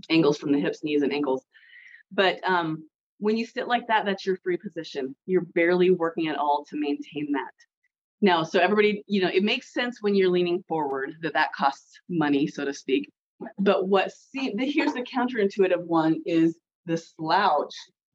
angles 0.10 0.38
from 0.38 0.52
the 0.52 0.60
hips, 0.60 0.84
knees, 0.84 1.02
and 1.02 1.12
ankles. 1.14 1.46
But 2.12 2.40
um, 2.48 2.88
when 3.20 3.38
you 3.38 3.46
sit 3.46 3.68
like 3.68 3.88
that, 3.88 4.06
that's 4.06 4.26
your 4.26 4.38
free 4.38 4.58
position. 4.58 5.16
You're 5.26 5.42
barely 5.42 5.92
working 5.92 6.28
at 6.28 6.38
all 6.38 6.66
to 6.70 6.80
maintain 6.80 7.32
that. 7.34 7.54
Now, 8.22 8.44
so 8.44 8.60
everybody, 8.60 9.04
you 9.08 9.22
know, 9.22 9.30
it 9.32 9.44
makes 9.44 9.74
sense 9.74 10.02
when 10.02 10.16
you're 10.16 10.30
leaning 10.30 10.64
forward 10.68 11.12
that 11.22 11.34
that 11.34 11.54
costs 11.54 12.00
money, 12.10 12.48
so 12.48 12.66
to 12.66 12.74
speak. 12.74 13.12
But 13.60 13.88
what 13.88 14.12
see, 14.12 14.54
the, 14.56 14.66
here's 14.66 14.94
the 14.94 15.04
counterintuitive 15.04 15.86
one 15.86 16.22
is 16.26 16.58
the 16.86 16.98
slouch. 16.98 17.74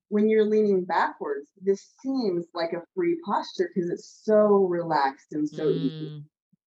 When 0.09 0.29
you're 0.29 0.45
leaning 0.45 0.85
backwards, 0.85 1.49
this 1.61 1.93
seems 2.03 2.47
like 2.53 2.73
a 2.73 2.83
free 2.95 3.17
posture 3.25 3.71
because 3.75 3.91
it's 3.91 4.21
so 4.25 4.67
relaxed 4.69 5.33
and 5.33 5.49
so 5.49 5.71
easy. 5.71 6.23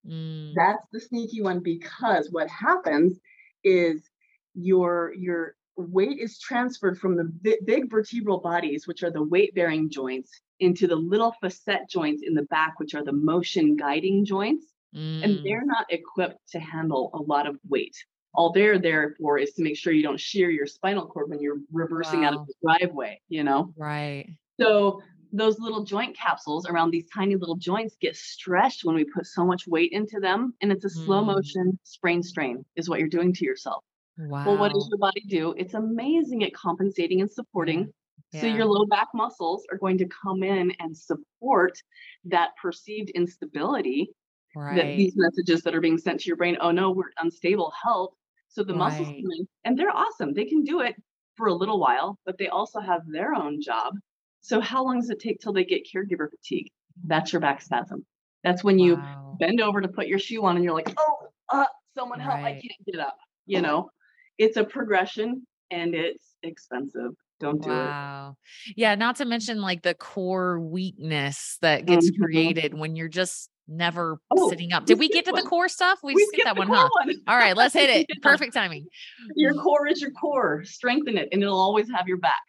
Mm, 0.08 0.12
mm. 0.12 0.54
That's 0.56 0.88
the 0.92 1.00
sneaky 1.00 1.42
one 1.42 1.60
because 1.60 2.30
what 2.32 2.50
happens 2.50 3.20
is 3.64 4.10
your 4.56 5.14
your 5.14 5.56
weight 5.78 6.20
is 6.20 6.40
transferred 6.40 7.00
from 7.00 7.16
the 7.16 7.58
big 7.66 7.90
vertebral 7.90 8.40
bodies, 8.40 8.88
which 8.88 9.04
are 9.04 9.12
the 9.12 9.24
weight 9.24 9.54
bearing 9.56 9.90
joints, 9.90 10.42
into 10.60 10.88
the 10.88 10.96
little 10.96 11.34
facet 11.42 11.90
joints 11.90 12.24
in 12.26 12.34
the 12.34 12.44
back, 12.44 12.80
which 12.80 12.96
are 12.96 13.04
the 13.04 13.12
motion 13.12 13.76
guiding 13.76 14.24
joints. 14.26 14.68
Mm. 14.96 15.24
And 15.24 15.46
they're 15.46 15.66
not 15.66 15.86
equipped 15.90 16.40
to 16.52 16.60
handle 16.60 17.12
a 17.14 17.22
lot 17.22 17.48
of 17.48 17.58
weight. 17.68 17.96
All 18.34 18.52
they're 18.52 18.80
there 18.80 19.16
for 19.20 19.38
is 19.38 19.52
to 19.54 19.64
make 19.64 19.78
sure 19.78 19.92
you 19.94 20.04
don't 20.04 20.20
shear 20.20 20.50
your 20.50 20.66
spinal 20.68 21.08
cord 21.08 21.30
when 21.30 21.42
you're 21.42 21.60
reversing 21.72 22.24
out 22.24 22.34
of 22.34 22.48
the 22.48 22.54
driveway, 22.64 23.22
you 23.28 23.44
know? 23.44 23.74
right. 23.78 24.30
So 24.60 25.02
those 25.34 25.60
little 25.60 25.84
joint 25.84 26.16
capsules 26.18 26.66
around 26.66 26.92
these 26.92 27.08
tiny 27.14 27.36
little 27.36 27.58
joints 27.58 27.98
get 28.00 28.16
stretched 28.16 28.86
when 28.86 28.96
we 28.96 29.04
put 29.04 29.26
so 29.26 29.46
much 29.46 29.68
weight 29.68 29.92
into 29.92 30.22
them. 30.22 30.54
And 30.62 30.72
it's 30.72 30.86
a 30.86 30.90
slow 30.90 31.22
Mm. 31.24 31.36
motion 31.36 31.80
sprain 31.84 32.24
strain, 32.24 32.64
is 32.78 32.88
what 32.88 33.00
you're 33.00 33.10
doing 33.10 33.34
to 33.34 33.44
yourself. 33.46 33.84
Wow. 34.18 34.44
Well, 34.44 34.58
what 34.58 34.72
does 34.74 34.88
your 34.90 34.98
body 35.00 35.22
do? 35.28 35.54
It's 35.58 35.74
amazing 35.74 36.44
at 36.44 36.54
compensating 36.54 37.22
and 37.22 37.32
supporting. 37.32 37.92
So 38.30 38.48
your 38.48 38.66
low 38.66 38.86
back 38.86 39.08
muscles 39.14 39.66
are 39.72 39.78
going 39.78 39.98
to 40.00 40.08
come 40.08 40.44
in 40.44 40.72
and 40.80 40.96
support 40.96 41.82
that 42.26 42.52
perceived 42.62 43.10
instability 43.12 44.10
Right. 44.56 44.76
that 44.76 44.96
these 44.96 45.14
messages 45.16 45.64
that 45.64 45.76
are 45.76 45.82
being 45.82 45.98
sent 45.98 46.22
to 46.22 46.28
your 46.28 46.38
brain, 46.38 46.58
oh 46.62 46.72
no, 46.72 46.92
we're 46.92 47.12
unstable, 47.20 47.72
help. 47.84 48.16
So 48.50 48.64
the 48.64 48.74
muscles 48.74 49.10
Right. 49.10 49.22
come 49.22 49.32
in 49.40 49.48
and 49.66 49.78
they're 49.80 49.96
awesome. 49.96 50.34
They 50.34 50.46
can 50.46 50.64
do 50.64 50.82
it 50.82 50.96
for 51.36 51.48
a 51.48 51.54
little 51.54 51.80
while, 51.80 52.18
but 52.26 52.38
they 52.38 52.48
also 52.50 52.80
have 52.80 53.02
their 53.08 53.34
own 53.36 53.62
job. 53.62 53.96
So 54.42 54.62
how 54.62 54.84
long 54.84 55.00
does 55.00 55.10
it 55.10 55.20
take 55.20 55.40
till 55.40 55.54
they 55.54 55.66
get 55.66 55.88
caregiver 55.94 56.30
fatigue? 56.30 56.72
That's 57.04 57.34
your 57.34 57.42
back 57.42 57.62
spasm. 57.62 58.06
That's 58.44 58.64
when 58.64 58.80
you 58.80 58.98
Wow. 58.98 59.34
bend 59.34 59.62
over 59.62 59.82
to 59.82 59.88
put 59.88 60.08
your 60.08 60.20
shoe 60.20 60.46
on 60.46 60.56
and 60.56 60.64
you're 60.64 60.74
like, 60.74 60.94
oh, 60.98 61.28
uh, 61.50 61.66
someone 61.96 62.20
help, 62.20 62.42
I 62.46 62.52
can't 62.52 62.86
get 62.86 63.00
up. 63.00 63.18
You 63.46 63.62
know, 63.62 63.90
it's 64.38 64.58
a 64.58 64.64
progression 64.64 65.46
and 65.72 65.96
it's 65.96 66.36
expensive. 66.44 67.12
Don't 67.40 67.62
do 67.62 67.70
it. 67.70 67.74
Wow. 67.74 68.38
Yeah, 68.76 68.96
not 68.96 69.18
to 69.18 69.26
mention 69.26 69.62
like 69.62 69.82
the 69.82 69.94
core 69.94 70.60
weakness 70.60 71.58
that 71.62 71.86
gets 71.86 72.10
Mhm. 72.10 72.22
created 72.22 72.74
when 72.74 72.96
you're 72.96 73.10
just 73.10 73.50
never 73.68 74.20
Oh, 74.32 74.50
sitting 74.50 74.72
up. 74.74 74.86
Did 74.86 75.00
we 75.00 75.10
get 75.10 75.26
to 75.26 75.32
the 75.32 75.42
core 75.42 75.68
stuff? 75.68 76.00
We, 76.04 76.14
We 76.16 76.26
skipped 76.28 76.46
that 76.46 76.56
one, 76.56 76.68
huh? 76.68 76.88
one. 77.04 77.16
All 77.28 77.36
right, 77.36 77.58
let's 77.58 77.74
hit 77.74 77.90
it. 77.90 78.08
Perfect 78.22 78.54
timing. 78.54 78.88
Your 79.36 79.54
core 79.56 79.88
is 79.88 80.00
your 80.02 80.12
core. 80.12 80.64
Strengthen 80.64 81.18
it 81.18 81.30
and 81.32 81.42
it'll 81.42 81.60
always 81.60 81.90
have 81.92 82.08
your 82.08 82.20
back. 82.20 82.44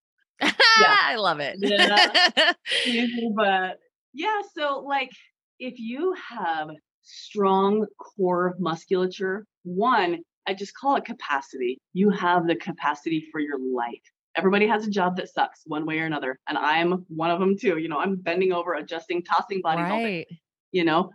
yeah. 0.42 0.96
I 1.00 1.16
love 1.16 1.40
it. 1.40 1.56
Yeah. 1.58 2.52
But 3.34 3.78
yeah, 4.12 4.40
so 4.56 4.80
like 4.80 5.10
if 5.58 5.74
you 5.78 6.14
have 6.30 6.68
strong 7.02 7.86
core 7.98 8.54
musculature, 8.58 9.46
one, 9.64 10.18
I 10.48 10.54
just 10.54 10.74
call 10.74 10.96
it 10.96 11.04
capacity. 11.04 11.78
You 11.92 12.08
have 12.08 12.46
the 12.46 12.56
capacity 12.56 13.28
for 13.30 13.38
your 13.38 13.58
life. 13.58 14.00
Everybody 14.34 14.66
has 14.66 14.86
a 14.86 14.90
job 14.90 15.16
that 15.16 15.28
sucks 15.28 15.60
one 15.66 15.84
way 15.84 16.00
or 16.00 16.06
another. 16.06 16.38
And 16.48 16.56
I'm 16.56 17.04
one 17.08 17.30
of 17.30 17.38
them 17.38 17.56
too. 17.58 17.76
You 17.76 17.88
know, 17.88 17.98
I'm 17.98 18.16
bending 18.16 18.52
over, 18.52 18.72
adjusting, 18.74 19.22
tossing 19.24 19.60
bodies 19.60 19.84
all 19.90 19.98
day, 19.98 20.26
you 20.72 20.84
know. 20.84 21.10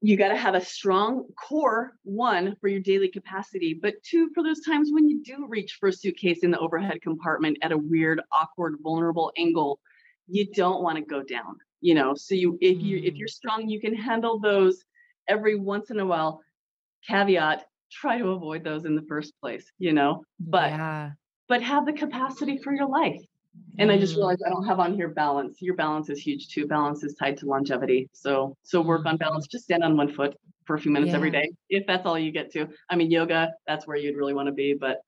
You 0.00 0.16
got 0.16 0.28
to 0.28 0.36
have 0.36 0.54
a 0.54 0.64
strong 0.64 1.26
core, 1.38 1.92
one, 2.04 2.56
for 2.60 2.68
your 2.68 2.80
daily 2.80 3.08
capacity, 3.08 3.78
but 3.80 4.02
two, 4.02 4.30
for 4.34 4.42
those 4.42 4.60
times 4.64 4.90
when 4.92 5.08
you 5.08 5.22
do 5.22 5.46
reach 5.46 5.76
for 5.78 5.90
a 5.90 5.92
suitcase 5.92 6.42
in 6.42 6.50
the 6.50 6.58
overhead 6.58 7.02
compartment 7.02 7.58
at 7.62 7.70
a 7.70 7.78
weird, 7.78 8.20
awkward, 8.32 8.76
vulnerable 8.82 9.30
angle, 9.36 9.78
you 10.26 10.46
don't 10.54 10.82
want 10.82 10.96
to 10.96 11.04
go 11.04 11.22
down, 11.22 11.56
you 11.82 11.94
know. 11.94 12.14
So 12.14 12.34
you 12.34 12.56
if 12.60 12.80
you 12.80 12.98
if 12.98 13.14
Mm. 13.14 13.18
you're 13.18 13.28
strong, 13.28 13.68
you 13.68 13.80
can 13.80 13.94
handle 13.94 14.40
those 14.40 14.82
every 15.28 15.54
once 15.54 15.90
in 15.90 16.00
a 16.00 16.06
while. 16.06 16.40
Caveat, 17.08 17.64
try 17.90 18.18
to 18.18 18.28
avoid 18.30 18.64
those 18.64 18.84
in 18.84 18.96
the 18.96 19.02
first 19.02 19.32
place, 19.40 19.70
you 19.78 19.92
know. 19.92 20.24
But 20.40 20.70
yeah. 20.70 21.10
but 21.48 21.62
have 21.62 21.86
the 21.86 21.92
capacity 21.92 22.58
for 22.58 22.72
your 22.74 22.88
life. 22.88 23.20
And 23.78 23.90
I 23.90 23.98
just 23.98 24.14
Mm. 24.14 24.18
realized 24.18 24.42
I 24.44 24.50
don't 24.50 24.66
have 24.66 24.80
on 24.80 24.94
here 24.94 25.08
balance. 25.08 25.62
Your 25.62 25.74
balance 25.76 26.10
is 26.10 26.18
huge 26.18 26.48
too. 26.48 26.66
Balance 26.66 27.02
is 27.04 27.14
tied 27.14 27.36
to 27.38 27.46
longevity. 27.46 28.08
So 28.12 28.56
so 28.62 28.80
work 28.80 29.06
on 29.06 29.16
Mhm. 29.16 29.20
balance. 29.20 29.46
Just 29.46 29.64
stand 29.64 29.82
on 29.84 29.96
one 29.96 30.12
foot 30.12 30.36
for 30.64 30.74
a 30.74 30.78
few 30.78 30.90
minutes 30.90 31.14
every 31.14 31.30
Yeah. 31.30 31.42
day. 31.42 31.50
If 31.70 31.86
that's 31.86 32.04
all 32.06 32.18
you 32.18 32.32
get 32.32 32.50
to. 32.52 32.68
I 32.90 32.96
mean, 32.96 33.10
yoga, 33.10 33.52
that's 33.66 33.86
where 33.86 33.96
you'd 33.96 34.16
really 34.16 34.34
want 34.34 34.46
to 34.48 34.52
be. 34.52 34.74
But 34.74 35.00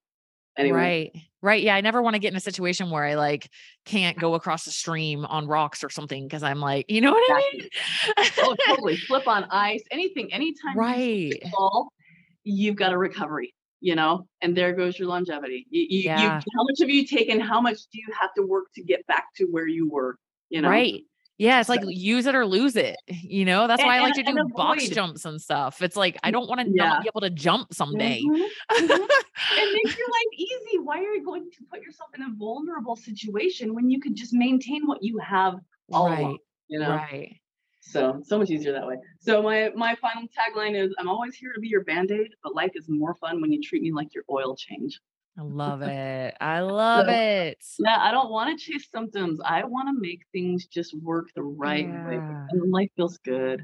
anyway. 0.57 0.79
Right. 0.79 1.22
Right. 1.41 1.62
Yeah. 1.62 1.74
I 1.76 1.81
never 1.81 2.03
want 2.03 2.14
to 2.14 2.18
get 2.20 2.33
in 2.33 2.37
a 2.37 2.41
situation 2.41 2.91
where 2.91 3.05
I 3.05 3.14
like 3.14 3.49
can't 3.85 4.18
go 4.18 4.35
across 4.35 4.64
the 4.64 4.70
stream 4.70 5.24
on 5.24 5.47
rocks 5.47 5.85
or 5.85 5.91
something 5.91 6.26
because 6.26 6.43
I'm 6.43 6.61
like, 6.61 6.91
you 6.91 7.01
know 7.01 7.12
what 7.12 7.22
I 7.31 7.51
mean? 7.53 7.68
Oh, 8.39 8.57
totally. 8.66 8.97
Flip 9.09 9.26
on 9.26 9.45
ice, 9.51 9.85
anything, 9.91 10.33
anytime 10.33 10.76
right. 10.76 11.33
fall, 11.53 11.93
you've 12.49 12.76
got 12.76 12.92
a 12.92 12.99
recovery, 12.99 13.55
you 13.80 13.94
know, 13.94 14.26
and 14.40 14.57
there 14.57 14.72
goes 14.72 14.99
your 14.99 15.09
longevity. 15.09 15.66
You, 15.70 15.82
you, 15.82 15.99
you, 15.99 16.05
Yeah. 16.05 16.40
how 16.40 16.62
much 16.64 16.78
have 16.80 16.88
you 16.90 17.07
taken? 17.07 17.40
How 17.40 17.61
much 17.61 17.78
do 17.92 17.99
you 17.99 18.07
have 18.20 18.32
to 18.34 18.42
work 18.42 18.66
to 18.74 18.82
get 18.82 19.07
back 19.07 19.26
to 19.36 19.44
where 19.46 19.66
you 19.66 19.88
were? 19.90 20.16
You 20.51 20.62
know, 20.62 20.70
Right. 20.70 21.05
Yeah, 21.40 21.61
it's 21.61 21.68
like 21.68 21.82
So- 21.84 21.88
use 21.90 22.26
it 22.26 22.34
or 22.34 22.44
lose 22.44 22.74
it. 22.74 22.96
You 23.07 23.44
know, 23.44 23.68
that's 23.68 23.80
And- 23.80 23.86
why 23.86 23.99
I 23.99 24.01
like 24.01 24.16
and- 24.16 24.26
to 24.26 24.32
do 24.32 24.49
box 24.57 24.82
avoid- 24.82 24.94
jumps 24.94 25.24
and 25.24 25.40
stuff. 25.40 25.82
It's 25.82 25.94
like 25.94 26.16
I 26.24 26.32
don't 26.32 26.49
want 26.49 26.61
to 26.62 26.66
Yeah. 26.74 26.88
not 26.88 27.03
be 27.03 27.09
able 27.09 27.20
to 27.20 27.30
jump 27.30 27.72
someday. 27.72 28.20
Mhm, 28.22 28.34
mhm. 28.72 28.80
and 28.80 28.88
make 28.88 29.96
your 29.96 30.09
life 30.18 30.32
easy. 30.36 30.78
Why 30.82 30.99
are 30.99 31.14
you 31.14 31.24
going 31.24 31.49
to 31.51 31.64
put 31.70 31.80
yourself 31.82 32.11
in 32.16 32.22
a 32.22 32.30
vulnerable 32.36 32.96
situation 32.96 33.72
when 33.74 33.88
you 33.88 34.01
could 34.01 34.16
just 34.16 34.32
maintain 34.32 34.86
what 34.88 35.03
you 35.03 35.18
have 35.18 35.55
all 35.92 36.09
right. 36.09 36.18
along? 36.20 36.38
You 36.66 36.80
know, 36.80 36.90
Right. 36.96 37.36
So 37.89 38.20
so 38.24 38.39
much 38.39 38.51
easier 38.51 38.72
that 38.72 38.86
way. 38.86 38.97
So 39.20 39.43
my 39.43 39.70
my 39.74 39.95
final 39.97 40.24
tagline 40.24 40.74
is: 40.82 40.95
I'm 40.99 41.09
always 41.09 41.34
here 41.34 41.53
to 41.53 41.61
be 41.61 41.68
your 41.68 41.84
band 41.84 42.11
aid, 42.11 42.28
but 42.43 42.55
life 42.55 42.72
is 42.74 42.86
more 42.89 43.14
fun 43.16 43.41
when 43.41 43.53
you 43.53 43.61
treat 43.62 43.82
me 43.82 43.93
like 43.93 44.14
your 44.14 44.24
oil 44.30 44.55
change. 44.57 45.01
I 45.39 45.43
love 45.43 45.82
it. 46.03 46.34
I 46.41 46.61
love 46.61 47.07
So- 47.07 47.12
it. 47.12 47.59
Yeah, 47.80 47.99
I 48.01 48.11
don't 48.11 48.30
want 48.30 48.57
to 48.59 48.64
chase 48.64 48.89
symptoms. 48.93 49.41
I 49.45 49.64
want 49.64 49.89
to 49.89 50.01
make 50.01 50.22
things 50.32 50.66
just 50.66 50.97
work 51.03 51.26
the 51.34 51.43
right 51.43 51.86
way, 51.89 52.16
and 52.51 52.70
life 52.72 52.91
feels 52.97 53.18
good. 53.18 53.62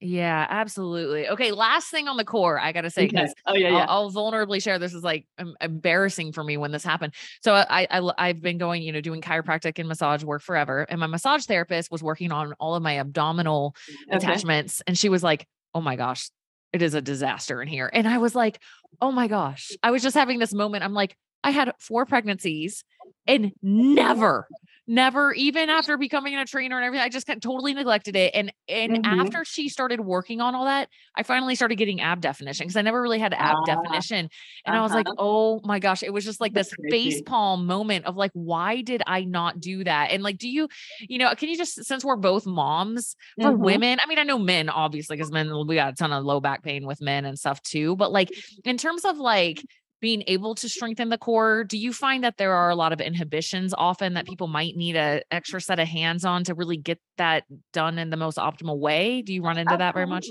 Yeah, 0.00 0.46
absolutely. 0.48 1.28
Okay, 1.28 1.50
last 1.50 1.90
thing 1.90 2.06
on 2.06 2.16
the 2.16 2.24
core, 2.24 2.60
I 2.60 2.70
got 2.70 2.82
to 2.82 2.90
say 2.90 3.04
Okay. 3.04 3.08
because 3.08 3.34
Oh 3.46 3.54
yeah, 3.54 3.74
I'll. 3.74 3.84
I'll 3.88 4.12
vulnerably 4.12 4.62
share 4.62 4.78
this 4.78 4.94
is 4.94 5.02
like 5.02 5.26
embarrassing 5.60 6.32
for 6.32 6.44
me 6.44 6.56
when 6.56 6.70
this 6.70 6.84
happened. 6.84 7.14
So 7.42 7.52
I, 7.54 7.88
I've 8.16 8.40
been 8.40 8.58
going, 8.58 8.82
you 8.82 8.92
know, 8.92 9.00
doing 9.00 9.20
chiropractic 9.20 9.76
and 9.80 9.88
massage 9.88 10.22
work 10.22 10.42
forever, 10.42 10.86
and 10.88 11.00
my 11.00 11.08
massage 11.08 11.46
therapist 11.46 11.90
was 11.90 12.00
working 12.02 12.30
on 12.30 12.52
all 12.60 12.76
of 12.76 12.82
my 12.82 13.00
abdominal 13.00 13.74
Okay. 14.12 14.16
attachments, 14.16 14.82
and 14.86 14.96
she 14.96 15.08
was 15.08 15.24
like, 15.24 15.48
"Oh 15.74 15.80
my 15.80 15.96
gosh, 15.96 16.30
it 16.72 16.80
is 16.80 16.94
a 16.94 17.02
disaster 17.02 17.60
in 17.60 17.66
here," 17.66 17.90
and 17.92 18.06
I 18.06 18.18
was 18.18 18.36
like, 18.36 18.60
"Oh 19.00 19.10
my 19.10 19.26
gosh," 19.26 19.76
I 19.82 19.90
was 19.90 20.02
just 20.04 20.14
having 20.16 20.38
this 20.38 20.54
moment. 20.54 20.84
I'm 20.84 20.94
like, 20.94 21.16
I 21.42 21.50
had 21.50 21.72
four 21.80 22.06
pregnancies, 22.06 22.84
and 23.26 23.50
never. 23.62 24.48
Never, 24.90 25.34
even 25.34 25.68
after 25.68 25.98
becoming 25.98 26.34
a 26.34 26.46
trainer 26.46 26.76
and 26.76 26.84
everything, 26.86 27.04
I 27.04 27.10
just 27.10 27.26
kind 27.26 27.42
totally 27.42 27.74
neglected 27.74 28.16
it. 28.16 28.34
And 28.34 28.50
and 28.68 28.98
Mhm. 28.98 29.04
after 29.04 29.44
she 29.44 29.68
started 29.68 30.00
working 30.00 30.40
on 30.40 30.54
all 30.54 30.64
that, 30.64 30.88
I 31.14 31.22
finally 31.24 31.54
started 31.54 31.76
getting 31.76 32.00
ab 32.00 32.22
definition 32.22 32.64
because 32.66 32.76
I 32.76 32.80
never 32.80 33.02
really 33.02 33.18
had 33.18 33.34
ab 33.34 33.62
Ah, 33.62 33.64
definition. 33.64 34.30
And 34.64 34.74
I 34.74 34.80
was 34.80 34.94
like, 34.94 35.06
uh-huh. 35.06 35.18
oh 35.18 35.60
my 35.62 35.78
gosh, 35.78 36.02
it 36.02 36.10
was 36.14 36.24
just 36.24 36.40
like 36.40 36.54
That's 36.54 36.68
this 36.68 36.72
crazy. 36.74 36.90
face 36.90 37.20
palm 37.20 37.66
moment 37.66 38.06
of 38.06 38.16
like, 38.16 38.30
why 38.32 38.80
did 38.80 39.02
I 39.06 39.24
not 39.24 39.60
do 39.60 39.84
that? 39.84 40.10
And 40.10 40.22
like, 40.22 40.38
do 40.38 40.48
you, 40.48 40.68
you 41.06 41.18
know, 41.18 41.34
can 41.34 41.50
you 41.50 41.56
just, 41.58 41.84
since 41.84 42.02
we're 42.02 42.16
both 42.16 42.46
moms 42.46 43.14
for 43.40 43.52
Mhm. 43.56 43.58
women, 43.58 43.98
I 44.02 44.06
mean, 44.08 44.18
I 44.18 44.22
know 44.22 44.38
men 44.38 44.70
obviously, 44.70 45.16
because 45.16 45.30
men, 45.30 45.50
we 45.66 45.74
got 45.74 45.92
a 45.92 45.96
ton 45.96 46.12
of 46.12 46.24
low 46.24 46.40
back 46.40 46.62
pain 46.62 46.86
with 46.86 47.02
men 47.02 47.26
and 47.26 47.38
stuff 47.38 47.60
too. 47.62 47.94
But 47.96 48.10
like, 48.10 48.32
in 48.64 48.78
terms 48.78 49.04
of 49.04 49.18
like, 49.18 49.64
being 50.00 50.22
able 50.26 50.54
to 50.54 50.68
strengthen 50.68 51.08
the 51.08 51.18
core, 51.18 51.64
do 51.64 51.76
you 51.76 51.92
find 51.92 52.22
that 52.24 52.36
there 52.36 52.52
are 52.54 52.70
a 52.70 52.76
lot 52.76 52.92
of 52.92 53.00
inhibitions 53.00 53.74
often 53.76 54.14
that 54.14 54.26
people 54.26 54.46
might 54.46 54.76
need 54.76 54.96
a 54.96 55.22
extra 55.30 55.60
set 55.60 55.78
of 55.78 55.88
hands 55.88 56.24
on 56.24 56.44
to 56.44 56.54
really 56.54 56.76
get 56.76 57.00
that 57.16 57.44
done 57.72 57.98
in 57.98 58.10
the 58.10 58.16
most 58.16 58.38
optimal 58.38 58.78
way? 58.78 59.22
Do 59.22 59.34
you 59.34 59.42
run 59.42 59.58
into 59.58 59.76
that 59.76 59.94
very 59.94 60.06
much? 60.06 60.26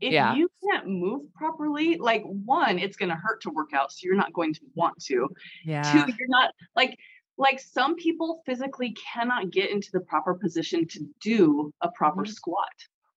If 0.00 0.12
Yeah. 0.12 0.36
you 0.36 0.48
can't 0.70 0.86
move 0.86 1.22
properly, 1.34 1.96
like 1.96 2.22
one, 2.24 2.78
it's 2.78 2.96
going 2.96 3.08
to 3.08 3.16
hurt 3.16 3.40
to 3.42 3.50
work 3.50 3.72
out, 3.72 3.90
so 3.90 3.98
you're 4.02 4.14
not 4.14 4.32
going 4.32 4.54
to 4.54 4.60
want 4.74 5.02
to. 5.06 5.28
Yeah. 5.64 5.82
Two, 5.92 6.12
you're 6.18 6.28
not 6.28 6.52
like 6.76 6.96
like 7.40 7.60
some 7.60 7.94
people 7.94 8.42
physically 8.46 8.92
cannot 9.14 9.50
get 9.52 9.70
into 9.70 9.90
the 9.92 10.00
proper 10.00 10.34
position 10.34 10.86
to 10.88 11.06
do 11.20 11.72
a 11.82 11.88
proper 11.92 12.22
Mhm. 12.22 12.28
squat. 12.34 12.66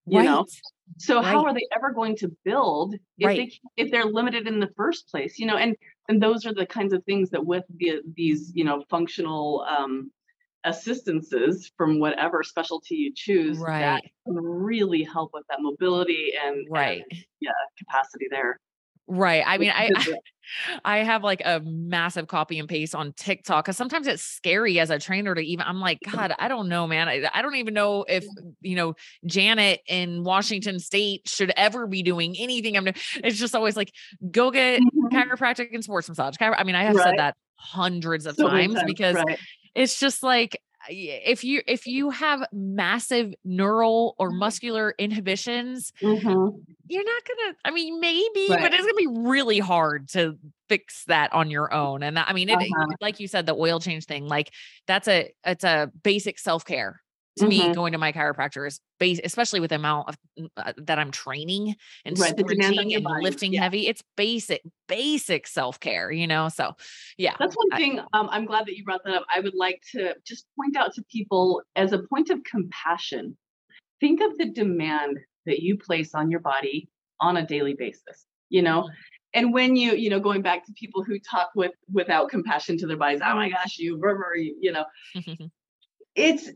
You 0.08 0.24
know, 0.24 0.46
Right. 0.94 1.02
so 1.02 1.22
how 1.22 1.46
are 1.46 1.54
they 1.54 1.68
ever 1.76 1.92
going 1.92 2.16
to 2.18 2.30
build 2.44 2.96
if 2.96 3.00
they 3.18 3.26
Right. 3.26 3.38
can't- 3.38 3.54
if 3.78 3.92
they're 3.92 4.06
limited 4.06 4.48
in 4.48 4.60
the 4.60 4.72
first 4.76 5.08
place? 5.10 5.40
You 5.40 5.46
know, 5.48 5.58
and 5.58 5.76
and 6.10 6.22
those 6.22 6.46
are 6.46 6.54
the 6.54 6.66
kinds 6.66 6.94
of 6.94 7.04
things 7.06 7.30
that 7.32 7.46
with 7.46 7.64
the 7.70 8.02
these 8.16 8.52
you 8.56 8.64
know 8.64 8.84
functional 8.90 9.66
um 9.68 10.12
assistances 10.64 11.72
from 11.76 12.00
whatever 12.00 12.44
specialty 12.44 12.96
you 12.96 13.12
choose 13.16 13.58
that 13.60 13.66
Right. 14.04 14.12
can 14.28 14.36
really 14.36 15.02
help 15.04 15.32
with 15.34 15.44
that 15.50 15.60
mobility 15.60 16.34
and, 16.44 16.56
and 16.58 16.68
Right. 16.70 17.04
capacity 17.80 18.28
there. 18.30 18.60
Right. 19.08 19.44
I 19.46 19.58
mean, 19.58 19.72
I, 19.74 19.92
I 20.86 21.00
have 21.00 21.24
like 21.24 21.42
a 21.44 21.62
massive 21.64 22.28
copy 22.28 22.60
and 22.60 22.68
paste 22.68 22.96
on 22.96 23.14
TikTok 23.14 23.66
because 23.66 23.78
sometimes 23.78 24.08
it's 24.08 24.24
scary 24.24 24.80
as 24.80 24.90
a 24.90 25.00
trainer 25.00 25.34
to 25.36 25.42
even. 25.42 25.66
I'm 25.66 25.80
like, 25.80 26.00
God, 26.12 26.34
I 26.38 26.48
don't 26.48 26.70
know, 26.70 26.88
man. 26.88 27.08
I, 27.08 27.30
I, 27.34 27.42
don't 27.42 27.56
even 27.56 27.74
know 27.74 28.04
if 28.08 28.26
you 28.62 28.76
know 28.76 28.96
Janet 29.26 29.82
in 29.88 30.24
Washington 30.24 30.80
State 30.80 31.28
should 31.28 31.52
ever 31.56 31.88
be 31.88 32.04
doing 32.04 32.36
anything. 32.38 32.78
I'm. 32.78 32.88
It's 32.88 33.38
just 33.38 33.56
always 33.56 33.78
like, 33.78 33.94
go 34.30 34.52
get 34.52 34.82
mm-hmm. 34.82 35.16
chiropractic 35.16 35.74
and 35.74 35.84
sports 35.84 36.10
massage. 36.10 36.36
I 36.40 36.64
mean, 36.64 36.76
I 36.76 36.84
have 36.84 36.96
right. 36.96 37.04
said 37.04 37.18
that 37.18 37.36
hundreds 37.56 38.26
of 38.26 38.36
so 38.36 38.48
times, 38.48 38.76
times, 38.76 38.86
because 38.86 39.16
right. 39.16 39.40
it's 39.76 40.00
just 40.00 40.24
like 40.24 40.58
if 40.90 41.44
you 41.44 41.62
if 41.68 41.86
you 41.86 42.10
have 42.10 42.44
massive 42.52 43.34
neural 43.44 44.16
or 44.18 44.30
mm-hmm. 44.30 44.40
muscular 44.40 44.96
inhibitions 44.98 45.94
mm-hmm. 46.02 46.58
you're 46.88 47.04
not 47.04 47.24
gonna 47.28 47.56
i 47.66 47.72
mean 47.72 48.00
maybe 48.00 48.48
right. 48.50 48.62
but 48.62 48.74
it's 48.74 48.82
gonna 48.82 48.94
be 48.94 49.08
really 49.08 49.60
hard 49.60 50.08
to 50.10 50.38
fix 50.70 51.04
that 51.06 51.32
on 51.34 51.50
your 51.50 51.74
own 51.74 52.04
and 52.04 52.18
that, 52.18 52.28
i 52.30 52.34
mean 52.34 52.50
it, 52.50 52.56
uh-huh. 52.56 52.88
like 53.00 53.20
you 53.20 53.28
said 53.28 53.46
the 53.46 53.54
oil 53.56 53.80
change 53.80 54.06
thing 54.06 54.28
like 54.28 54.52
that's 54.88 55.08
a 55.08 55.32
it's 55.46 55.64
a 55.64 55.92
basic 56.04 56.40
self-care 56.40 57.02
to 57.42 57.48
mm-hmm. 57.48 57.70
me 57.70 57.76
going 57.76 57.92
to 57.92 57.98
my 57.98 58.12
chiropractor 58.12 58.68
is 58.68 58.80
base 59.00 59.20
especially 59.24 59.60
with 59.60 59.70
the 59.70 59.76
amount 59.76 60.10
of 60.10 60.18
uh, 60.58 60.74
that 60.78 61.00
i'm 61.00 61.12
training 61.12 61.76
and 62.06 62.18
right, 62.20 62.38
sprinting 62.38 62.94
and 62.94 63.04
body. 63.04 63.24
lifting 63.24 63.54
yeah. 63.54 63.64
heavy 63.64 63.88
it's 63.88 64.04
basic 64.16 64.62
basic 64.88 65.48
self-care 65.48 66.12
you 66.12 66.28
know 66.28 66.50
so 66.50 66.74
yeah 67.18 67.36
that's 67.40 67.56
one 67.56 67.70
thing 67.78 68.00
um, 68.14 68.30
i'm 68.32 68.46
glad 68.46 68.66
that 68.66 68.76
you 68.76 68.84
brought 68.84 69.04
that 69.04 69.16
up 69.16 69.26
i 69.34 69.40
would 69.40 69.56
like 69.56 69.82
to 69.92 70.16
just 70.26 70.46
point 70.58 70.76
out 70.78 70.94
to 70.94 71.04
people 71.12 71.62
as 71.76 71.92
a 71.92 72.00
point 72.10 72.30
of 72.30 72.44
compassion 72.44 73.36
think 74.00 74.22
of 74.22 74.38
the 74.38 74.50
demand 74.52 75.18
that 75.46 75.60
you 75.60 75.78
place 75.78 76.14
on 76.14 76.30
your 76.30 76.40
body 76.40 76.90
on 77.20 77.38
a 77.38 77.46
daily 77.46 77.74
basis 77.74 78.26
you 78.50 78.62
know 78.62 78.88
and 79.34 79.54
when 79.54 79.76
you 79.76 79.94
you 79.94 80.10
know 80.10 80.20
going 80.20 80.42
back 80.42 80.66
to 80.66 80.74
people 80.74 81.04
who 81.04 81.18
talk 81.20 81.50
with 81.56 81.72
without 81.92 82.30
compassion 82.30 82.78
to 82.78 82.88
their 82.88 82.98
bodies 82.98 83.22
oh 83.24 83.36
my 83.36 83.50
gosh 83.50 83.78
you 83.78 84.00
you 84.60 84.72
know 84.72 84.86
it's 86.16 86.50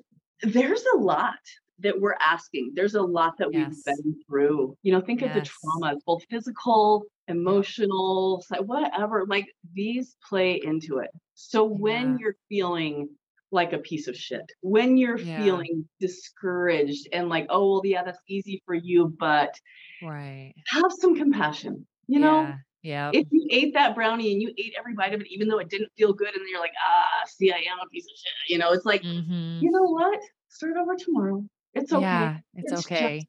there's 0.45 0.83
a 0.95 0.97
lot 0.97 1.33
that 1.79 1.99
we're 1.99 2.15
asking. 2.21 2.71
There's 2.75 2.95
a 2.95 3.01
lot 3.01 3.37
that 3.39 3.49
yes. 3.51 3.83
we've 3.85 3.97
been 3.97 4.15
through. 4.27 4.77
You 4.83 4.93
know, 4.93 5.01
think 5.01 5.21
yes. 5.21 5.35
of 5.35 5.43
the 5.43 5.49
traumas, 5.49 5.97
both 6.05 6.23
physical, 6.29 7.03
emotional, 7.27 8.43
whatever. 8.61 9.25
Like 9.27 9.47
these 9.73 10.15
play 10.27 10.61
into 10.63 10.99
it. 10.99 11.09
So 11.33 11.67
yeah. 11.67 11.75
when 11.77 12.17
you're 12.17 12.35
feeling 12.49 13.09
like 13.51 13.73
a 13.73 13.77
piece 13.79 14.07
of 14.07 14.15
shit, 14.15 14.49
when 14.61 14.97
you're 14.97 15.17
yeah. 15.17 15.41
feeling 15.41 15.87
discouraged 15.99 17.07
and 17.11 17.29
like, 17.29 17.47
oh 17.49 17.71
well, 17.71 17.81
yeah, 17.83 18.03
that's 18.03 18.19
easy 18.27 18.61
for 18.65 18.75
you, 18.75 19.13
but 19.19 19.53
right, 20.01 20.53
have 20.67 20.91
some 20.99 21.15
compassion. 21.15 21.85
You 22.07 22.19
know, 22.19 22.41
yeah. 22.41 22.55
Yeah. 22.85 23.09
If 23.11 23.25
you 23.31 23.47
ate 23.49 23.73
that 23.73 23.95
brownie 23.95 24.31
and 24.31 24.39
you 24.39 24.53
ate 24.59 24.75
every 24.77 24.93
bite 24.93 25.15
of 25.15 25.21
it, 25.21 25.27
even 25.31 25.47
though 25.47 25.57
it 25.57 25.71
didn't 25.71 25.89
feel 25.97 26.13
good, 26.13 26.35
and 26.35 26.47
you're 26.47 26.59
like, 26.59 26.73
ah, 26.87 27.25
see, 27.25 27.51
I 27.51 27.55
am 27.55 27.79
a 27.83 27.89
piece 27.89 28.05
of 28.05 28.11
shit. 28.15 28.53
You 28.53 28.59
know, 28.59 28.73
it's 28.73 28.85
like, 28.85 29.01
mm-hmm. 29.01 29.57
you 29.59 29.71
know 29.71 29.81
what? 29.81 30.19
Start 30.55 30.77
over 30.77 30.95
tomorrow. 30.95 31.43
It's 31.73 31.91
okay. 31.91 32.01
Yeah, 32.01 32.37
it's, 32.53 32.71
it's 32.71 32.85
okay. 32.85 33.27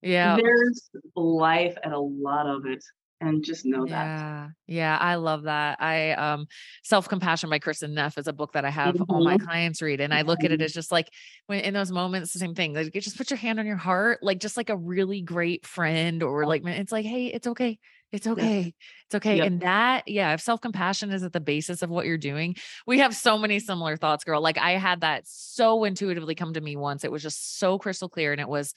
Yeah. 0.00 0.36
There's 0.36 0.88
life 1.16 1.76
and 1.82 1.92
a 1.92 1.98
lot 1.98 2.46
of 2.46 2.66
it. 2.66 2.84
And 3.20 3.42
just 3.42 3.66
know 3.66 3.84
that. 3.84 3.90
Yeah. 3.90 4.48
Yeah. 4.68 4.96
I 4.96 5.16
love 5.16 5.42
that. 5.42 5.82
I 5.82 6.12
um 6.12 6.46
Self-Compassion 6.84 7.50
by 7.50 7.58
Kristin 7.58 7.90
Neff 7.90 8.16
is 8.16 8.28
a 8.28 8.32
book 8.32 8.52
that 8.52 8.64
I 8.64 8.70
have 8.70 8.94
mm-hmm. 8.94 9.12
all 9.12 9.24
my 9.24 9.38
clients 9.38 9.82
read. 9.82 10.00
And 10.00 10.14
I 10.14 10.22
look 10.22 10.44
at 10.44 10.52
it 10.52 10.60
mm-hmm. 10.60 10.66
as 10.66 10.72
just 10.72 10.92
like 10.92 11.08
when 11.46 11.58
in 11.62 11.74
those 11.74 11.90
moments, 11.90 12.32
the 12.32 12.38
same 12.38 12.54
thing. 12.54 12.74
Like 12.74 12.94
you 12.94 13.00
just 13.00 13.16
put 13.16 13.28
your 13.28 13.38
hand 13.38 13.58
on 13.58 13.66
your 13.66 13.76
heart, 13.76 14.22
like 14.22 14.38
just 14.38 14.56
like 14.56 14.70
a 14.70 14.76
really 14.76 15.20
great 15.20 15.66
friend, 15.66 16.22
or 16.22 16.46
like 16.46 16.62
it's 16.64 16.92
like, 16.92 17.06
hey, 17.06 17.26
it's 17.26 17.48
okay 17.48 17.80
it's 18.10 18.26
okay. 18.26 18.74
It's 19.06 19.14
okay. 19.14 19.36
Yep. 19.36 19.46
And 19.46 19.60
that, 19.60 20.08
yeah, 20.08 20.32
if 20.32 20.40
self 20.40 20.60
compassion 20.60 21.10
is 21.10 21.22
at 21.22 21.32
the 21.32 21.40
basis 21.40 21.82
of 21.82 21.90
what 21.90 22.06
you're 22.06 22.16
doing, 22.16 22.56
we 22.86 23.00
have 23.00 23.14
so 23.14 23.36
many 23.36 23.58
similar 23.58 23.96
thoughts, 23.96 24.24
girl. 24.24 24.40
Like 24.40 24.58
I 24.58 24.72
had 24.72 25.02
that 25.02 25.24
so 25.26 25.84
intuitively 25.84 26.34
come 26.34 26.54
to 26.54 26.60
me 26.60 26.76
once. 26.76 27.04
It 27.04 27.12
was 27.12 27.22
just 27.22 27.58
so 27.58 27.78
crystal 27.78 28.08
clear. 28.08 28.32
And 28.32 28.40
it 28.40 28.48
was 28.48 28.72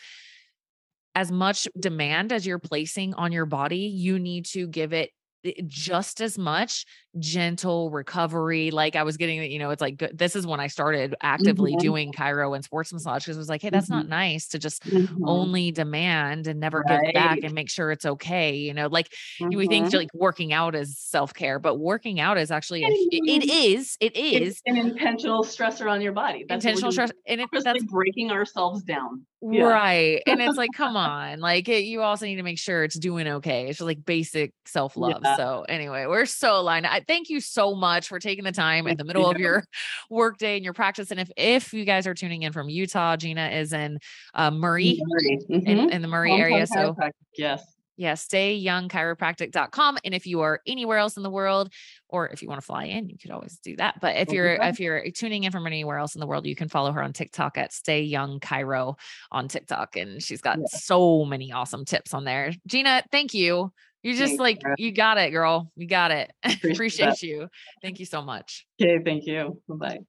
as 1.16 1.32
much 1.32 1.68
demand 1.80 2.32
as 2.32 2.46
you're 2.46 2.60
placing 2.60 3.14
on 3.14 3.32
your 3.32 3.46
body, 3.46 3.92
you 3.94 4.20
need 4.20 4.46
to 4.48 4.68
give 4.68 4.94
it 4.94 5.12
eh, 5.46 5.54
just 5.66 6.22
as 6.22 6.38
much 6.38 6.86
gentle 7.20 7.90
recovery. 7.90 8.72
Like 8.72 8.96
I 8.96 9.04
was 9.04 9.18
getting, 9.18 9.44
you 9.52 9.60
know, 9.60 9.72
it's 9.72 9.82
like 9.82 10.04
this 10.14 10.36
is 10.36 10.48
when 10.48 10.60
I 10.60 10.68
started 10.68 11.16
actively 11.22 11.74
mm-hmm. 11.74 11.80
doing 11.80 12.12
chiro 12.14 12.56
and 12.56 12.64
sports 12.64 12.94
massage 12.94 13.24
because 13.24 13.38
it 13.38 13.40
was 13.40 13.50
like, 13.50 13.62
hey, 13.62 13.70
that's 13.70 13.88
mm-hmm. 13.88 13.98
not 13.98 14.08
nice 14.08 14.48
to 14.50 14.60
just 14.60 14.84
mm-hmm. 14.84 15.24
only 15.26 15.72
demand 15.72 16.48
and 16.48 16.60
never 16.60 16.84
right. 16.88 17.06
give 17.06 17.14
back 17.14 17.40
and 17.44 17.54
make 17.54 17.70
sure 17.70 17.92
it's 17.92 18.06
okay. 18.06 18.56
You 18.56 18.74
know, 18.74 18.88
like 18.88 19.12
we 19.40 19.68
think 19.68 19.88
mm-hmm. 19.88 19.98
like 19.98 20.14
working 20.14 20.54
out 20.54 20.76
is 20.76 20.98
self 20.98 21.34
care, 21.34 21.60
but 21.60 21.76
working 21.78 22.20
out 22.20 22.38
is 22.38 22.52
actually 22.52 22.84
a, 22.84 22.88
it 22.90 23.50
is 23.50 23.98
it 24.00 24.16
is 24.16 24.42
it's 24.42 24.62
an 24.66 24.78
intentional 24.78 25.44
stressor 25.44 25.90
on 25.92 26.02
your 26.02 26.14
body. 26.14 26.46
That's 26.48 26.64
intentional 26.64 26.92
stress, 26.92 27.12
and 27.28 27.42
it's 27.42 27.64
that's 27.64 27.84
breaking 27.84 28.32
ourselves 28.32 28.84
down. 28.84 29.26
Yeah. 29.42 29.64
Right. 29.64 30.22
And 30.28 30.40
it's 30.40 30.58
like, 30.58 30.70
come 30.76 30.96
on, 30.96 31.40
like 31.40 31.68
it, 31.68 31.84
you 31.84 32.02
also 32.02 32.26
need 32.26 32.36
to 32.36 32.44
make 32.44 32.60
sure 32.60 32.84
it's 32.84 32.98
doing 32.98 33.28
okay. 33.28 33.68
It's 33.68 33.80
just 33.80 33.88
like 33.88 34.06
basic 34.06 34.54
self 34.66 34.96
love. 34.96 35.22
Yeah. 35.24 35.36
So, 35.36 35.66
anyway, 35.68 36.06
we're 36.06 36.26
so 36.26 36.60
aligned. 36.60 36.86
I 36.86 37.01
thank 37.08 37.30
you 37.30 37.40
so 37.40 37.76
much 37.76 38.08
for 38.08 38.20
taking 38.20 38.44
the 38.44 38.52
time 38.52 38.88
in 38.88 38.98
the 38.98 39.04
middle 39.04 39.30
of 39.30 39.38
your 39.38 39.64
work 40.10 40.38
day 40.38 40.56
and 40.56 40.64
your 40.64 40.74
practice. 40.74 41.12
And 41.12 41.20
if, 41.20 41.32
if 41.38 41.74
you 41.74 41.86
guys 41.86 42.08
are 42.08 42.14
tuning 42.14 42.44
in 42.44 42.54
from 42.54 42.70
Utah, 42.70 43.18
Gina 43.18 43.50
is 43.50 43.74
in 43.74 44.00
uh, 44.34 44.52
Murray, 44.52 45.00
Murray. 45.04 45.40
Mm-hmm. 45.50 45.68
In, 45.68 45.90
in, 45.92 46.02
the 46.02 46.08
Murray 46.08 46.34
area. 46.34 46.68
So, 46.68 46.96
yes 47.38 47.64
yeah, 48.02 48.14
stayyoungchiropractic.com. 48.14 50.00
And 50.04 50.16
if 50.16 50.26
you 50.26 50.42
are 50.42 50.62
anywhere 50.66 50.98
else 50.98 51.18
in 51.18 51.24
the 51.24 51.30
world, 51.30 51.72
or 52.10 52.30
if 52.30 52.42
you 52.42 52.48
want 52.48 52.60
to 52.60 52.66
fly 52.66 52.86
in, 52.86 53.10
you 53.10 53.18
could 53.20 53.30
always 53.30 53.60
do 53.60 53.76
that. 53.76 54.02
But 54.02 54.16
if 54.16 54.32
you're 54.32 54.54
if 54.56 54.80
you're 54.80 55.12
tuning 55.12 55.44
in 55.44 55.52
from 55.52 55.68
anywhere 55.68 55.98
else 55.98 56.16
in 56.16 56.20
the 56.20 56.26
world, 56.26 56.48
you 56.48 56.56
can 56.56 56.68
follow 56.68 56.92
her 56.92 57.04
on 57.04 57.14
TikTok 57.14 57.60
at 57.60 57.72
Stay 57.72 58.02
Young 58.02 58.40
Chiro 58.40 58.98
on 59.32 59.48
TikTok. 59.48 59.98
And 59.98 60.22
she's 60.22 60.42
got 60.42 60.58
yeah. 60.58 60.66
so 60.70 61.26
many 61.26 61.52
awesome 61.52 61.86
tips 61.86 62.16
on 62.16 62.24
there. 62.24 62.54
Gina, 62.66 63.04
thank 63.12 63.36
you. 63.36 63.72
You 64.04 64.16
just 64.16 64.38
Thanks, 64.38 64.40
like 64.40 64.62
you 64.78 64.92
got 64.92 65.18
it, 65.18 65.30
girl. 65.32 65.72
You 65.76 65.88
got 65.88 66.12
it. 66.12 66.32
Appreciate, 66.44 66.74
Appreciate 66.74 67.22
you. 67.22 67.48
Thank 67.82 68.00
you 68.00 68.06
so 68.06 68.22
much. 68.22 68.66
Okay, 68.82 69.00
thank 69.04 69.26
you. 69.26 69.62
Bye. 69.70 70.00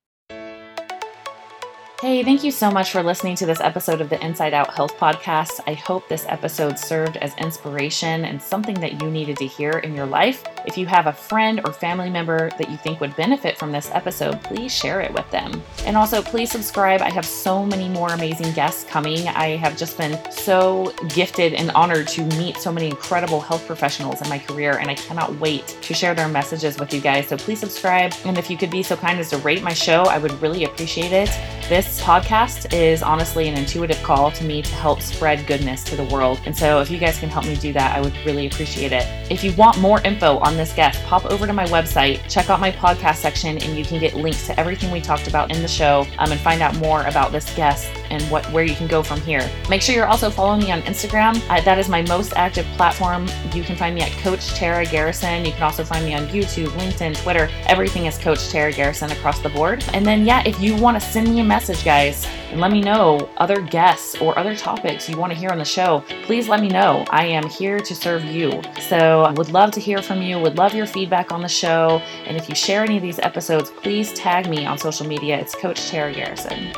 Hey, 2.03 2.25
thank 2.25 2.43
you 2.43 2.51
so 2.51 2.69
much 2.69 2.91
for 2.91 3.01
listening 3.01 3.37
to 3.37 3.47
this 3.47 3.61
episode 3.61 4.01
of 4.01 4.11
the 4.11 4.21
Inside 4.25 4.55
Out 4.55 4.75
Health 4.75 4.97
Podcast. 4.97 5.61
I 5.69 5.75
hope 5.75 6.09
this 6.09 6.27
episode 6.27 6.77
served 6.77 7.17
as 7.19 7.33
inspiration 7.37 8.25
and 8.25 8.43
something 8.43 8.75
that 8.81 9.01
you 9.01 9.09
needed 9.09 9.37
to 9.37 9.47
hear 9.47 9.71
in 9.71 9.95
your 9.95 10.07
life. 10.07 10.43
If 10.65 10.79
you 10.79 10.87
have 10.87 11.07
a 11.07 11.13
friend 11.13 11.61
or 11.65 11.73
family 11.73 12.09
member 12.09 12.51
that 12.59 12.71
you 12.71 12.77
think 12.77 13.01
would 13.01 13.17
benefit 13.17 13.59
from 13.59 13.73
this 13.73 13.91
episode, 13.93 14.41
please 14.43 14.73
share 14.73 15.01
it 15.01 15.13
with 15.13 15.29
them. 15.31 15.63
And 15.85 15.97
also, 15.97 16.23
please 16.23 16.51
subscribe. 16.51 17.03
I 17.03 17.11
have 17.11 17.27
so 17.27 17.67
many 17.67 17.89
more 17.89 18.09
amazing 18.09 18.53
guests 18.53 18.85
coming. 18.85 19.27
I 19.29 19.57
have 19.57 19.77
just 19.77 19.99
been 19.99 20.19
so 20.31 20.93
gifted 21.09 21.55
and 21.55 21.71
honored 21.73 22.07
to 22.09 22.25
meet 22.37 22.59
so 22.59 22.71
many 22.71 22.87
incredible 22.87 23.41
health 23.41 23.67
professionals 23.67 24.23
in 24.23 24.29
my 24.29 24.39
career, 24.39 24.79
and 24.79 24.89
I 24.91 24.95
cannot 24.95 25.35
wait 25.41 25.67
to 25.83 25.95
share 25.95 26.15
their 26.15 26.29
messages 26.29 26.79
with 26.79 26.95
you 26.95 27.01
guys. 27.01 27.29
So 27.29 27.37
please 27.37 27.59
subscribe. 27.59 28.13
And 28.25 28.39
if 28.39 28.49
you 28.49 28.57
could 28.57 28.71
be 28.71 28.83
so 28.83 28.97
kind 28.97 29.19
as 29.19 29.31
to 29.31 29.39
rate 29.39 29.63
my 29.63 29.73
show, 29.73 30.03
I 30.05 30.19
would 30.19 30.33
really 30.41 30.65
appreciate 30.65 31.13
it. 31.13 31.29
This 31.69 32.01
podcast 32.03 32.73
is 32.73 33.03
honestly 33.03 33.49
an 33.49 33.57
intuitive 33.57 34.01
call 34.03 34.31
to 34.33 34.45
me 34.45 34.63
to 34.63 34.75
help 34.75 35.01
spread 35.01 35.47
goodness 35.47 35.83
to 35.85 35.97
the 35.97 36.05
world. 36.05 36.41
And 36.45 36.57
so 36.57 36.81
if 36.81 36.91
you 36.91 36.99
guys 36.99 37.19
can 37.19 37.31
help 37.31 37.47
me 37.47 37.57
do 37.57 37.73
that, 37.73 37.97
I 37.97 38.01
would 38.01 38.15
really 38.27 38.47
appreciate 38.47 38.93
it. 38.93 39.07
If 39.31 39.43
you 39.43 39.53
want 39.53 39.79
more 39.81 40.01
info 40.03 40.39
on 40.53 40.59
this 40.59 40.73
guest, 40.75 41.03
pop 41.05 41.25
over 41.27 41.47
to 41.47 41.53
my 41.53 41.65
website, 41.67 42.21
check 42.29 42.51
out 42.51 42.61
my 42.61 42.71
podcast 42.71 43.17
section, 43.17 43.57
and 43.59 43.77
you 43.77 43.85
can 43.85 43.99
get 43.99 44.15
links 44.15 44.47
to 44.47 44.61
everything 44.61 44.91
we 44.91 45.01
talked 45.01 45.27
about 45.27 45.51
in 45.51 45.63
the 45.63 45.69
show 45.69 46.07
um, 46.19 46.31
and 46.31 46.41
find 46.41 46.63
out 46.63 46.77
more 46.77 47.03
about 47.05 47.33
this 47.33 47.53
guest 47.57 47.91
and 48.13 48.23
what 48.31 48.45
where 48.53 48.63
you 48.63 48.77
can 48.77 48.87
go 48.87 49.03
from 49.03 49.21
here. 49.23 49.51
Make 49.69 49.83
sure 49.83 49.95
you're 49.95 50.07
also 50.07 50.31
following 50.31 50.61
me 50.61 50.71
on 50.71 50.83
Instagram. 50.83 51.43
Uh, 51.49 51.61
that 51.63 51.79
is 51.79 51.89
my 51.89 52.03
most 52.03 52.35
active 52.37 52.67
platform. 52.77 53.27
You 53.55 53.65
can 53.65 53.75
find 53.75 53.95
me 53.95 54.03
at 54.03 54.13
Coach 54.23 54.55
Tara 54.55 54.85
Garrison. 54.85 55.45
You 55.45 55.53
can 55.53 55.63
also 55.63 55.83
find 55.83 56.05
me 56.05 56.15
on 56.15 56.27
YouTube, 56.29 56.69
LinkedIn, 56.69 57.21
Twitter. 57.23 57.49
Everything 57.67 58.07
is 58.07 58.19
Coach 58.19 58.51
Tara 58.51 58.73
Garrison 58.73 59.11
across 59.11 59.41
the 59.41 59.49
board. 59.49 59.85
And 59.95 60.07
then, 60.07 60.25
yeah, 60.25 60.43
if 60.47 60.61
you 60.61 60.77
want 60.77 61.01
to 61.01 61.01
send 61.01 61.29
me 61.29 61.41
a 61.41 61.45
message, 61.45 61.85
guys, 61.85 62.27
and 62.51 62.61
let 62.61 62.71
me 62.71 62.83
know 62.83 63.31
other 63.39 63.63
guests 63.63 64.21
or 64.21 64.39
other 64.39 64.55
topics 64.55 65.09
you 65.09 65.17
want 65.17 65.33
to 65.33 65.39
hear 65.39 65.49
on 65.51 65.59
the 65.59 65.65
show, 65.65 66.05
please 66.25 66.49
let 66.49 66.61
me 66.61 66.69
know. 66.69 67.05
I 67.09 67.25
am 67.25 67.49
here 67.49 67.81
to 67.81 67.95
serve 67.95 68.25
you. 68.25 68.61
So 68.89 69.23
I 69.23 69.33
would 69.33 69.49
love 69.49 69.71
to 69.73 69.81
hear 69.81 70.03
from 70.03 70.21
you, 70.21 70.39
would 70.39 70.59
love 70.59 70.75
your 70.75 70.87
feedback 70.87 71.33
on 71.33 71.41
the 71.41 71.49
show. 71.49 72.03
And 72.27 72.37
if 72.37 72.49
you 72.49 72.55
share 72.55 72.83
any 72.83 72.97
of 72.97 73.03
these 73.03 73.19
episodes, 73.19 73.71
please 73.71 74.13
tag 74.13 74.51
me 74.51 74.67
on 74.67 74.77
social 74.77 75.07
media. 75.07 75.39
It's 75.39 75.55
Coach 75.55 75.89
Tara 75.89 76.13
Garrison. 76.13 76.73